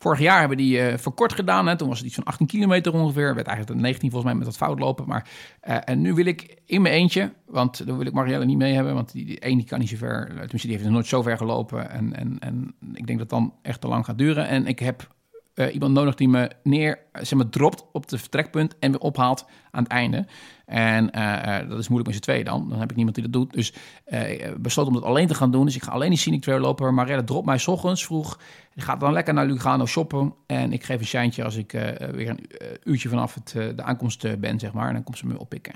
Vorig 0.00 0.18
jaar 0.18 0.38
hebben 0.38 0.56
die 0.56 0.78
uh, 0.78 0.96
verkort 0.96 1.32
gedaan. 1.32 1.66
Hè. 1.66 1.76
Toen 1.76 1.88
was 1.88 1.98
het 1.98 2.06
iets 2.06 2.14
van 2.14 2.24
18 2.24 2.46
kilometer 2.46 2.92
ongeveer. 2.92 3.34
Werd 3.34 3.46
eigenlijk 3.46 3.80
19 3.80 4.10
volgens 4.10 4.32
mij 4.32 4.40
met 4.40 4.50
dat 4.50 4.56
fout 4.56 4.78
lopen. 4.78 5.06
Maar, 5.06 5.28
uh, 5.68 5.76
en 5.84 6.00
nu 6.00 6.14
wil 6.14 6.26
ik 6.26 6.60
in 6.66 6.82
mijn 6.82 6.94
eentje, 6.94 7.32
want 7.46 7.86
dan 7.86 7.96
wil 7.96 8.06
ik 8.06 8.12
Marielle 8.12 8.44
niet 8.44 8.58
mee 8.58 8.74
hebben. 8.74 8.94
Want 8.94 9.12
die, 9.12 9.24
die 9.24 9.40
één 9.40 9.56
die 9.56 9.66
kan 9.66 9.78
niet 9.78 9.88
zo 9.88 9.96
ver. 9.96 10.26
Tenminste, 10.26 10.58
die 10.58 10.70
heeft 10.70 10.84
nog 10.84 10.92
nooit 10.92 11.06
zo 11.06 11.22
ver 11.22 11.36
gelopen. 11.36 11.90
En, 11.90 12.16
en, 12.16 12.36
en 12.38 12.74
ik 12.80 13.06
denk 13.06 13.18
dat 13.18 13.18
het 13.18 13.28
dan 13.28 13.54
echt 13.62 13.80
te 13.80 13.88
lang 13.88 14.04
gaat 14.04 14.18
duren. 14.18 14.48
En 14.48 14.66
ik 14.66 14.78
heb 14.78 15.08
uh, 15.54 15.74
iemand 15.74 15.92
nodig 15.92 16.14
die 16.14 16.28
me 16.28 16.50
neer, 16.62 16.98
zeg 17.12 17.38
maar, 17.38 17.48
dropt 17.48 17.84
op 17.92 18.10
het 18.10 18.20
vertrekpunt 18.20 18.78
en 18.78 18.90
weer 18.90 19.00
ophaalt 19.00 19.46
aan 19.70 19.82
het 19.82 19.92
einde. 19.92 20.26
En 20.66 21.18
uh, 21.18 21.68
dat 21.68 21.78
is 21.78 21.88
moeilijk 21.88 22.06
met 22.06 22.14
z'n 22.14 22.20
twee 22.20 22.44
dan. 22.44 22.68
Dan 22.68 22.78
heb 22.78 22.90
ik 22.90 22.96
niemand 22.96 23.16
die 23.16 23.24
dat 23.24 23.32
doet. 23.32 23.52
Dus 23.52 23.74
uh, 24.06 24.54
besloot 24.58 24.86
om 24.86 24.92
dat 24.92 25.02
alleen 25.02 25.26
te 25.26 25.34
gaan 25.34 25.50
doen. 25.50 25.64
Dus 25.64 25.76
ik 25.76 25.82
ga 25.82 25.90
alleen 25.90 26.08
die 26.08 26.18
Scenic 26.18 26.42
Trail 26.42 26.60
lopen. 26.60 26.94
Marelle 26.94 27.24
dropt 27.24 27.46
mij 27.46 27.58
s 27.58 27.68
ochtends 27.68 28.04
vroeg. 28.04 28.38
Die 28.74 28.82
gaat 28.82 29.00
dan 29.00 29.12
lekker 29.12 29.34
naar 29.34 29.46
Lugano 29.46 29.86
shoppen. 29.86 30.34
En 30.46 30.72
ik 30.72 30.84
geef 30.84 31.00
een 31.00 31.06
seintje 31.06 31.44
als 31.44 31.56
ik 31.56 31.72
weer 32.12 32.28
een 32.28 32.46
uurtje 32.84 33.08
vanaf 33.08 33.34
het, 33.34 33.52
de 33.76 33.82
aankomst 33.82 34.40
ben, 34.40 34.58
zeg 34.58 34.72
maar. 34.72 34.88
En 34.88 34.94
dan 34.94 35.02
komt 35.02 35.18
ze 35.18 35.26
me 35.26 35.38
oppikken. 35.38 35.74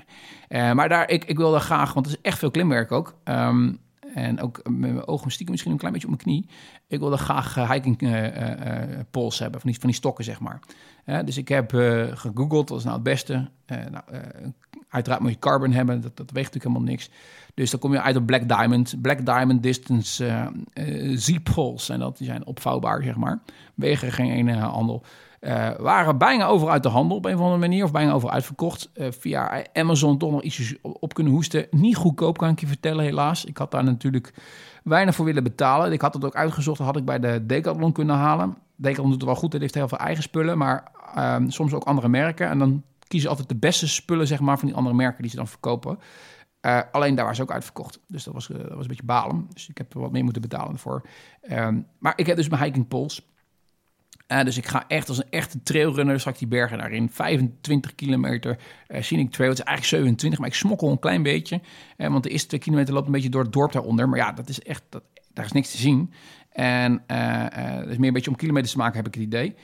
maar 0.49 0.89
daar, 0.89 1.09
ik, 1.09 1.25
ik 1.25 1.37
wil 1.37 1.51
daar 1.51 1.59
graag, 1.59 1.93
want 1.93 2.05
het 2.05 2.15
is 2.15 2.21
echt 2.21 2.39
veel 2.39 2.51
klimwerk 2.51 2.91
ook. 2.91 3.15
Um, 3.23 3.79
en 4.15 4.41
ook 4.41 4.61
met 4.63 4.79
mijn 4.79 5.07
ogen 5.07 5.31
stiekem 5.31 5.51
misschien 5.51 5.71
een 5.71 5.77
klein 5.77 5.93
beetje 5.93 6.07
op 6.07 6.13
mijn 6.13 6.25
knie. 6.25 6.49
Ik 6.87 6.99
wilde 6.99 7.17
graag 7.17 7.57
uh, 7.57 7.71
hiking 7.71 8.01
uh, 8.01 8.23
uh, 8.23 8.99
poles 9.11 9.39
hebben, 9.39 9.61
van 9.61 9.69
die, 9.69 9.79
van 9.79 9.89
die 9.89 9.97
stokken, 9.97 10.23
zeg 10.23 10.39
maar. 10.39 10.59
dus 11.25 11.37
ik 11.37 11.47
heb 11.47 11.71
gegoogeld, 12.13 12.69
wat 12.69 12.77
is 12.77 12.83
nou 12.83 12.95
het 12.95 13.03
beste? 13.03 13.49
nou, 13.67 14.03
uiteraard 14.89 15.21
moet 15.21 15.31
je 15.31 15.39
carbon 15.39 15.71
hebben, 15.71 16.01
dat, 16.01 16.17
dat 16.17 16.31
weegt 16.31 16.53
natuurlijk 16.53 16.75
helemaal 16.75 16.93
niks. 16.93 17.09
Dus 17.53 17.71
dan 17.71 17.79
kom 17.79 17.93
je 17.93 18.01
uit 18.01 18.15
op 18.15 18.25
Black 18.25 18.47
Diamond. 18.47 19.01
Black 19.01 19.25
Diamond 19.25 19.63
Distance 19.63 20.51
Z-poles. 21.13 21.89
En 21.89 21.99
dat 21.99 22.17
die 22.17 22.27
zijn 22.27 22.45
opvouwbaar, 22.45 23.03
zeg 23.03 23.15
maar. 23.15 23.39
Wegen 23.75 24.11
geen 24.11 24.31
ene 24.31 24.55
handel. 24.55 25.03
Uh, 25.45 25.69
waren 25.77 26.17
bijna 26.17 26.45
over 26.45 26.69
uit 26.69 26.83
de 26.83 26.89
handel 26.89 27.17
op 27.17 27.25
een 27.25 27.33
of 27.33 27.39
andere 27.39 27.59
manier, 27.59 27.83
of 27.83 27.91
bijna 27.91 28.11
over 28.11 28.29
uitverkocht. 28.29 28.89
Uh, 28.93 29.07
via 29.11 29.65
Amazon 29.73 30.17
toch 30.17 30.31
nog 30.31 30.41
ietsjes 30.41 30.75
op 30.81 31.13
kunnen 31.13 31.33
hoesten. 31.33 31.67
Niet 31.71 31.95
goedkoop, 31.95 32.37
kan 32.37 32.49
ik 32.49 32.59
je 32.59 32.67
vertellen, 32.67 33.03
helaas. 33.03 33.45
Ik 33.45 33.57
had 33.57 33.71
daar 33.71 33.83
natuurlijk 33.83 34.33
weinig 34.83 35.15
voor 35.15 35.25
willen 35.25 35.43
betalen. 35.43 35.91
Ik 35.91 36.01
had 36.01 36.13
het 36.13 36.25
ook 36.25 36.35
uitgezocht, 36.35 36.77
dat 36.77 36.87
had 36.87 36.97
ik 36.97 37.05
bij 37.05 37.19
de 37.19 37.45
Decathlon 37.45 37.91
kunnen 37.91 38.15
halen. 38.15 38.57
Decathlon 38.75 39.09
doet 39.09 39.21
het 39.21 39.29
wel 39.29 39.39
goed, 39.39 39.53
het 39.53 39.61
heeft 39.61 39.73
heel 39.73 39.87
veel 39.87 39.97
eigen 39.97 40.23
spullen, 40.23 40.57
maar 40.57 40.91
uh, 41.17 41.35
soms 41.47 41.73
ook 41.73 41.83
andere 41.83 42.07
merken. 42.07 42.47
En 42.47 42.59
dan 42.59 42.83
kiezen 43.07 43.29
altijd 43.29 43.49
de 43.49 43.55
beste 43.55 43.87
spullen, 43.87 44.27
zeg 44.27 44.39
maar, 44.39 44.59
van 44.59 44.67
die 44.67 44.77
andere 44.77 44.95
merken 44.95 45.21
die 45.21 45.31
ze 45.31 45.37
dan 45.37 45.47
verkopen. 45.47 45.99
Uh, 46.61 46.79
alleen 46.91 47.15
daar 47.15 47.25
was 47.25 47.41
ook 47.41 47.51
uitverkocht. 47.51 47.99
Dus 48.07 48.23
dat 48.23 48.33
was, 48.33 48.47
dat 48.47 48.69
was 48.69 48.81
een 48.81 48.87
beetje 48.87 49.03
balen. 49.03 49.47
Dus 49.53 49.69
ik 49.69 49.77
heb 49.77 49.93
wat 49.93 50.11
meer 50.11 50.23
moeten 50.23 50.41
betalen 50.41 50.73
ervoor. 50.73 51.01
Um, 51.51 51.87
maar 51.99 52.13
ik 52.15 52.25
heb 52.25 52.35
dus 52.35 52.49
mijn 52.49 52.63
hiking 52.63 52.87
poles. 52.87 53.33
Uh, 54.31 54.43
dus 54.43 54.57
ik 54.57 54.65
ga 54.65 54.85
echt 54.87 55.09
als 55.09 55.17
een 55.17 55.29
echte 55.29 55.63
trailrunner 55.63 56.19
straks 56.19 56.39
die 56.39 56.47
bergen 56.47 56.77
daarin. 56.77 57.09
25 57.09 57.95
kilometer 57.95 58.57
uh, 58.87 59.01
scenic 59.01 59.31
trail. 59.31 59.49
Het 59.49 59.59
is 59.59 59.65
eigenlijk 59.65 59.95
27, 59.95 60.39
maar 60.39 60.49
ik 60.49 60.55
smokkel 60.55 60.91
een 60.91 60.99
klein 60.99 61.23
beetje. 61.23 61.61
Uh, 61.97 62.07
want 62.07 62.23
de 62.23 62.29
eerste 62.29 62.57
kilometer 62.57 62.93
loopt 62.93 63.05
een 63.05 63.11
beetje 63.11 63.29
door 63.29 63.43
het 63.43 63.53
dorp 63.53 63.71
daaronder. 63.71 64.09
Maar 64.09 64.19
ja, 64.19 64.31
dat 64.31 64.49
is 64.49 64.61
echt, 64.61 64.83
dat, 64.89 65.03
daar 65.33 65.45
is 65.45 65.51
niks 65.51 65.71
te 65.71 65.77
zien. 65.77 66.13
En 66.49 67.03
uh, 67.11 67.45
dus 67.83 67.97
meer 67.97 68.07
een 68.07 68.13
beetje 68.13 68.29
om 68.29 68.35
kilometers 68.35 68.71
te 68.71 68.77
maken, 68.77 68.95
heb 68.95 69.07
ik 69.07 69.13
het 69.13 69.23
idee. 69.23 69.55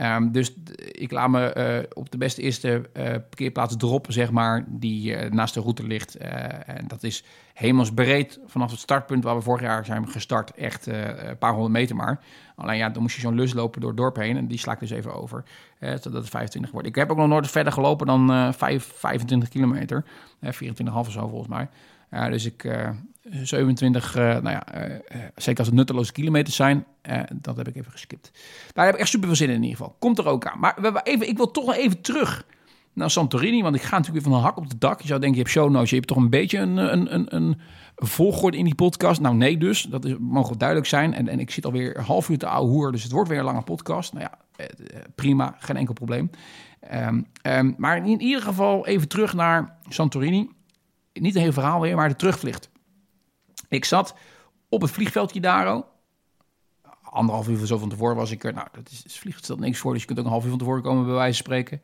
Um, 0.00 0.32
dus 0.32 0.54
ik 0.92 1.10
laat 1.10 1.28
me 1.28 1.54
uh, 1.56 1.90
op 1.92 2.10
de 2.10 2.18
beste 2.18 2.42
eerste 2.42 2.68
uh, 2.68 3.04
parkeerplaats 3.04 3.76
droppen, 3.76 4.12
zeg 4.12 4.30
maar, 4.30 4.64
die 4.68 5.12
uh, 5.12 5.30
naast 5.30 5.54
de 5.54 5.60
route 5.60 5.86
ligt. 5.86 6.16
en 6.16 6.84
dat 6.86 7.02
is 7.02 7.24
hemelsbreed 7.54 8.40
vanaf 8.46 8.70
het 8.70 8.80
startpunt 8.80 9.24
waar 9.24 9.36
we 9.36 9.42
vorig 9.42 9.60
jaar 9.62 9.84
zijn 9.84 10.08
gestart. 10.08 10.50
Echt 10.54 10.86
een 10.86 11.38
paar 11.38 11.52
honderd 11.52 11.72
meter 11.72 11.96
maar. 11.96 12.20
Alleen 12.56 12.76
ja, 12.76 12.88
dan 12.88 13.02
moest 13.02 13.14
je 13.14 13.20
zo'n 13.20 13.34
lus 13.34 13.52
lopen 13.52 13.80
door 13.80 13.90
het 13.90 13.98
dorp 13.98 14.16
heen. 14.16 14.36
En 14.36 14.46
die 14.46 14.58
sla 14.58 14.72
ik 14.72 14.78
dus 14.78 14.90
even 14.90 15.14
over, 15.14 15.44
zodat 15.80 16.12
het 16.12 16.28
25 16.28 16.70
wordt. 16.70 16.88
Ik 16.88 16.94
heb 16.94 17.10
ook 17.10 17.16
nog 17.16 17.28
nooit 17.28 17.50
verder 17.50 17.72
gelopen 17.72 18.06
dan 18.06 18.54
5, 18.54 18.92
25 18.94 19.48
kilometer. 19.48 20.04
24,5 20.44 20.50
of 20.92 21.10
zo 21.10 21.28
volgens 21.28 21.48
mij. 21.48 21.68
dus 22.30 22.44
ik, 22.44 22.64
27, 23.42 24.16
uh, 24.16 24.22
nou 24.22 24.50
ja, 24.50 24.86
uh, 24.86 24.94
zeker 25.36 25.58
als 25.58 25.66
het 25.66 25.76
nutteloze 25.76 26.12
kilometers 26.12 26.56
zijn, 26.56 26.84
dat 27.34 27.56
heb 27.56 27.68
ik 27.68 27.76
even 27.76 27.92
geskipt. 27.92 28.30
Daar 28.72 28.84
heb 28.84 28.94
ik 28.94 29.00
echt 29.00 29.10
super 29.10 29.26
veel 29.26 29.36
zin 29.36 29.48
in 29.48 29.54
in 29.54 29.62
ieder 29.62 29.76
geval. 29.76 29.96
Komt 29.98 30.18
er 30.18 30.26
ook 30.26 30.46
aan. 30.46 30.58
Maar 30.58 30.74
we, 30.80 31.00
even, 31.02 31.28
ik 31.28 31.36
wil 31.36 31.50
toch 31.50 31.66
nog 31.66 31.74
even 31.74 32.00
terug 32.00 32.46
naar 32.92 33.10
Santorini, 33.10 33.62
want 33.62 33.74
ik 33.74 33.82
ga 33.82 33.96
natuurlijk 33.96 34.24
weer 34.24 34.32
van 34.34 34.42
een 34.42 34.46
hak 34.46 34.56
op 34.56 34.70
de 34.70 34.78
dak. 34.78 35.00
Je 35.00 35.06
zou 35.06 35.20
denken, 35.20 35.38
je 35.38 35.42
hebt 35.44 35.54
show 35.54 35.70
notes, 35.70 35.90
je 35.90 35.96
hebt 35.96 36.08
toch 36.08 36.16
een 36.16 36.30
beetje 36.30 36.58
een, 36.58 36.76
een, 36.76 37.14
een, 37.14 37.36
een 37.36 37.60
volgorde 37.96 38.56
in 38.56 38.64
die 38.64 38.74
podcast. 38.74 39.20
Nou 39.20 39.34
nee 39.34 39.58
dus, 39.58 39.82
dat 39.82 40.04
is, 40.04 40.14
mogen 40.18 40.58
duidelijk 40.58 40.88
zijn. 40.88 41.14
En, 41.14 41.28
en 41.28 41.40
ik 41.40 41.50
zit 41.50 41.64
alweer 41.64 41.96
een 41.96 42.04
half 42.04 42.28
uur 42.28 42.38
te 42.38 42.46
ouwe 42.46 42.70
hoer, 42.70 42.92
dus 42.92 43.02
het 43.02 43.12
wordt 43.12 43.28
weer 43.28 43.38
een 43.38 43.44
lange 43.44 43.62
podcast. 43.62 44.12
Nou 44.12 44.24
ja, 44.24 44.64
prima, 45.14 45.56
geen 45.58 45.76
enkel 45.76 45.94
probleem. 45.94 46.30
Um, 46.94 47.26
um, 47.42 47.74
maar 47.78 47.96
in 47.96 48.20
ieder 48.20 48.42
geval 48.42 48.86
even 48.86 49.08
terug 49.08 49.34
naar 49.34 49.76
Santorini. 49.88 50.48
Niet 51.12 51.34
een 51.34 51.42
heel 51.42 51.52
verhaal 51.52 51.80
weer, 51.80 51.96
maar 51.96 52.08
de 52.08 52.16
terugvlucht. 52.16 52.70
Ik 53.68 53.84
zat 53.84 54.14
op 54.68 54.80
het 54.80 54.90
vliegveldje 54.90 55.40
daar. 55.40 55.82
Anderhalf 57.02 57.48
uur 57.48 57.66
zo 57.66 57.78
van 57.78 57.88
tevoren 57.88 58.16
was 58.16 58.30
ik 58.30 58.44
er. 58.44 58.52
Nou, 58.52 58.68
dat 58.72 58.90
is, 58.90 59.02
het 59.02 59.12
vliegt 59.12 59.44
stelt 59.44 59.60
niks 59.60 59.78
voor, 59.78 59.92
dus 59.92 60.00
je 60.00 60.06
kunt 60.06 60.18
ook 60.18 60.24
een 60.24 60.30
half 60.30 60.44
uur 60.44 60.50
van 60.50 60.58
tevoren 60.58 60.82
komen, 60.82 61.04
bij 61.04 61.14
wijze 61.14 61.42
van 61.42 61.44
spreken. 61.44 61.82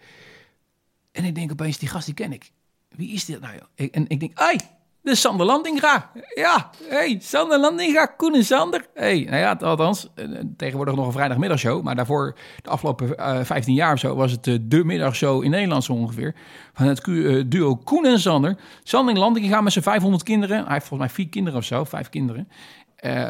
En 1.12 1.24
ik 1.24 1.34
denk 1.34 1.52
opeens, 1.52 1.78
die 1.78 1.88
gast 1.88 2.06
die 2.06 2.14
ken 2.14 2.32
ik. 2.32 2.52
Wie 2.88 3.12
is 3.12 3.24
dit 3.24 3.40
nou? 3.40 3.60
En 3.74 4.08
ik 4.08 4.20
denk, 4.20 4.38
ai, 4.38 4.56
de 5.04 5.14
Sander 5.14 5.46
Landinga. 5.46 6.10
Ja, 6.34 6.70
hey, 6.88 7.18
Sander 7.20 7.58
Landinga, 7.58 8.06
Koen 8.06 8.34
en 8.34 8.44
Sander. 8.44 8.86
hey, 8.94 9.26
nou 9.30 9.36
ja, 9.36 9.52
althans, 9.52 10.08
eh, 10.14 10.24
tegenwoordig 10.56 10.94
nog 10.94 11.06
een 11.06 11.12
vrijdagmiddagshow. 11.12 11.82
Maar 11.82 11.94
daarvoor, 11.94 12.36
de 12.62 12.70
afgelopen 12.70 13.08
uh, 13.08 13.40
eh, 13.40 13.44
15 13.46 13.74
jaar 13.74 13.92
of 13.92 13.98
zo, 13.98 14.14
was 14.14 14.30
het 14.30 14.46
uh, 14.46 14.58
de 14.62 14.84
middagshow 14.84 15.44
in 15.44 15.50
Nederland 15.50 15.84
zo 15.84 15.92
ongeveer. 15.92 16.34
Van 16.72 16.86
het 16.86 17.04
duo 17.50 17.76
Koen 17.76 18.06
en 18.06 18.20
Sander. 18.20 18.56
Sander 18.82 19.18
Landinga 19.18 19.60
met 19.60 19.72
zijn 19.72 19.84
500 19.84 20.22
kinderen. 20.22 20.64
Hij 20.64 20.72
heeft 20.72 20.86
volgens 20.86 21.08
mij 21.08 21.16
vier 21.24 21.28
kinderen 21.28 21.58
of 21.58 21.64
zo, 21.64 21.84
vijf 21.84 22.08
kinderen. 22.08 22.48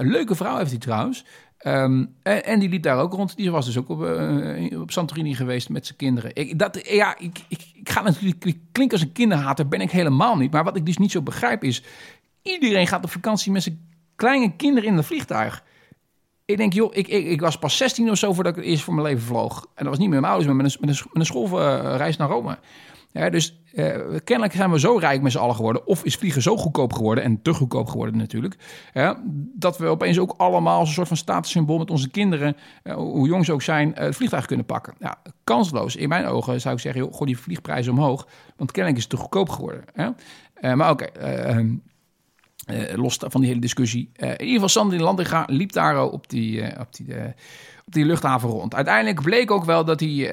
leuke 0.00 0.34
vrouw 0.34 0.56
heeft 0.56 0.70
hij 0.70 0.78
trouwens. 0.78 1.24
Um, 1.66 2.14
en, 2.22 2.58
die 2.58 2.68
liep 2.68 2.82
daar 2.82 2.98
ook 2.98 3.12
rond. 3.12 3.36
Die 3.36 3.50
was 3.50 3.66
dus 3.66 3.78
ook 3.78 3.88
op, 3.88 4.02
uh, 4.02 4.80
op 4.80 4.90
Santorini 4.90 5.34
geweest 5.34 5.68
met 5.68 5.86
zijn 5.86 5.98
kinderen. 5.98 6.30
Ik, 6.34 6.58
dat, 6.58 6.88
ja, 6.88 7.18
ik, 7.18 7.38
ik, 7.48 7.66
ik 7.74 7.88
ga 7.88 8.02
natuurlijk 8.02 8.44
ik 8.44 8.58
klink 8.72 8.92
als 8.92 9.00
een 9.00 9.12
kinderhater, 9.12 9.68
ben 9.68 9.80
ik 9.80 9.90
helemaal 9.90 10.36
niet. 10.36 10.52
Maar 10.52 10.64
wat 10.64 10.76
ik 10.76 10.86
dus 10.86 10.96
niet 10.96 11.10
zo 11.10 11.22
begrijp 11.22 11.64
is, 11.64 11.82
iedereen 12.42 12.86
gaat 12.86 13.04
op 13.04 13.10
vakantie 13.10 13.52
met 13.52 13.62
zijn 13.62 13.88
kleine 14.16 14.56
kinderen 14.56 14.88
in 14.88 14.96
het 14.96 15.06
vliegtuig. 15.06 15.64
Ik 16.44 16.56
denk, 16.56 16.72
joh, 16.72 16.96
ik, 16.96 17.08
ik, 17.08 17.26
ik, 17.26 17.40
was 17.40 17.58
pas 17.58 17.76
16 17.76 18.10
of 18.10 18.18
zo 18.18 18.32
voordat 18.32 18.56
ik 18.56 18.64
eerst 18.64 18.82
voor 18.82 18.94
mijn 18.94 19.06
leven 19.06 19.22
vloog. 19.22 19.66
En 19.74 19.84
dat 19.84 19.86
was 19.86 19.98
niet 19.98 20.08
met 20.08 20.20
mijn 20.20 20.32
ouders, 20.32 20.52
maar 20.54 20.64
een, 20.64 20.70
met 20.80 20.88
een, 20.88 21.06
met 21.12 21.20
een 21.20 21.26
schoolreis 21.26 22.16
naar 22.16 22.28
Rome. 22.28 22.58
Dus 23.14 23.62
uh, 23.74 23.96
kennelijk 24.24 24.54
zijn 24.54 24.70
we 24.70 24.80
zo 24.80 24.96
rijk 24.96 25.22
met 25.22 25.32
z'n 25.32 25.38
allen 25.38 25.54
geworden. 25.54 25.86
Of 25.86 26.04
is 26.04 26.16
vliegen 26.16 26.42
zo 26.42 26.56
goedkoop 26.56 26.92
geworden. 26.92 27.24
En 27.24 27.42
te 27.42 27.54
goedkoop 27.54 27.88
geworden 27.88 28.16
natuurlijk. 28.16 28.56
Dat 29.54 29.78
we 29.78 29.86
opeens 29.86 30.18
ook 30.18 30.34
allemaal 30.36 30.78
als 30.78 30.88
een 30.88 30.94
soort 30.94 31.08
van 31.08 31.16
statussymbool 31.16 31.78
met 31.78 31.90
onze 31.90 32.10
kinderen. 32.10 32.56
Uh, 32.84 32.94
hoe 32.94 33.28
jong 33.28 33.44
ze 33.44 33.52
ook 33.52 33.62
zijn. 33.62 33.88
Uh, 33.88 33.94
het 33.94 34.16
vliegtuig 34.16 34.46
kunnen 34.46 34.66
pakken. 34.66 34.94
Ja, 34.98 35.16
kansloos. 35.44 35.96
In 35.96 36.08
mijn 36.08 36.26
ogen 36.26 36.60
zou 36.60 36.74
ik 36.74 36.80
zeggen. 36.80 37.02
Joh, 37.02 37.14
gooi 37.14 37.26
die 37.26 37.38
vliegprijzen 37.38 37.92
omhoog. 37.92 38.26
Want 38.56 38.70
kennelijk 38.70 39.02
is 39.02 39.08
het 39.08 39.18
te 39.18 39.22
goedkoop 39.22 39.48
geworden. 39.48 39.84
Ja? 39.94 40.14
maar 40.74 40.90
oké. 40.90 41.04
Ehm, 41.04 41.74
los 42.94 43.16
van 43.18 43.40
die 43.40 43.50
hele 43.50 43.60
discussie. 43.60 44.10
in 44.16 44.28
ieder 44.28 44.46
geval 44.46 44.68
Sander 44.68 44.98
in 44.98 45.02
Landinga 45.02 45.44
liep 45.46 45.72
daar 45.72 46.02
op 46.02 46.28
die, 46.28 46.80
op 46.80 46.94
die 46.96 47.14
op 47.86 47.92
die 47.92 48.04
luchthaven 48.04 48.48
rond. 48.48 48.74
Uiteindelijk 48.74 49.22
bleek 49.22 49.50
ook 49.50 49.64
wel 49.64 49.84
dat 49.84 50.00
hij 50.00 50.30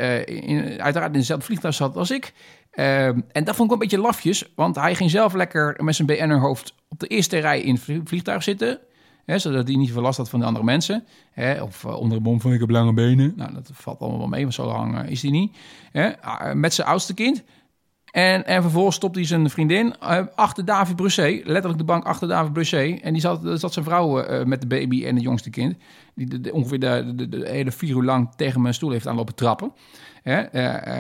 uiteraard 0.80 1.14
in 1.14 1.20
dezelfde 1.20 1.46
vliegtuig 1.46 1.74
zat 1.74 1.98
als 1.98 2.12
ik. 2.12 2.34
Uh, 2.74 3.06
en 3.08 3.44
dat 3.44 3.56
vond 3.56 3.58
ik 3.58 3.58
wel 3.58 3.72
een 3.72 3.78
beetje 3.78 3.98
lafjes, 3.98 4.52
want 4.56 4.76
hij 4.76 4.96
ging 4.96 5.10
zelf 5.10 5.34
lekker 5.34 5.76
met 5.84 5.96
zijn 5.96 6.08
BN'er-hoofd 6.08 6.76
op 6.90 7.00
de 7.00 7.08
eerste 7.08 7.38
rij 7.38 7.62
in 7.62 7.74
het 7.74 8.02
vliegtuig 8.04 8.44
zitten. 8.44 8.80
Hè, 9.26 9.40
zodat 9.40 9.68
hij 9.68 9.78
niet 9.78 9.92
veel 9.92 10.02
last 10.02 10.18
had 10.18 10.30
van 10.30 10.40
de 10.40 10.46
andere 10.46 10.66
mensen. 10.66 11.04
Hè, 11.32 11.62
of 11.62 11.84
uh, 11.84 11.96
onder 11.96 12.18
de 12.18 12.24
bom 12.24 12.42
van 12.42 12.54
ik 12.54 12.60
heb 12.60 12.70
lange 12.70 12.94
benen. 12.94 13.34
Nou, 13.36 13.54
dat 13.54 13.70
valt 13.74 14.00
allemaal 14.00 14.20
wel 14.20 14.28
mee, 14.28 14.42
want 14.42 14.54
zo 14.54 14.66
lang 14.66 15.10
is 15.10 15.22
hij 15.22 15.32
niet. 15.32 15.58
Hè, 15.92 16.12
met 16.56 16.74
zijn 16.74 16.88
oudste 16.88 17.14
kind. 17.14 17.44
En, 18.12 18.46
en 18.46 18.62
vervolgens 18.62 18.96
stopt 18.96 19.16
hij 19.16 19.26
zijn 19.26 19.50
vriendin 19.50 20.00
achter 20.36 20.66
David 20.66 20.96
Brusset. 20.96 21.46
Letterlijk 21.46 21.78
de 21.78 21.84
bank 21.84 22.06
achter 22.06 22.28
David 22.28 22.54
Brusset. 22.54 23.02
En 23.02 23.14
die 23.14 23.22
zat, 23.22 23.42
zat 23.54 23.74
zijn 23.74 23.86
vrouw 23.86 24.44
met 24.46 24.62
de 24.62 24.68
baby 24.68 25.06
en 25.06 25.16
het 25.16 25.24
jongste 25.24 25.50
kind. 25.50 25.76
Die 26.16 26.54
ongeveer 26.54 26.80
de, 26.80 27.30
de, 27.30 27.50
hele 27.50 27.72
vier 27.72 27.96
uur 27.96 28.04
lang 28.04 28.36
tegen 28.36 28.62
mijn 28.62 28.74
stoel 28.74 28.92
heeft 28.92 29.08
aanlopen 29.08 29.36
trappen. 29.36 29.74
Hè? 30.22 30.56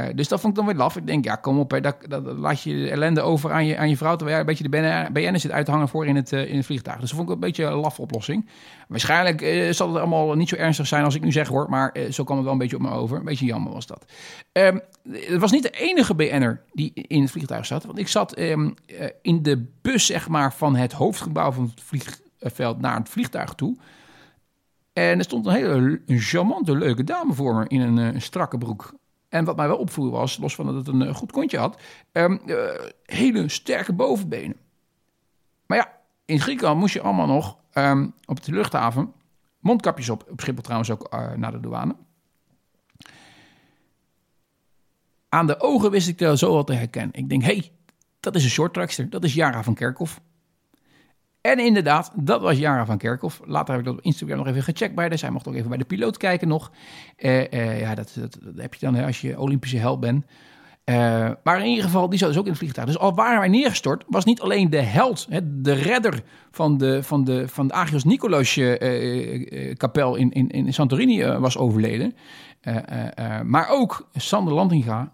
Uh, 0.08 0.16
dus 0.16 0.28
dat 0.28 0.40
vond 0.40 0.52
ik 0.52 0.58
dan 0.58 0.68
weer 0.68 0.84
laf. 0.84 0.96
Ik 0.96 1.08
denk, 1.08 1.26
ja, 1.26 1.36
kom 1.36 1.60
op, 1.60 1.72
hè, 1.72 1.82
dat, 1.82 1.96
dat, 2.08 2.24
laat 2.24 2.62
je 2.62 2.90
ellende 2.90 3.22
over 3.22 3.52
aan 3.52 3.66
je, 3.66 3.78
aan 3.78 3.90
je 3.90 3.98
vrouw... 3.98 4.16
terwijl 4.16 4.30
jij 4.30 4.40
een 4.40 4.46
beetje 4.46 4.70
de 4.70 5.10
BN, 5.12 5.38
zit 5.38 5.52
uit 5.52 5.66
te 5.66 5.72
hangen 5.72 5.88
voor 5.88 6.06
in 6.06 6.16
het, 6.16 6.32
uh, 6.32 6.50
in 6.50 6.56
het 6.56 6.66
vliegtuig. 6.66 7.00
Dus 7.00 7.10
dat 7.10 7.18
vond 7.18 7.30
ik 7.30 7.36
een 7.36 7.42
beetje 7.42 7.64
een 7.64 7.74
laf 7.74 8.00
oplossing. 8.00 8.50
Waarschijnlijk 8.88 9.68
zal 9.74 9.88
het 9.88 9.98
allemaal 9.98 10.34
niet 10.34 10.50
zo 10.50 10.56
ernstig 10.56 10.88
zijn 10.88 11.04
als 11.04 11.16
ik 11.16 11.24
nu 11.24 11.32
zeg, 11.32 11.48
hoor... 11.48 11.70
maar 11.70 11.96
zo 12.10 12.24
kwam 12.24 12.36
het 12.36 12.46
wel 12.46 12.54
een 12.54 12.60
beetje 12.60 12.76
op 12.76 12.82
me 12.82 12.92
over. 12.92 13.18
Een 13.18 13.26
beetje 13.26 13.46
jammer 13.46 13.74
was 13.74 13.86
dat. 13.86 14.06
Um, 14.52 14.82
het 15.12 15.40
was 15.40 15.52
niet 15.52 15.64
de 15.64 15.70
enige 15.70 16.16
BN'er 16.16 16.62
die 16.74 16.92
in 16.94 17.22
het 17.22 17.32
vliegtuig 17.32 17.66
zat. 17.66 17.86
Want 17.86 18.00
ik 18.00 18.08
zat 18.08 18.40
um, 18.40 18.74
in 19.22 19.44
de 19.44 19.66
bus, 19.82 20.06
zeg 20.06 20.28
maar, 20.28 20.54
van 20.54 20.76
het 20.76 20.92
hoofdgebouw 20.92 21.52
van 21.52 21.64
het 21.64 21.82
vliegveld... 21.82 22.82
naar 22.82 22.96
het 22.96 23.10
vliegtuig 23.10 23.54
toe... 23.54 23.78
En 24.94 25.18
er 25.18 25.24
stond 25.24 25.46
een 25.46 25.54
hele 25.54 26.02
een 26.06 26.20
charmante, 26.20 26.78
leuke 26.78 27.04
dame 27.04 27.34
voor 27.34 27.56
me 27.56 27.68
in 27.68 27.82
een, 27.82 27.98
een 27.98 28.22
strakke 28.22 28.58
broek. 28.58 28.94
En 29.30 29.46
wat 29.46 29.56
mij 29.56 29.68
wel 29.68 29.78
opvoer 29.78 30.12
was, 30.12 30.38
los 30.38 30.56
van 30.56 30.66
dat 30.66 30.76
het 30.76 30.88
een 30.88 31.02
eh, 31.02 31.16
goed 31.16 31.32
kontje 31.32 31.58
had, 31.58 31.82
um, 32.12 32.42
uh, 32.46 32.58
hele 33.06 33.50
sterke 33.50 33.94
bovenbenen. 33.94 34.58
Maar 35.66 35.78
ja, 35.78 35.92
in 36.26 36.40
Griekenland 36.40 36.80
moest 36.80 36.94
je 36.94 37.02
allemaal 37.02 37.28
nog 37.28 37.58
um, 37.74 38.14
op 38.26 38.44
de 38.44 38.52
luchthaven 38.52 39.14
mondkapjes 39.60 40.10
op. 40.10 40.26
Op 40.30 40.42
Schiphol 40.42 40.62
trouwens 40.62 40.92
ook 40.92 41.10
naar 41.36 41.52
de 41.52 41.60
douane. 41.60 41.96
Aan 45.30 45.48
de 45.48 45.60
ogen 45.60 45.92
wist 45.92 46.08
ik 46.08 46.22
er 46.22 46.38
zo 46.38 46.54
wat 46.54 46.68
te 46.68 46.74
herkennen. 46.74 47.16
Ik 47.16 47.30
denk, 47.30 47.42
hé, 47.42 47.54
hey, 47.54 47.72
dat 48.20 48.36
is 48.36 48.44
een 48.44 48.50
short 48.50 48.74
trackster. 48.74 49.10
Dat 49.10 49.24
is 49.24 49.34
Jara 49.34 49.64
van 49.64 49.74
Kerkhoff. 49.74 50.22
En 51.42 51.60
inderdaad, 51.60 52.12
dat 52.16 52.42
was 52.42 52.58
Jara 52.58 52.86
van 52.86 52.98
Kerkhoff. 52.98 53.42
Later 53.46 53.70
heb 53.70 53.80
ik 53.80 53.86
dat 53.86 53.98
op 53.98 54.04
Instagram 54.04 54.38
nog 54.38 54.48
even 54.48 54.64
gecheckt 54.64 54.96
bij 54.96 55.08
haar. 55.08 55.18
Zij 55.18 55.30
mocht 55.30 55.48
ook 55.48 55.56
even 55.56 55.70
bij 55.70 55.78
de 55.78 55.86
piloot 55.86 56.18
kijken 56.18 56.48
nog. 56.48 56.72
Uh, 57.18 57.40
uh, 57.40 57.80
ja, 57.80 57.96
dat, 57.96 58.18
dat, 58.20 58.38
heb 58.56 58.74
je 58.74 58.86
dan 58.86 58.96
hè, 58.96 59.06
als 59.06 59.22
je 59.22 59.40
Olympische 59.40 59.78
held 59.78 60.00
bent. 60.00 60.26
Uh, 60.86 61.30
maar 61.44 61.60
in 61.60 61.66
ieder 61.66 61.84
geval, 61.84 62.10
die 62.10 62.20
zat 62.20 62.28
dus 62.28 62.38
ook 62.38 62.44
in 62.44 62.50
het 62.50 62.60
vliegtuig. 62.60 62.88
Dus 62.88 62.98
al 62.98 63.16
waren 63.16 63.40
wij 63.40 63.48
neergestort, 63.48 64.04
was 64.08 64.26
niet 64.26 64.42
alleen 64.42 64.70
de 64.70 64.82
held, 64.82 65.28
hè, 65.30 65.62
de 65.62 65.74
redder 65.74 66.24
van 66.52 66.78
de, 66.78 67.04
van 67.04 67.24
de, 67.24 67.48
van 67.48 67.68
de 67.68 67.74
Agios 67.74 68.04
Nikolaus 68.04 68.60
kapel 69.78 70.16
in, 70.16 70.32
in, 70.32 70.50
in 70.50 70.74
Santorini 70.74 71.26
was 71.26 71.58
overleden. 71.58 72.16
maar 73.44 73.70
ook 73.70 74.10
Sander 74.14 74.54
Landinga 74.54 75.14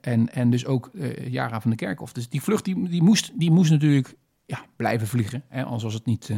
en, 0.00 0.32
en 0.32 0.50
dus 0.50 0.66
ook 0.66 0.90
Jara 1.28 1.60
van 1.60 1.70
de 1.70 1.76
Kerkhoff. 1.76 2.12
Dus 2.12 2.28
die 2.28 2.42
vlucht 2.42 2.64
die, 2.64 2.88
die, 2.88 3.02
moest, 3.02 3.32
die 3.34 3.50
moest 3.50 3.70
natuurlijk 3.70 4.14
ja, 4.46 4.64
blijven 4.76 5.06
vliegen. 5.06 5.44
Hè? 5.48 5.64
Was 5.64 5.94
het 5.94 6.06
niet. 6.06 6.28
Uh, 6.28 6.36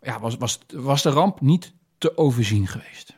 ja, 0.00 0.20
was, 0.20 0.36
was, 0.36 0.58
was 0.74 1.02
de 1.02 1.10
ramp 1.10 1.40
niet 1.40 1.72
te 1.98 2.16
overzien 2.16 2.66
geweest. 2.66 3.16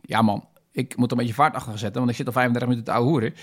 Ja, 0.00 0.22
man. 0.22 0.50
Ik 0.72 0.96
moet 0.96 1.10
een 1.10 1.16
beetje 1.16 1.34
vaart 1.34 1.54
achter 1.54 1.78
zetten, 1.78 1.98
want 1.98 2.10
ik 2.10 2.16
zit 2.16 2.26
al 2.26 2.32
35 2.32 2.68
minuten 2.68 2.92
te 2.92 2.98
ouwehoeren. 2.98 3.34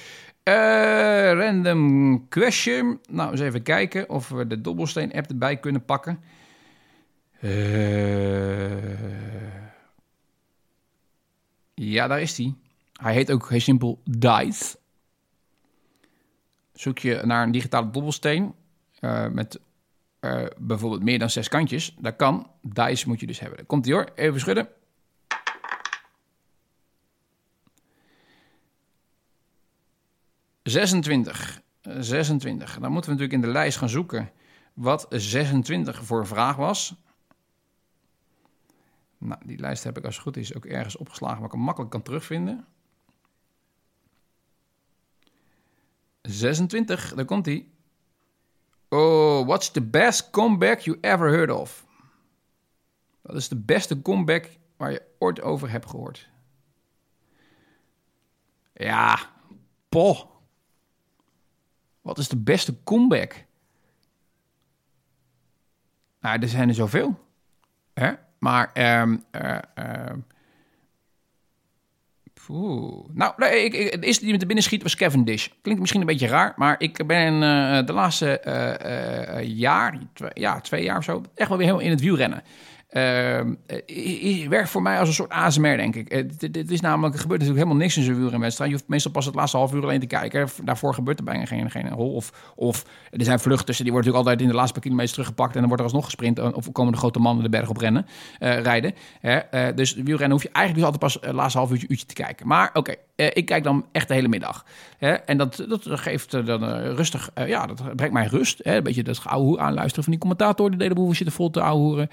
Uh, 0.44 1.46
random 1.46 2.28
question. 2.30 3.00
Nou, 3.10 3.32
eens 3.32 3.40
even 3.40 3.62
kijken 3.62 4.10
of 4.10 4.30
we 4.30 4.48
de 4.48 4.62
dobbelsteen-app 4.62 5.30
erbij 5.30 5.58
kunnen 5.58 5.86
pakken. 5.86 6.20
Uh, 7.42 7.52
ja, 11.80 12.08
daar 12.08 12.22
is 12.22 12.38
hij. 12.38 12.56
Hij 12.94 13.14
heet 13.14 13.32
ook 13.32 13.50
heel 13.50 13.60
simpel 13.60 14.02
Dice. 14.04 14.78
Zoek 16.74 17.00
je 17.00 17.22
naar 17.24 17.44
een 17.44 17.52
digitale 17.52 17.90
dobbelsteen 17.90 18.54
uh, 19.00 19.28
met 19.28 19.60
uh, 20.22 20.46
bijvoorbeeld 20.58 21.04
meer 21.04 21.20
dan 21.20 21.30
zes 21.30 21.48
kantjes. 21.48 21.96
Dat 22.00 22.16
kan. 22.16 22.52
Dice 22.62 23.08
moet 23.08 23.20
je 23.20 23.28
dus 23.28 23.40
hebben. 23.40 23.66
Komt 23.66 23.86
hij 23.86 23.94
hoor. 23.94 24.12
Even 24.16 24.40
schudden. 24.40 24.68
...26. 30.64 31.60
26. 31.82 32.80
Dan 32.80 32.92
moeten 32.92 33.12
we 33.12 33.18
natuurlijk 33.18 33.34
in 33.34 33.42
de 33.42 33.48
lijst 33.48 33.78
gaan 33.78 33.90
zoeken 33.90 34.32
wat 34.74 35.06
26 35.10 36.04
voor 36.04 36.28
vraag 36.28 36.56
was. 36.56 36.96
Nou, 39.20 39.42
die 39.46 39.60
lijst 39.60 39.84
heb 39.84 39.98
ik 39.98 40.06
als 40.06 40.16
het 40.16 40.24
goed 40.24 40.38
is 40.38 40.56
ook 40.56 40.66
ergens 40.66 40.98
opgeslagen 40.98 41.38
waar 41.38 41.46
ik 41.46 41.52
hem 41.52 41.62
makkelijk 41.62 41.92
kan 41.92 42.02
terugvinden. 42.02 42.66
26, 46.22 47.14
daar 47.14 47.26
komt 47.26 47.46
hij. 47.46 47.68
Oh, 48.90 49.46
what's 49.46 49.72
the 49.72 49.82
best 49.82 50.30
comeback 50.30 50.80
you 50.80 50.98
ever 51.02 51.30
heard 51.30 51.52
of? 51.52 51.86
Dat 53.22 53.36
is 53.36 53.48
de 53.48 53.60
beste 53.60 54.02
comeback 54.02 54.50
waar 54.78 54.92
je 54.92 55.02
ooit 55.20 55.42
over 55.42 55.70
hebt 55.70 55.90
gehoord. 55.90 56.30
Ja, 58.74 59.30
poh. 59.90 60.22
Wat 62.02 62.18
is 62.18 62.28
de 62.28 62.38
beste 62.38 62.84
comeback? 62.84 63.46
Nou, 66.20 66.42
er 66.42 66.48
zijn 66.48 66.68
er 66.68 66.76
zoveel. 66.76 67.28
Hè? 67.94 68.14
Maar, 68.40 69.00
um, 69.02 69.24
uh, 69.32 69.58
uh, 69.80 70.16
nou, 73.14 73.34
nee, 73.38 73.64
ik, 73.64 73.74
ik, 73.74 74.02
de 74.02 74.08
eerste 74.08 74.24
die 74.24 74.32
met 74.32 74.40
de 74.40 74.46
binnen 74.46 74.64
schiet 74.64 74.84
was 74.84 74.96
Kevin 74.96 75.24
Dish. 75.24 75.48
Klinkt 75.62 75.80
misschien 75.82 76.02
een 76.02 76.08
beetje 76.08 76.28
raar, 76.28 76.54
maar 76.56 76.76
ik 76.78 77.08
ben 77.08 77.34
uh, 77.34 77.86
de 77.86 77.94
laatste 77.94 78.42
jaar, 79.44 80.00
twee, 80.14 80.32
ja, 80.34 80.62
twee 80.62 80.84
jaar 80.84 80.98
of 80.98 81.04
zo, 81.04 81.24
echt 81.36 81.50
wel 81.50 81.58
weer 81.58 81.68
helemaal 81.68 81.88
in 81.88 81.94
het 81.94 82.02
wielrennen. 82.02 82.44
Uh, 82.92 83.42
werkt 84.50 84.70
voor 84.70 84.82
mij 84.82 85.00
als 85.00 85.08
een 85.08 85.14
soort 85.14 85.32
ASMR, 85.32 85.78
denk 85.78 85.96
ik. 85.96 86.12
Het, 86.12 86.42
het 86.42 86.72
is 86.72 86.82
namelijk, 86.82 87.14
er 87.14 87.20
gebeurt 87.20 87.40
natuurlijk 87.40 87.68
helemaal 87.68 87.76
niks 87.76 87.98
in 87.98 88.04
zo'n 88.04 88.20
wielrenwedstrijd. 88.20 88.70
Je 88.70 88.76
hoeft 88.76 88.90
meestal 88.90 89.12
pas 89.12 89.26
het 89.26 89.36
laatste 89.36 89.58
half 89.58 89.74
uur 89.74 89.84
alleen 89.84 90.00
te 90.00 90.06
kijken. 90.06 90.48
Daarvoor 90.64 90.94
gebeurt 90.94 91.20
er 91.20 91.24
bijna 91.24 91.46
geen, 91.46 91.72
geen 91.72 91.92
hol. 91.92 92.14
Of, 92.14 92.54
of 92.56 92.86
er 93.12 93.24
zijn 93.24 93.40
vluchten, 93.40 93.66
die 93.66 93.92
worden 93.92 93.94
natuurlijk 93.94 94.26
altijd 94.26 94.42
in 94.42 94.48
de 94.48 94.54
laatste 94.54 94.74
paar 94.74 94.82
kilometers 94.82 95.12
teruggepakt. 95.14 95.54
En 95.54 95.60
dan 95.60 95.68
wordt 95.68 95.80
er 95.80 95.88
alsnog 95.88 96.06
gesprint. 96.06 96.54
Of 96.54 96.72
komen 96.72 96.92
de 96.92 97.00
grote 97.00 97.20
mannen 97.20 97.44
de 97.44 97.50
berg 97.50 97.70
op 97.70 97.78
rennen, 97.78 98.06
rijden. 98.40 98.94
Dus 99.76 99.94
wielrennen 99.94 100.32
hoef 100.32 100.44
je 100.44 100.50
eigenlijk 100.52 100.76
dus 100.76 100.84
altijd 100.84 101.00
pas 101.00 101.14
het 101.22 101.36
laatste 101.36 101.58
half 101.58 101.72
uurtje, 101.72 101.88
uurtje 101.90 102.06
te 102.06 102.14
kijken. 102.14 102.48
Maar 102.48 102.70
oké, 102.74 102.96
ik 103.20 103.46
kijk 103.46 103.64
dan 103.64 103.86
echt 103.92 104.08
de 104.08 104.14
hele 104.14 104.28
middag. 104.28 104.66
en 105.26 105.38
dat, 105.38 105.66
dat 105.68 105.90
geeft 105.90 106.46
dan 106.46 106.64
rustig, 106.80 107.30
ja, 107.46 107.66
dat 107.66 107.96
brengt 107.96 108.14
mij 108.14 108.26
rust. 108.26 108.60
Een 108.64 108.84
beetje 108.84 109.04
dat 109.04 109.22
ouwe 109.26 109.60
aanluisteren 109.60 110.04
van 110.04 110.12
die 110.12 110.22
commentator. 110.22 110.70
Die 110.70 110.80
deden 110.80 110.96
boven 110.96 111.16
zitten 111.16 111.36
vol 111.36 111.50
te 111.50 111.62
ouwehoeren. 111.62 112.10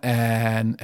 En 0.00 0.76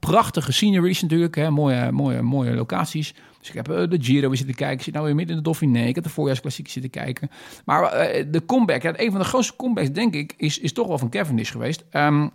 prachtige 0.00 0.52
sceneries 0.52 1.02
natuurlijk, 1.02 1.34
hè? 1.34 1.50
Mooie, 1.50 1.92
mooie, 1.92 2.22
mooie 2.22 2.54
locaties. 2.54 3.14
Dus 3.38 3.48
ik 3.48 3.54
heb 3.54 3.90
de 3.90 3.98
Giro 4.00 4.28
weer 4.28 4.36
zitten 4.36 4.56
kijken. 4.56 4.76
Ik 4.76 4.82
zit 4.82 4.94
nou 4.94 5.06
weer 5.06 5.14
midden 5.14 5.36
in 5.36 5.42
de 5.42 5.48
Dauphiné. 5.48 5.84
Ik 5.84 5.94
heb 5.94 6.04
de 6.04 6.10
voorjaarsklassiek 6.10 6.68
zitten 6.68 6.90
kijken. 6.90 7.30
Maar 7.64 7.90
de 8.30 8.42
comeback, 8.46 8.82
een 8.82 9.10
van 9.10 9.20
de 9.20 9.26
grootste 9.26 9.56
comebacks 9.56 9.90
denk 9.90 10.14
ik, 10.14 10.34
is, 10.36 10.58
is 10.58 10.72
toch 10.72 10.86
wel 10.86 10.98
van 10.98 11.10
Cavendish 11.10 11.50
geweest. 11.50 11.84
Um, 11.92 12.30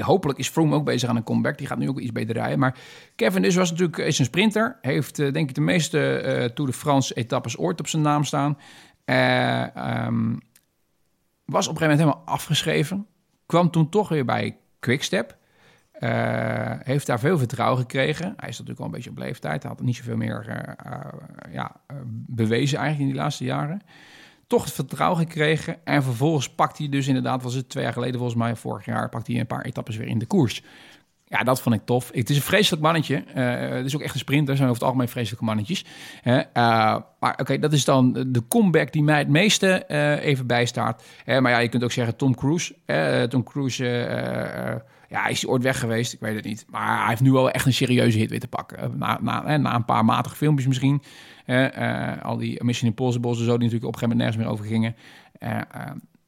hopelijk 0.00 0.38
is 0.38 0.48
Froome 0.48 0.74
ook 0.74 0.84
bezig 0.84 1.08
aan 1.08 1.16
een 1.16 1.22
comeback. 1.22 1.58
Die 1.58 1.66
gaat 1.66 1.78
nu 1.78 1.88
ook 1.88 2.00
iets 2.00 2.12
beter 2.12 2.34
rijden. 2.34 2.58
Maar 2.58 2.78
Cavendish 3.16 3.56
was 3.56 3.70
natuurlijk 3.70 3.98
is 3.98 4.18
een 4.18 4.24
sprinter. 4.24 4.78
Heeft 4.80 5.16
denk 5.16 5.48
ik 5.48 5.54
de 5.54 5.60
meeste 5.60 6.50
Tour 6.54 6.70
de 6.70 6.76
France 6.76 7.14
etappes 7.14 7.58
ooit 7.58 7.80
op 7.80 7.88
zijn 7.88 8.02
naam 8.02 8.24
staan. 8.24 8.58
Um, 9.04 10.40
was 11.44 11.68
op 11.68 11.74
een 11.74 11.80
gegeven 11.80 11.80
moment 11.80 11.98
helemaal 11.98 12.22
afgeschreven. 12.24 13.06
Kwam 13.46 13.70
toen 13.70 13.88
toch 13.88 14.08
weer 14.08 14.24
bij 14.24 14.56
Quickstep. 14.78 15.36
Uh, 16.00 16.72
heeft 16.82 17.06
daar 17.06 17.18
veel 17.18 17.38
vertrouwen 17.38 17.78
gekregen. 17.78 18.34
Hij 18.36 18.48
is 18.48 18.58
natuurlijk 18.58 18.78
al 18.78 18.84
een 18.84 18.90
beetje 18.90 19.10
op 19.10 19.18
leeftijd. 19.18 19.62
Hij 19.62 19.70
had 19.70 19.80
niet 19.80 19.96
zoveel 19.96 20.16
meer 20.16 20.46
uh, 20.48 20.92
uh, 20.92 21.54
ja, 21.54 21.80
bewezen 22.26 22.78
eigenlijk 22.78 23.08
in 23.08 23.14
die 23.14 23.22
laatste 23.22 23.44
jaren. 23.44 23.82
Toch 24.48 24.64
het 24.64 24.72
vertrouwen 24.72 25.18
gekregen. 25.18 25.76
En 25.84 26.02
vervolgens 26.02 26.50
pakt 26.50 26.78
hij 26.78 26.88
dus 26.88 27.06
inderdaad, 27.06 27.42
was 27.42 27.54
het 27.54 27.68
twee 27.68 27.84
jaar 27.84 27.92
geleden 27.92 28.18
volgens 28.18 28.38
mij, 28.38 28.56
vorig 28.56 28.84
jaar, 28.84 29.08
pakt 29.08 29.26
hij 29.26 29.40
een 29.40 29.46
paar 29.46 29.64
etappes 29.64 29.96
weer 29.96 30.06
in 30.06 30.18
de 30.18 30.26
koers. 30.26 30.62
Ja, 31.24 31.42
dat 31.42 31.60
vond 31.60 31.74
ik 31.74 31.84
tof. 31.84 32.10
Het 32.14 32.30
is 32.30 32.36
een 32.36 32.42
vreselijk 32.42 32.82
mannetje. 32.82 33.24
het 33.34 33.86
is 33.86 33.94
ook 33.94 34.02
echt 34.02 34.14
een 34.14 34.20
sprinter. 34.20 34.56
Zijn 34.56 34.68
over 34.68 34.80
het 34.80 34.88
algemeen 34.88 35.08
vreselijke 35.08 35.44
mannetjes. 35.44 35.84
maar 37.20 37.36
oké, 37.36 37.58
dat 37.58 37.72
is 37.72 37.84
dan 37.84 38.12
de 38.12 38.42
comeback 38.48 38.92
die 38.92 39.02
mij 39.02 39.18
het 39.18 39.28
meeste 39.28 39.86
even 40.20 40.46
bijstaat. 40.46 41.04
maar 41.26 41.50
ja, 41.50 41.58
je 41.58 41.68
kunt 41.68 41.84
ook 41.84 41.92
zeggen 41.92 42.16
Tom 42.16 42.34
Cruise. 42.34 42.74
Tom 43.28 43.44
Cruise 43.44 43.84
ja, 45.08 45.26
is 45.26 45.42
hij 45.42 45.50
ooit 45.50 45.62
weg 45.62 45.78
geweest? 45.78 46.12
Ik 46.12 46.20
weet 46.20 46.34
het 46.34 46.44
niet. 46.44 46.66
Maar 46.70 46.98
hij 46.98 47.08
heeft 47.08 47.20
nu 47.20 47.32
wel 47.32 47.50
echt 47.50 47.66
een 47.66 47.72
serieuze 47.72 48.18
hit 48.18 48.30
weer 48.30 48.40
te 48.40 48.48
pakken. 48.48 48.98
Na, 48.98 49.18
na, 49.22 49.56
na 49.56 49.74
een 49.74 49.84
paar 49.84 50.04
matige 50.04 50.36
filmpjes 50.36 50.66
misschien. 50.66 51.02
Uh, 51.46 52.22
al 52.22 52.36
die 52.36 52.64
Mission 52.64 52.90
Impossible 52.90 53.30
en 53.30 53.36
zo, 53.36 53.44
die 53.44 53.50
natuurlijk 53.50 53.84
op 53.84 53.92
een 53.92 53.98
gegeven 53.98 54.16
moment 54.16 54.18
nergens 54.18 54.36
meer 54.36 54.52
over 54.52 54.64
gingen. 54.64 54.96
Uh, 55.40 55.60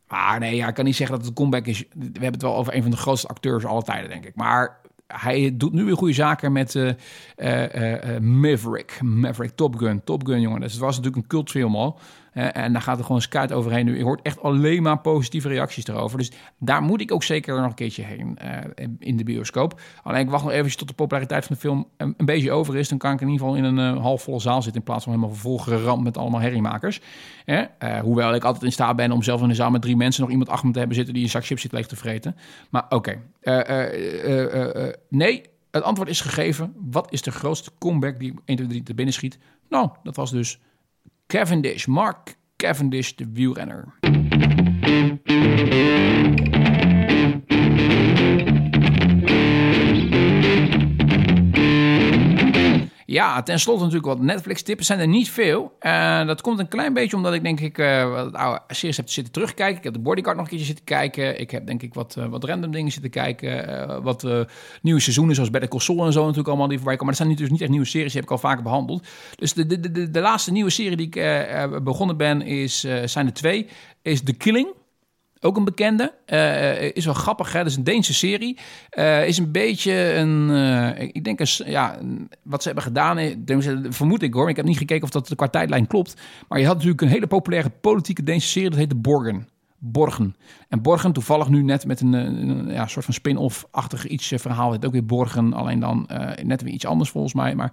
maar 0.09 0.39
nee, 0.39 0.57
ja, 0.57 0.69
ik 0.69 0.75
kan 0.75 0.85
niet 0.85 0.97
zeggen 0.97 1.17
dat 1.17 1.27
het 1.27 1.39
een 1.39 1.45
comeback 1.45 1.67
is. 1.67 1.79
We 1.79 2.05
hebben 2.05 2.33
het 2.33 2.43
wel 2.43 2.57
over 2.57 2.75
een 2.75 2.83
van 2.83 2.91
de 2.91 2.97
grootste 2.97 3.29
acteurs 3.29 3.65
aller 3.65 3.83
tijden, 3.83 4.11
denk 4.11 4.25
ik. 4.25 4.35
Maar 4.35 4.81
hij 5.07 5.57
doet 5.57 5.73
nu 5.73 5.85
weer 5.85 5.97
goede 5.97 6.15
zaken 6.15 6.53
met 6.53 6.75
uh, 6.75 6.93
Maverick. 8.21 9.01
Maverick 9.03 9.51
Top 9.51 9.77
Gun. 9.77 10.05
Top 10.05 10.27
Gun, 10.27 10.41
jongen. 10.41 10.61
Dus 10.61 10.73
het 10.73 10.81
was 10.81 10.97
natuurlijk 10.97 11.23
een 11.23 11.29
cultfilm 11.29 11.77
al. 11.77 11.99
En 12.33 12.73
daar 12.73 12.83
gaat 12.83 12.99
er 12.99 13.05
gewoon 13.05 13.21
skyt 13.21 13.53
overheen 13.53 13.85
nu. 13.85 13.97
Je 13.97 14.05
hoort 14.05 14.23
echt 14.23 14.43
alleen 14.43 14.83
maar 14.83 14.99
positieve 14.99 15.49
reacties 15.49 15.87
erover. 15.87 16.19
Dus 16.19 16.33
daar 16.59 16.83
moet 16.83 17.01
ik 17.01 17.13
ook 17.13 17.23
zeker 17.23 17.57
nog 17.57 17.65
een 17.65 17.75
keertje 17.75 18.03
heen 18.03 18.39
in 18.99 19.17
de 19.17 19.25
bioscoop. 19.25 19.81
Alleen 20.03 20.21
ik 20.21 20.31
wacht 20.31 20.43
nog 20.43 20.53
eventjes 20.53 20.77
tot 20.77 20.89
de 20.89 20.95
populariteit 20.95 21.45
van 21.45 21.55
de 21.55 21.61
film 21.61 21.89
een, 21.97 22.15
beetje 22.17 22.53
over 22.53 22.77
is. 22.77 22.89
Dan 22.89 22.99
kan 22.99 23.13
ik 23.13 23.21
in 23.21 23.29
ieder 23.29 23.47
geval 23.47 23.63
in 23.63 23.65
een 23.65 23.99
halfvolle 23.99 24.41
zaal 24.41 24.63
zitten... 24.63 24.81
in 24.81 24.87
plaats 24.87 25.05
van 25.05 25.13
helemaal 25.13 25.37
volgeramd 25.37 26.03
met 26.03 26.17
allemaal 26.17 26.41
herriemakers. 26.41 27.01
hoewel 28.03 28.35
ik 28.35 28.45
altijd 28.45 28.65
in 28.65 28.73
staat 28.73 28.97
ben 28.97 29.13
om 29.13 29.23
zelf 29.23 29.43
in 29.43 29.49
een 29.49 29.55
zaal 29.55 29.71
met 29.71 29.83
drie 29.83 29.97
mensen... 29.97 30.23
nog 30.23 30.31
iemand 30.31 30.49
achter 30.49 30.67
me 30.67 30.73
te 30.73 30.79
hebben 30.79 30.97
zitten 30.97 31.15
die 31.15 31.23
een 31.23 31.31
zak 31.31 31.45
chips 31.45 31.63
zit 31.63 31.73
leeg 31.73 31.87
te 31.87 31.97
vreten. 31.97 32.37
Maar 32.71 32.85
oké. 32.89 33.21
Nee, 35.09 35.43
het 35.71 35.83
antwoord 35.83 36.09
is 36.09 36.21
gegeven. 36.21 36.75
Wat 36.91 37.13
is 37.13 37.23
de 37.23 37.31
grootste 37.31 37.71
comeback 37.79 38.19
die 38.19 38.35
1, 38.45 38.57
2, 38.57 38.69
3 38.69 38.83
te 38.83 38.95
binnen 38.95 39.15
schiet? 39.15 39.39
Nou, 39.69 39.91
dat 40.03 40.17
was 40.17 40.31
dus 40.31 40.61
Cavendish. 41.31 41.87
Mark 41.87 42.37
Cavendish, 42.59 43.15
de 43.15 43.25
wielrenner. 43.25 43.95
Ja, 53.11 53.43
tenslotte 53.43 53.85
natuurlijk 53.85 54.09
wat 54.09 54.21
Netflix-tips. 54.21 54.87
zijn 54.87 54.99
er 54.99 55.09
niet 55.09 55.31
veel. 55.31 55.73
Uh, 55.81 56.27
dat 56.27 56.41
komt 56.41 56.59
een 56.59 56.69
klein 56.69 56.93
beetje 56.93 57.17
omdat 57.17 57.35
ik 57.35 57.43
denk 57.43 57.61
ik 57.61 57.79
uh, 57.79 58.11
wat 58.11 58.33
oude 58.33 58.61
series 58.69 58.97
heb 58.97 59.09
zitten 59.09 59.33
terugkijken. 59.33 59.77
Ik 59.77 59.85
heb 59.85 59.93
de 59.93 59.99
Bodyguard 59.99 60.37
nog 60.37 60.45
een 60.45 60.51
keertje 60.51 60.67
zitten 60.67 60.85
kijken. 60.85 61.41
Ik 61.41 61.51
heb 61.51 61.67
denk 61.67 61.83
ik 61.83 61.95
wat, 61.95 62.17
uh, 62.19 62.27
wat 62.27 62.45
random 62.45 62.71
dingen 62.71 62.93
zitten 62.93 63.11
kijken. 63.11 64.03
wat 64.03 64.27
nieuwe 64.83 65.01
seizoenen 65.01 65.35
zoals 65.35 65.51
Better 65.51 65.71
Call 65.71 65.81
Saul 65.81 66.07
en 66.07 66.13
zo 66.13 66.21
natuurlijk 66.21 66.49
allemaal 66.49 66.69
die 66.69 66.77
voorbij 66.77 66.97
komen. 66.97 67.15
Maar 67.15 67.27
dat 67.27 67.37
zijn 67.37 67.47
dus 67.47 67.51
niet 67.51 67.61
echt 67.61 67.71
nieuwe 67.71 67.87
series, 67.87 68.13
die 68.13 68.21
heb 68.21 68.31
ik 68.31 68.37
al 68.37 68.49
vaker 68.49 68.63
behandeld. 68.63 69.07
Dus 69.35 69.53
de, 69.53 69.67
de, 69.67 69.91
de, 69.91 70.11
de 70.11 70.21
laatste 70.21 70.53
nieuwe 70.53 70.71
serie 70.71 70.97
die 70.97 71.07
ik 71.07 71.85
begonnen 71.85 72.17
ben, 72.17 72.43
is, 72.43 72.81
zijn 73.05 73.27
er 73.27 73.33
twee. 73.33 73.67
Is 74.03 74.23
The 74.23 74.33
Killing. 74.33 74.79
Ook 75.41 75.57
een 75.57 75.65
bekende. 75.65 76.15
Uh, 76.27 76.83
is 76.83 77.05
wel 77.05 77.15
grappig, 77.15 77.53
hè? 77.53 77.59
Dat 77.59 77.69
is 77.71 77.77
een 77.77 77.85
Deense 77.85 78.15
serie. 78.15 78.59
Uh, 78.99 79.27
is 79.27 79.39
een 79.39 79.53
beetje 79.53 80.13
een... 80.15 80.51
Ik 81.15 81.25
denk, 81.25 81.41
een, 81.41 81.49
ja, 81.65 81.99
wat 82.43 82.63
ze 82.63 82.67
hebben 82.67 82.85
gedaan... 82.85 83.45
Vermoed 83.89 84.23
ik 84.23 84.35
hoor, 84.35 84.49
ik 84.49 84.57
heb 84.57 84.65
niet 84.65 84.79
gekeken 84.79 85.03
of 85.03 85.11
dat 85.11 85.29
de 85.29 85.37
kwartijtlijn 85.37 85.87
klopt. 85.87 86.15
Maar 86.49 86.59
je 86.59 86.67
had 86.67 86.75
natuurlijk 86.75 87.03
een 87.03 87.09
hele 87.09 87.27
populaire 87.27 87.71
politieke 87.71 88.23
Deense 88.23 88.49
serie... 88.49 88.71
dat 88.71 88.79
heette 88.79 88.95
Borgen. 88.95 89.49
Borgen. 89.83 90.37
En 90.69 90.83
Borgen, 90.83 91.13
toevallig 91.13 91.49
nu 91.49 91.63
net 91.63 91.87
met 91.87 92.01
een, 92.01 92.13
een 92.13 92.71
ja, 92.73 92.87
soort 92.87 93.05
van 93.05 93.15
spin-off-achtig 93.15 94.07
iets 94.07 94.33
verhaal. 94.37 94.73
Het 94.73 94.87
ook 94.87 94.93
weer 94.93 95.07
Borgen, 95.07 95.53
alleen 95.53 95.81
dan 95.81 96.09
uh, 96.11 96.31
net 96.43 96.63
weer 96.63 96.73
iets 96.73 96.87
anders 96.87 97.11
volgens 97.11 97.35
mij. 97.35 97.55
Maar 97.55 97.73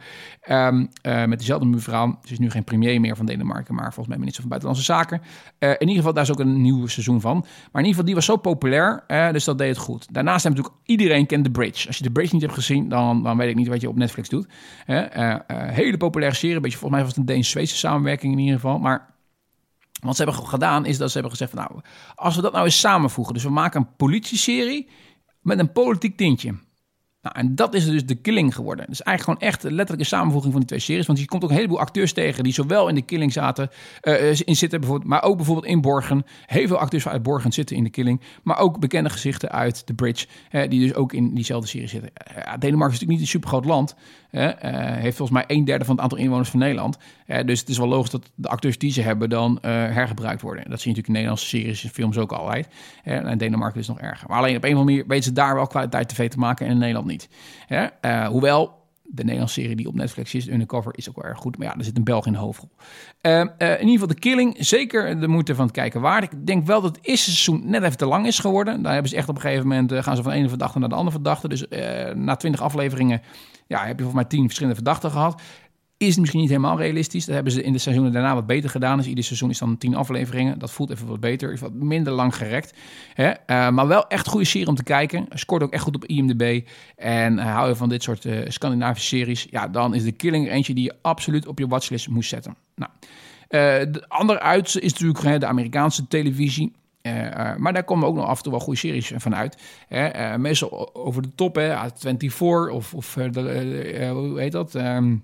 uh, 0.50 1.26
met 1.26 1.40
dezelfde 1.40 1.66
mevrouw. 1.66 2.20
Ze 2.24 2.32
is 2.32 2.40
nu 2.40 2.50
geen 2.50 2.64
premier 2.64 3.00
meer 3.02 3.16
van 3.16 3.26
Denemarken, 3.26 3.76
maar 3.76 3.84
volgens 3.84 4.08
mij 4.08 4.18
minister 4.18 4.42
van 4.42 4.50
Buitenlandse 4.50 4.86
Zaken. 4.86 5.22
In 5.60 5.80
ieder 5.80 5.96
geval, 5.96 6.14
daar 6.14 6.24
is 6.24 6.32
ook 6.32 6.40
een 6.40 6.62
nieuw 6.62 6.88
seizoen 6.88 7.22
van. 7.22 7.38
Maar 7.38 7.82
in 7.82 7.88
ieder 7.88 7.90
geval, 7.90 8.06
die 8.06 8.16
was 8.16 8.26
zo 8.26 8.38
populair, 8.38 9.04
dus 9.32 9.44
dat 9.44 9.58
deed 9.58 9.70
het 9.70 9.78
goed. 9.78 10.14
Daarnaast 10.14 10.44
hebben 10.44 10.62
natuurlijk 10.62 10.90
iedereen 10.90 11.26
kent 11.26 11.44
The 11.44 11.52
Bridge. 11.52 11.88
Als 11.88 11.98
je 11.98 12.04
The 12.04 12.12
Bridge 12.12 12.34
niet 12.34 12.44
hebt 12.44 12.54
gezien, 12.54 12.90
dan, 12.90 13.24
dan 13.24 13.38
weet 13.38 13.50
ik 13.50 13.56
niet 13.56 13.68
wat 13.68 13.82
je 13.82 13.90
op 13.90 13.96
Netflix 13.96 14.30
doet. 14.30 14.48
hele 15.48 15.98
populaire 15.98 16.36
serie, 16.36 16.56
een 16.56 16.62
beetje 16.62 16.78
volgens 16.78 17.00
mij 17.00 17.08
was 17.08 17.10
het 17.10 17.20
een 17.20 17.36
Deens-Zweedse 17.36 17.78
samenwerking 17.78 18.34
in 18.34 18.40
ieder 18.40 18.56
geval. 18.56 18.80
Maar 18.80 19.16
wat 20.08 20.16
ze 20.16 20.24
hebben 20.24 20.48
gedaan 20.48 20.86
is 20.86 20.98
dat 20.98 21.08
ze 21.08 21.14
hebben 21.14 21.32
gezegd: 21.32 21.52
van, 21.52 21.60
Nou, 21.60 21.82
als 22.16 22.36
we 22.36 22.42
dat 22.42 22.52
nou 22.52 22.66
eens 22.66 22.80
samenvoegen. 22.80 23.34
Dus 23.34 23.44
we 23.44 23.50
maken 23.50 23.82
een 23.82 23.96
politie-serie 23.96 24.90
met 25.42 25.60
een 25.60 25.72
politiek 25.72 26.18
tintje. 26.18 26.56
Nou, 27.22 27.40
en 27.40 27.56
dat 27.56 27.74
is 27.74 27.86
dus 27.86 28.06
de 28.06 28.16
Killing 28.16 28.56
geworden. 28.56 28.86
Dus 28.88 29.02
eigenlijk 29.02 29.40
gewoon 29.40 29.52
echt 29.52 30.00
een 30.00 30.06
samenvoeging 30.06 30.52
van 30.52 30.62
die 30.62 30.70
twee 30.70 30.80
series. 30.80 31.06
Want 31.06 31.20
je 31.20 31.26
komt 31.26 31.44
ook 31.44 31.50
een 31.50 31.56
heleboel 31.56 31.80
acteurs 31.80 32.14
tegen 32.14 32.44
die 32.44 32.54
zowel 32.54 32.88
in 32.88 32.96
de 32.96 33.02
Killing 33.02 33.34
zaten, 33.34 33.70
uh, 34.02 34.40
in 34.40 34.56
zitten 34.56 34.80
bijvoorbeeld, 34.80 35.10
maar 35.10 35.24
ook 35.24 35.36
bijvoorbeeld 35.36 35.68
in 35.68 35.82
Borgen. 35.82 36.26
Heel 36.46 36.68
veel 36.68 36.78
acteurs 36.78 37.08
uit 37.08 37.24
Borgen 37.24 37.52
zitten 37.52 37.76
in 37.76 37.84
de 37.84 37.90
Killing. 37.90 38.22
Maar 38.44 38.58
ook 38.58 38.80
bekende 38.80 39.10
gezichten 39.10 39.52
uit 39.52 39.86
The 39.86 39.94
Bridge, 39.94 40.28
die 40.50 40.80
dus 40.80 40.94
ook 40.94 41.14
in 41.14 41.34
diezelfde 41.34 41.68
serie 41.68 41.88
zitten. 41.88 42.12
Denemarken 42.36 42.70
is 42.70 42.80
natuurlijk 42.80 43.10
niet 43.10 43.20
een 43.20 43.28
supergroot 43.28 43.66
land. 43.66 43.96
heeft 44.32 45.18
volgens 45.18 45.38
mij 45.38 45.58
een 45.58 45.66
derde 45.66 45.86
van 45.86 45.96
het 45.96 46.04
aantal 46.04 46.18
inwoners 46.18 46.50
van 46.50 46.60
Nederland. 46.60 46.98
Dus 47.46 47.60
het 47.60 47.70
is 47.70 47.78
wel 47.78 47.88
logisch 47.88 48.10
dat 48.10 48.32
de 48.36 48.48
acteurs 48.48 48.78
die 48.78 48.92
ze 48.92 49.02
hebben 49.02 49.30
dan 49.30 49.58
hergebruikt 49.62 50.42
worden. 50.42 50.70
Dat 50.70 50.82
zie 50.82 50.92
je 50.92 50.98
natuurlijk 50.98 51.08
in 51.08 51.14
Nederlandse 51.14 51.48
series 51.48 51.84
en 51.84 51.90
films 51.90 52.18
ook 52.18 52.32
altijd. 52.32 52.68
en 53.04 53.38
Denemarken 53.38 53.80
is 53.80 53.88
nog 53.88 54.00
erger. 54.00 54.28
Maar 54.28 54.38
alleen 54.38 54.56
op 54.56 54.64
een 54.64 54.74
of 54.74 54.78
andere 54.78 54.96
manier 54.96 55.08
weten 55.08 55.24
ze 55.24 55.32
daar 55.32 55.56
wel 55.56 55.68
kwaliteit 55.68 56.10
tv 56.10 56.30
te 56.30 56.38
maken 56.38 56.66
en 56.66 56.72
in 56.72 56.78
Nederland 56.78 57.08
niet. 57.08 57.30
Uh, 57.70 58.28
hoewel 58.28 58.76
de 59.04 59.24
Nederlandse 59.24 59.62
serie 59.62 59.76
die 59.76 59.88
op 59.88 59.96
Netflix 59.96 60.34
is, 60.34 60.48
Undercover, 60.48 60.98
is 60.98 61.10
ook 61.10 61.16
wel 61.16 61.26
erg 61.26 61.38
goed. 61.38 61.58
Maar 61.58 61.68
ja, 61.68 61.76
er 61.78 61.84
zit 61.84 61.98
een 61.98 62.04
Belg 62.04 62.26
in 62.26 62.32
de 62.32 62.38
hoofdrol. 62.38 62.70
Uh, 63.22 63.40
in 63.40 63.50
ieder 63.60 63.92
geval 63.92 64.08
de 64.08 64.20
Killing, 64.20 64.56
zeker 64.60 65.20
de 65.20 65.28
moeite 65.28 65.56
van 65.56 65.66
het 65.66 65.74
kijken 65.74 66.02
waard. 66.02 66.24
Ik 66.24 66.46
denk 66.48 66.66
wel 66.66 66.82
dat 66.82 66.96
het 66.96 67.06
eerste 67.06 67.32
seizoen 67.32 67.70
net 67.70 67.84
even 67.84 67.98
te 67.98 68.06
lang 68.06 68.28
is 68.28 68.40
geworden. 68.40 68.82
Daar 68.82 68.94
hebben 68.94 69.12
ze 69.12 69.18
echt 69.18 69.30
op 69.30 69.36
een 69.36 69.42
gegeven 69.42 69.68
moment, 69.68 69.94
gaan 69.94 70.16
ze 70.16 70.22
van 70.24 70.32
de 70.32 70.38
ene 70.38 70.50
verdachte 70.50 70.80
naar 70.80 70.90
de 70.90 70.96
andere 70.96 71.16
verdachte. 71.16 71.48
Dus 71.48 71.66
na 72.16 72.36
twintig 72.36 72.62
afleveringen 72.62 73.22
ja, 73.68 73.80
heb 73.80 73.98
je 73.98 74.04
volgens 74.04 74.14
mij 74.14 74.26
tien 74.26 74.44
verschillende 74.44 74.76
verdachten 74.76 75.12
gehad. 75.12 75.42
Is 75.98 76.18
misschien 76.18 76.40
niet 76.40 76.50
helemaal 76.50 76.78
realistisch. 76.78 77.26
Dat 77.26 77.36
hebben 77.36 77.54
ze 77.54 77.64
in 77.64 77.72
de 77.72 77.78
seizoenen 77.78 78.14
daarna 78.14 78.34
wat 78.34 78.46
beter 78.46 78.70
gedaan. 78.70 78.98
Dus 78.98 79.08
ieder 79.08 79.24
seizoen 79.24 79.50
is 79.50 79.58
dan 79.58 79.78
tien 79.78 79.96
afleveringen. 79.96 80.60
Dat 80.60 80.72
voelt 80.72 80.90
even 80.90 81.08
wat 81.08 81.20
beter. 81.20 81.52
Is 81.52 81.60
wat 81.60 81.74
minder 81.74 82.14
lang 82.14 82.36
gerekt. 82.36 82.74
Hè? 83.14 83.30
Uh, 83.30 83.70
maar 83.70 83.88
wel 83.88 84.08
echt 84.08 84.28
goede 84.28 84.46
serie 84.46 84.68
om 84.68 84.76
te 84.76 84.84
kijken. 84.84 85.26
Scoort 85.30 85.64
ook 85.64 85.72
echt 85.72 85.84
goed 85.84 85.96
op 85.96 86.06
IMDb. 86.06 86.68
En 86.96 87.38
uh, 87.38 87.54
hou 87.54 87.68
je 87.68 87.76
van 87.76 87.90
dit 87.90 88.04
soort 88.04 88.26
uh, 88.26 88.40
Scandinavische 88.48 89.08
series. 89.08 89.48
Ja, 89.50 89.68
dan 89.68 89.94
is 89.94 90.04
The 90.04 90.12
Killing 90.12 90.50
eentje 90.50 90.74
die 90.74 90.84
je 90.84 90.96
absoluut 91.02 91.48
op 91.48 91.60
je 91.60 91.68
watchlist 91.68 92.08
moest 92.08 92.30
zetten. 92.30 92.56
Nou, 92.76 92.92
de 93.92 94.06
andere 94.08 94.40
uit 94.40 94.80
is 94.80 94.94
natuurlijk 94.94 95.40
de 95.40 95.48
Amerikaanse 95.48 96.08
televisie. 96.08 96.74
Maar 97.58 97.74
daar 97.74 97.84
komen 97.84 98.08
ook 98.08 98.16
nog 98.16 98.26
af 98.26 98.38
en 98.38 98.44
toe 98.44 98.52
wel 98.52 98.62
goede 98.62 98.80
series 98.80 99.12
van 99.16 99.36
uit. 99.36 99.58
Meestal 100.38 100.96
over 100.96 101.22
de 101.22 101.36
top, 101.36 101.56
hè, 101.56 101.76
24 101.96 102.70
of, 102.70 102.94
of 102.94 103.14
de, 103.32 104.10
hoe 104.14 104.40
heet 104.40 104.52
dat? 104.52 104.76
Um, 104.76 105.24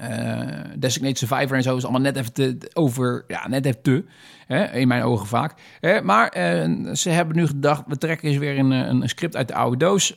uh, 0.00 1.12
Survivor 1.12 1.56
en 1.56 1.62
zo 1.62 1.76
is 1.76 1.82
allemaal 1.82 2.00
net 2.00 2.16
even 2.16 2.32
te, 2.32 2.58
over, 2.72 3.24
ja, 3.28 3.48
net 3.48 3.66
even 3.66 3.82
te, 3.82 4.04
hè, 4.46 4.64
in 4.64 4.88
mijn 4.88 5.02
ogen 5.02 5.26
vaak. 5.26 5.54
Uh, 5.80 6.00
maar 6.00 6.36
uh, 6.36 6.94
ze 6.94 7.10
hebben 7.10 7.36
nu 7.36 7.46
gedacht, 7.46 7.82
we 7.86 7.98
trekken 7.98 8.28
eens 8.28 8.38
weer 8.38 8.58
een, 8.58 8.70
een 8.70 9.08
script 9.08 9.36
uit 9.36 9.48
de 9.48 9.54
oude 9.54 9.76
doos. 9.76 10.14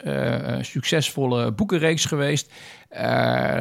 succesvolle 0.62 1.52
boekenreeks 1.52 2.06
geweest. 2.06 2.54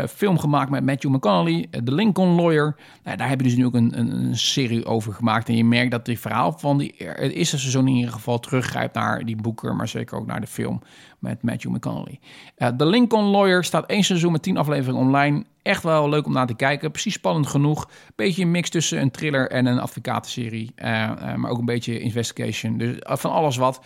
film 0.09 0.39
gemaakt 0.39 0.71
met 0.71 0.85
Matthew 0.85 1.11
McConaughey, 1.11 1.67
The 1.71 1.93
Lincoln 1.95 2.35
Lawyer. 2.35 2.77
Nou, 3.03 3.17
daar 3.17 3.29
hebben 3.29 3.51
ze 3.51 3.57
dus 3.57 3.63
nu 3.63 3.67
ook 3.67 3.75
een, 3.75 3.99
een, 3.99 4.37
serie 4.37 4.85
over 4.85 5.13
gemaakt. 5.13 5.49
En 5.49 5.57
je 5.57 5.65
merkt 5.65 5.91
dat 5.91 6.07
het 6.07 6.21
verhaal 6.21 6.53
van 6.59 6.79
die, 6.79 6.95
het 6.99 7.33
eerste 7.33 7.59
seizoen 7.59 7.89
in 7.89 7.95
ieder 7.95 8.13
geval 8.13 8.39
teruggrijpt 8.39 8.95
naar 8.95 9.25
die 9.25 9.37
boeken, 9.37 9.77
maar 9.77 9.89
zeker 9.89 10.17
ook 10.17 10.27
naar 10.27 10.41
de 10.41 10.47
film 10.47 10.83
met 11.19 11.43
Matthew 11.43 11.73
McConaughey. 11.73 12.21
The 12.77 12.87
Lincoln 12.87 13.25
Lawyer 13.25 13.65
staat 13.65 13.87
één 13.87 14.05
seizoen 14.05 14.33
met 14.33 14.43
tien 14.43 14.57
afleveringen 14.57 15.01
online 15.07 15.45
echt 15.63 15.83
wel 15.83 16.09
leuk 16.09 16.27
om 16.27 16.33
naar 16.33 16.47
te 16.47 16.55
kijken. 16.55 16.91
Precies 16.91 17.15
spannend 17.15 17.47
genoeg. 17.47 17.89
Beetje 18.15 18.43
een 18.43 18.51
mix 18.51 18.71
tussen 18.71 19.01
een 19.01 19.11
thriller 19.11 19.51
en 19.51 19.67
een 19.67 19.79
advocatenserie. 19.79 20.73
Uh, 20.77 20.87
maar 21.35 21.51
ook 21.51 21.59
een 21.59 21.65
beetje 21.65 22.01
investigation. 22.01 22.79
Dus 22.79 22.97
uh, 22.97 23.17
van 23.17 23.31
alles 23.31 23.57
wat. 23.57 23.85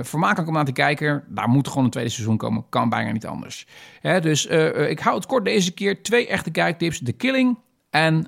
vermakelijk 0.00 0.48
om 0.48 0.54
naar 0.54 0.64
te 0.64 0.72
kijken. 0.72 1.24
Daar 1.28 1.48
moet 1.48 1.68
gewoon 1.68 1.84
een 1.84 1.90
tweede 1.90 2.10
seizoen 2.10 2.36
komen. 2.36 2.64
Kan 2.68 2.88
bijna 2.88 3.12
niet 3.12 3.26
anders. 3.26 3.66
Hè, 4.00 4.20
dus 4.20 4.46
ik 4.88 5.00
hou 5.00 5.16
het 5.16 5.26
kort 5.26 5.44
deze 5.44 5.72
keer. 5.72 6.02
Twee 6.02 6.26
echte 6.26 6.50
kijktips. 6.50 7.00
The 7.04 7.12
Killing 7.12 7.58
en 7.90 8.26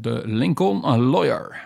The 0.00 0.22
Lincoln 0.24 0.98
Lawyer. 0.98 1.65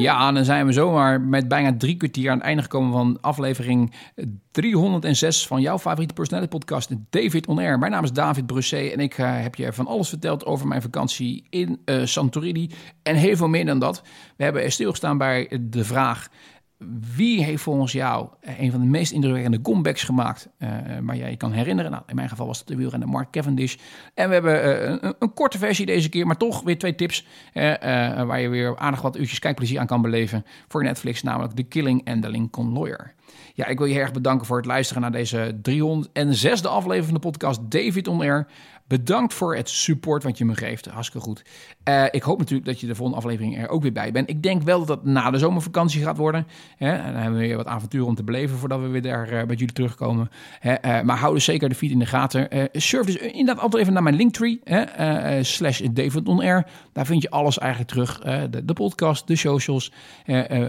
Ja, 0.00 0.32
dan 0.32 0.44
zijn 0.44 0.66
we 0.66 0.72
zomaar 0.72 1.20
met 1.20 1.48
bijna 1.48 1.74
drie 1.78 1.96
kwartier 1.96 2.30
aan 2.30 2.36
het 2.36 2.46
einde 2.46 2.62
gekomen 2.62 2.92
van 2.92 3.18
aflevering 3.20 3.94
306 4.50 5.46
van 5.46 5.60
jouw 5.60 5.78
favoriete 5.78 6.14
personality 6.14 6.50
podcast, 6.50 6.90
David 7.10 7.46
On 7.46 7.58
Air. 7.58 7.78
Mijn 7.78 7.92
naam 7.92 8.04
is 8.04 8.12
David 8.12 8.46
Brussé 8.46 8.76
en 8.76 9.00
ik 9.00 9.18
uh, 9.18 9.42
heb 9.42 9.54
je 9.54 9.72
van 9.72 9.86
alles 9.86 10.08
verteld 10.08 10.44
over 10.44 10.66
mijn 10.66 10.82
vakantie 10.82 11.46
in 11.50 11.80
uh, 11.84 12.04
Santorini 12.04 12.70
en 13.02 13.16
heel 13.16 13.36
veel 13.36 13.48
meer 13.48 13.66
dan 13.66 13.78
dat. 13.78 14.02
We 14.36 14.44
hebben 14.44 14.72
stilgestaan 14.72 15.18
bij 15.18 15.60
de 15.60 15.84
vraag 15.84 16.28
wie 17.16 17.44
heeft 17.44 17.62
volgens 17.62 17.92
jou 17.92 18.28
eh, 18.40 18.60
een 18.60 18.70
van 18.70 18.80
de 18.80 18.86
meest 18.86 19.12
indrukwekkende 19.12 19.60
comebacks 19.60 20.02
gemaakt, 20.04 20.48
uh, 20.58 20.68
maar 21.00 21.16
jij 21.16 21.36
kan 21.36 21.52
herinneren? 21.52 21.90
Nou, 21.90 22.02
in 22.06 22.14
mijn 22.14 22.28
geval 22.28 22.46
was 22.46 22.58
het 22.58 22.66
de 22.66 22.76
wielrenner 22.76 23.08
Mark 23.08 23.30
Cavendish. 23.30 23.76
En 24.14 24.28
we 24.28 24.34
hebben 24.34 24.64
uh, 25.04 25.10
een, 25.18 25.34
korte 25.34 25.58
versie 25.58 25.86
deze 25.86 26.08
keer, 26.08 26.26
maar 26.26 26.36
toch 26.36 26.62
weer 26.62 26.78
twee 26.78 26.94
tips 26.94 27.26
waar 27.52 28.40
je 28.40 28.48
weer 28.48 28.78
aardig 28.78 29.02
wat 29.02 29.16
uurtjes 29.16 29.38
kijkplezier 29.38 29.78
aan 29.78 29.86
kan 29.86 30.02
beleven 30.02 30.44
voor 30.68 30.82
Netflix, 30.82 31.22
namelijk 31.22 31.54
The 31.54 31.62
Killing 31.62 32.04
en 32.04 32.20
The 32.20 32.28
Lincoln 32.28 32.72
Lawyer. 32.72 33.14
Ja, 33.54 33.66
ik 33.66 33.78
wil 33.78 33.86
je 33.86 33.98
erg 33.98 34.12
bedanken 34.12 34.46
voor 34.46 34.56
het 34.56 34.66
luisteren 34.66 35.02
naar 35.02 35.12
deze 35.12 35.56
306e 35.70 36.68
aflevering 36.68 37.04
van 37.04 37.14
de 37.14 37.20
podcast 37.20 37.70
David 37.70 38.08
On 38.08 38.20
Air. 38.20 38.46
Bedankt 38.90 39.34
voor 39.34 39.56
het 39.56 39.68
support 39.68 40.22
wat 40.22 40.38
je 40.38 40.44
me 40.44 40.54
geeft. 40.54 40.86
Hartstikke 40.86 41.26
goed. 41.26 41.42
Uh, 41.88 42.04
ik 42.10 42.22
hoop 42.22 42.38
natuurlijk 42.38 42.66
dat 42.66 42.80
je 42.80 42.86
de 42.86 42.94
volgende 42.94 43.20
aflevering 43.20 43.58
er 43.58 43.68
ook 43.68 43.82
weer 43.82 43.92
bij 43.92 44.12
bent. 44.12 44.30
Ik 44.30 44.42
denk 44.42 44.62
wel 44.62 44.78
dat 44.84 44.88
het 44.88 45.04
na 45.04 45.30
de 45.30 45.38
zomervakantie 45.38 46.02
gaat 46.02 46.16
worden. 46.16 46.46
Hè? 46.76 46.92
En 46.92 47.12
dan 47.12 47.22
hebben 47.22 47.40
we 47.40 47.46
weer 47.46 47.56
wat 47.56 47.66
avonturen 47.66 48.06
om 48.06 48.14
te 48.14 48.22
beleven 48.22 48.58
voordat 48.58 48.80
we 48.80 48.86
weer 48.86 49.02
daar 49.02 49.24
uh, 49.24 49.30
bij 49.30 49.56
jullie 49.56 49.72
terugkomen. 49.72 50.30
Hè? 50.58 50.74
Uh, 50.84 51.02
maar 51.02 51.16
hou 51.16 51.34
dus 51.34 51.44
zeker 51.44 51.68
de 51.68 51.74
feed 51.74 51.90
in 51.90 51.98
de 51.98 52.06
gaten. 52.06 52.68
surf 52.72 53.06
dus 53.06 53.16
inderdaad 53.16 53.62
altijd 53.62 53.82
even 53.82 53.94
naar 53.94 54.02
mijn 54.02 54.16
linktree. 54.16 54.60
Hè? 54.64 55.42
slash 55.42 55.80
David 55.92 56.28
Air. 56.28 56.66
Daar 56.92 57.06
vind 57.06 57.22
je 57.22 57.30
alles 57.30 57.58
eigenlijk 57.58 57.90
terug. 57.90 58.18
De, 58.50 58.64
de, 58.64 58.72
podcast, 58.72 59.26
de 59.26 59.36
socials. 59.36 59.92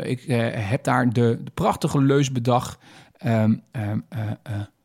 ik 0.04 0.24
heb 0.56 0.84
daar 0.84 1.10
de, 1.10 1.40
de 1.44 1.52
prachtige 1.54 2.02
leus 2.02 2.32
bedacht. 2.32 2.78
Um, 3.26 3.64
um, 3.72 4.06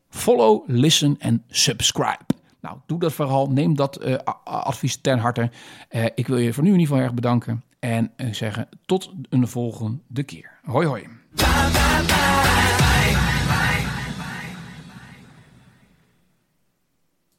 follow, 0.09 0.63
listen 0.67 1.15
en 1.19 1.43
subscribe. 1.47 2.36
Nou, 2.61 2.77
doe 2.85 2.99
dat 2.99 3.13
vooral. 3.13 3.47
Neem 3.49 3.75
dat 3.75 4.05
uh, 4.05 4.15
advies 4.43 5.01
ten 5.01 5.19
harte. 5.19 5.49
Uh, 5.89 6.05
ik 6.15 6.27
wil 6.27 6.37
je 6.37 6.53
voor 6.53 6.63
nu 6.63 6.69
in 6.69 6.79
ieder 6.79 6.89
geval 6.89 7.03
erg 7.03 7.15
bedanken. 7.15 7.63
En 7.79 8.11
uh, 8.17 8.33
zeggen 8.33 8.69
tot 8.85 9.13
een 9.29 9.47
volgende 9.47 10.23
keer. 10.23 10.59
Hoi 10.63 10.87
hoi. 10.87 11.07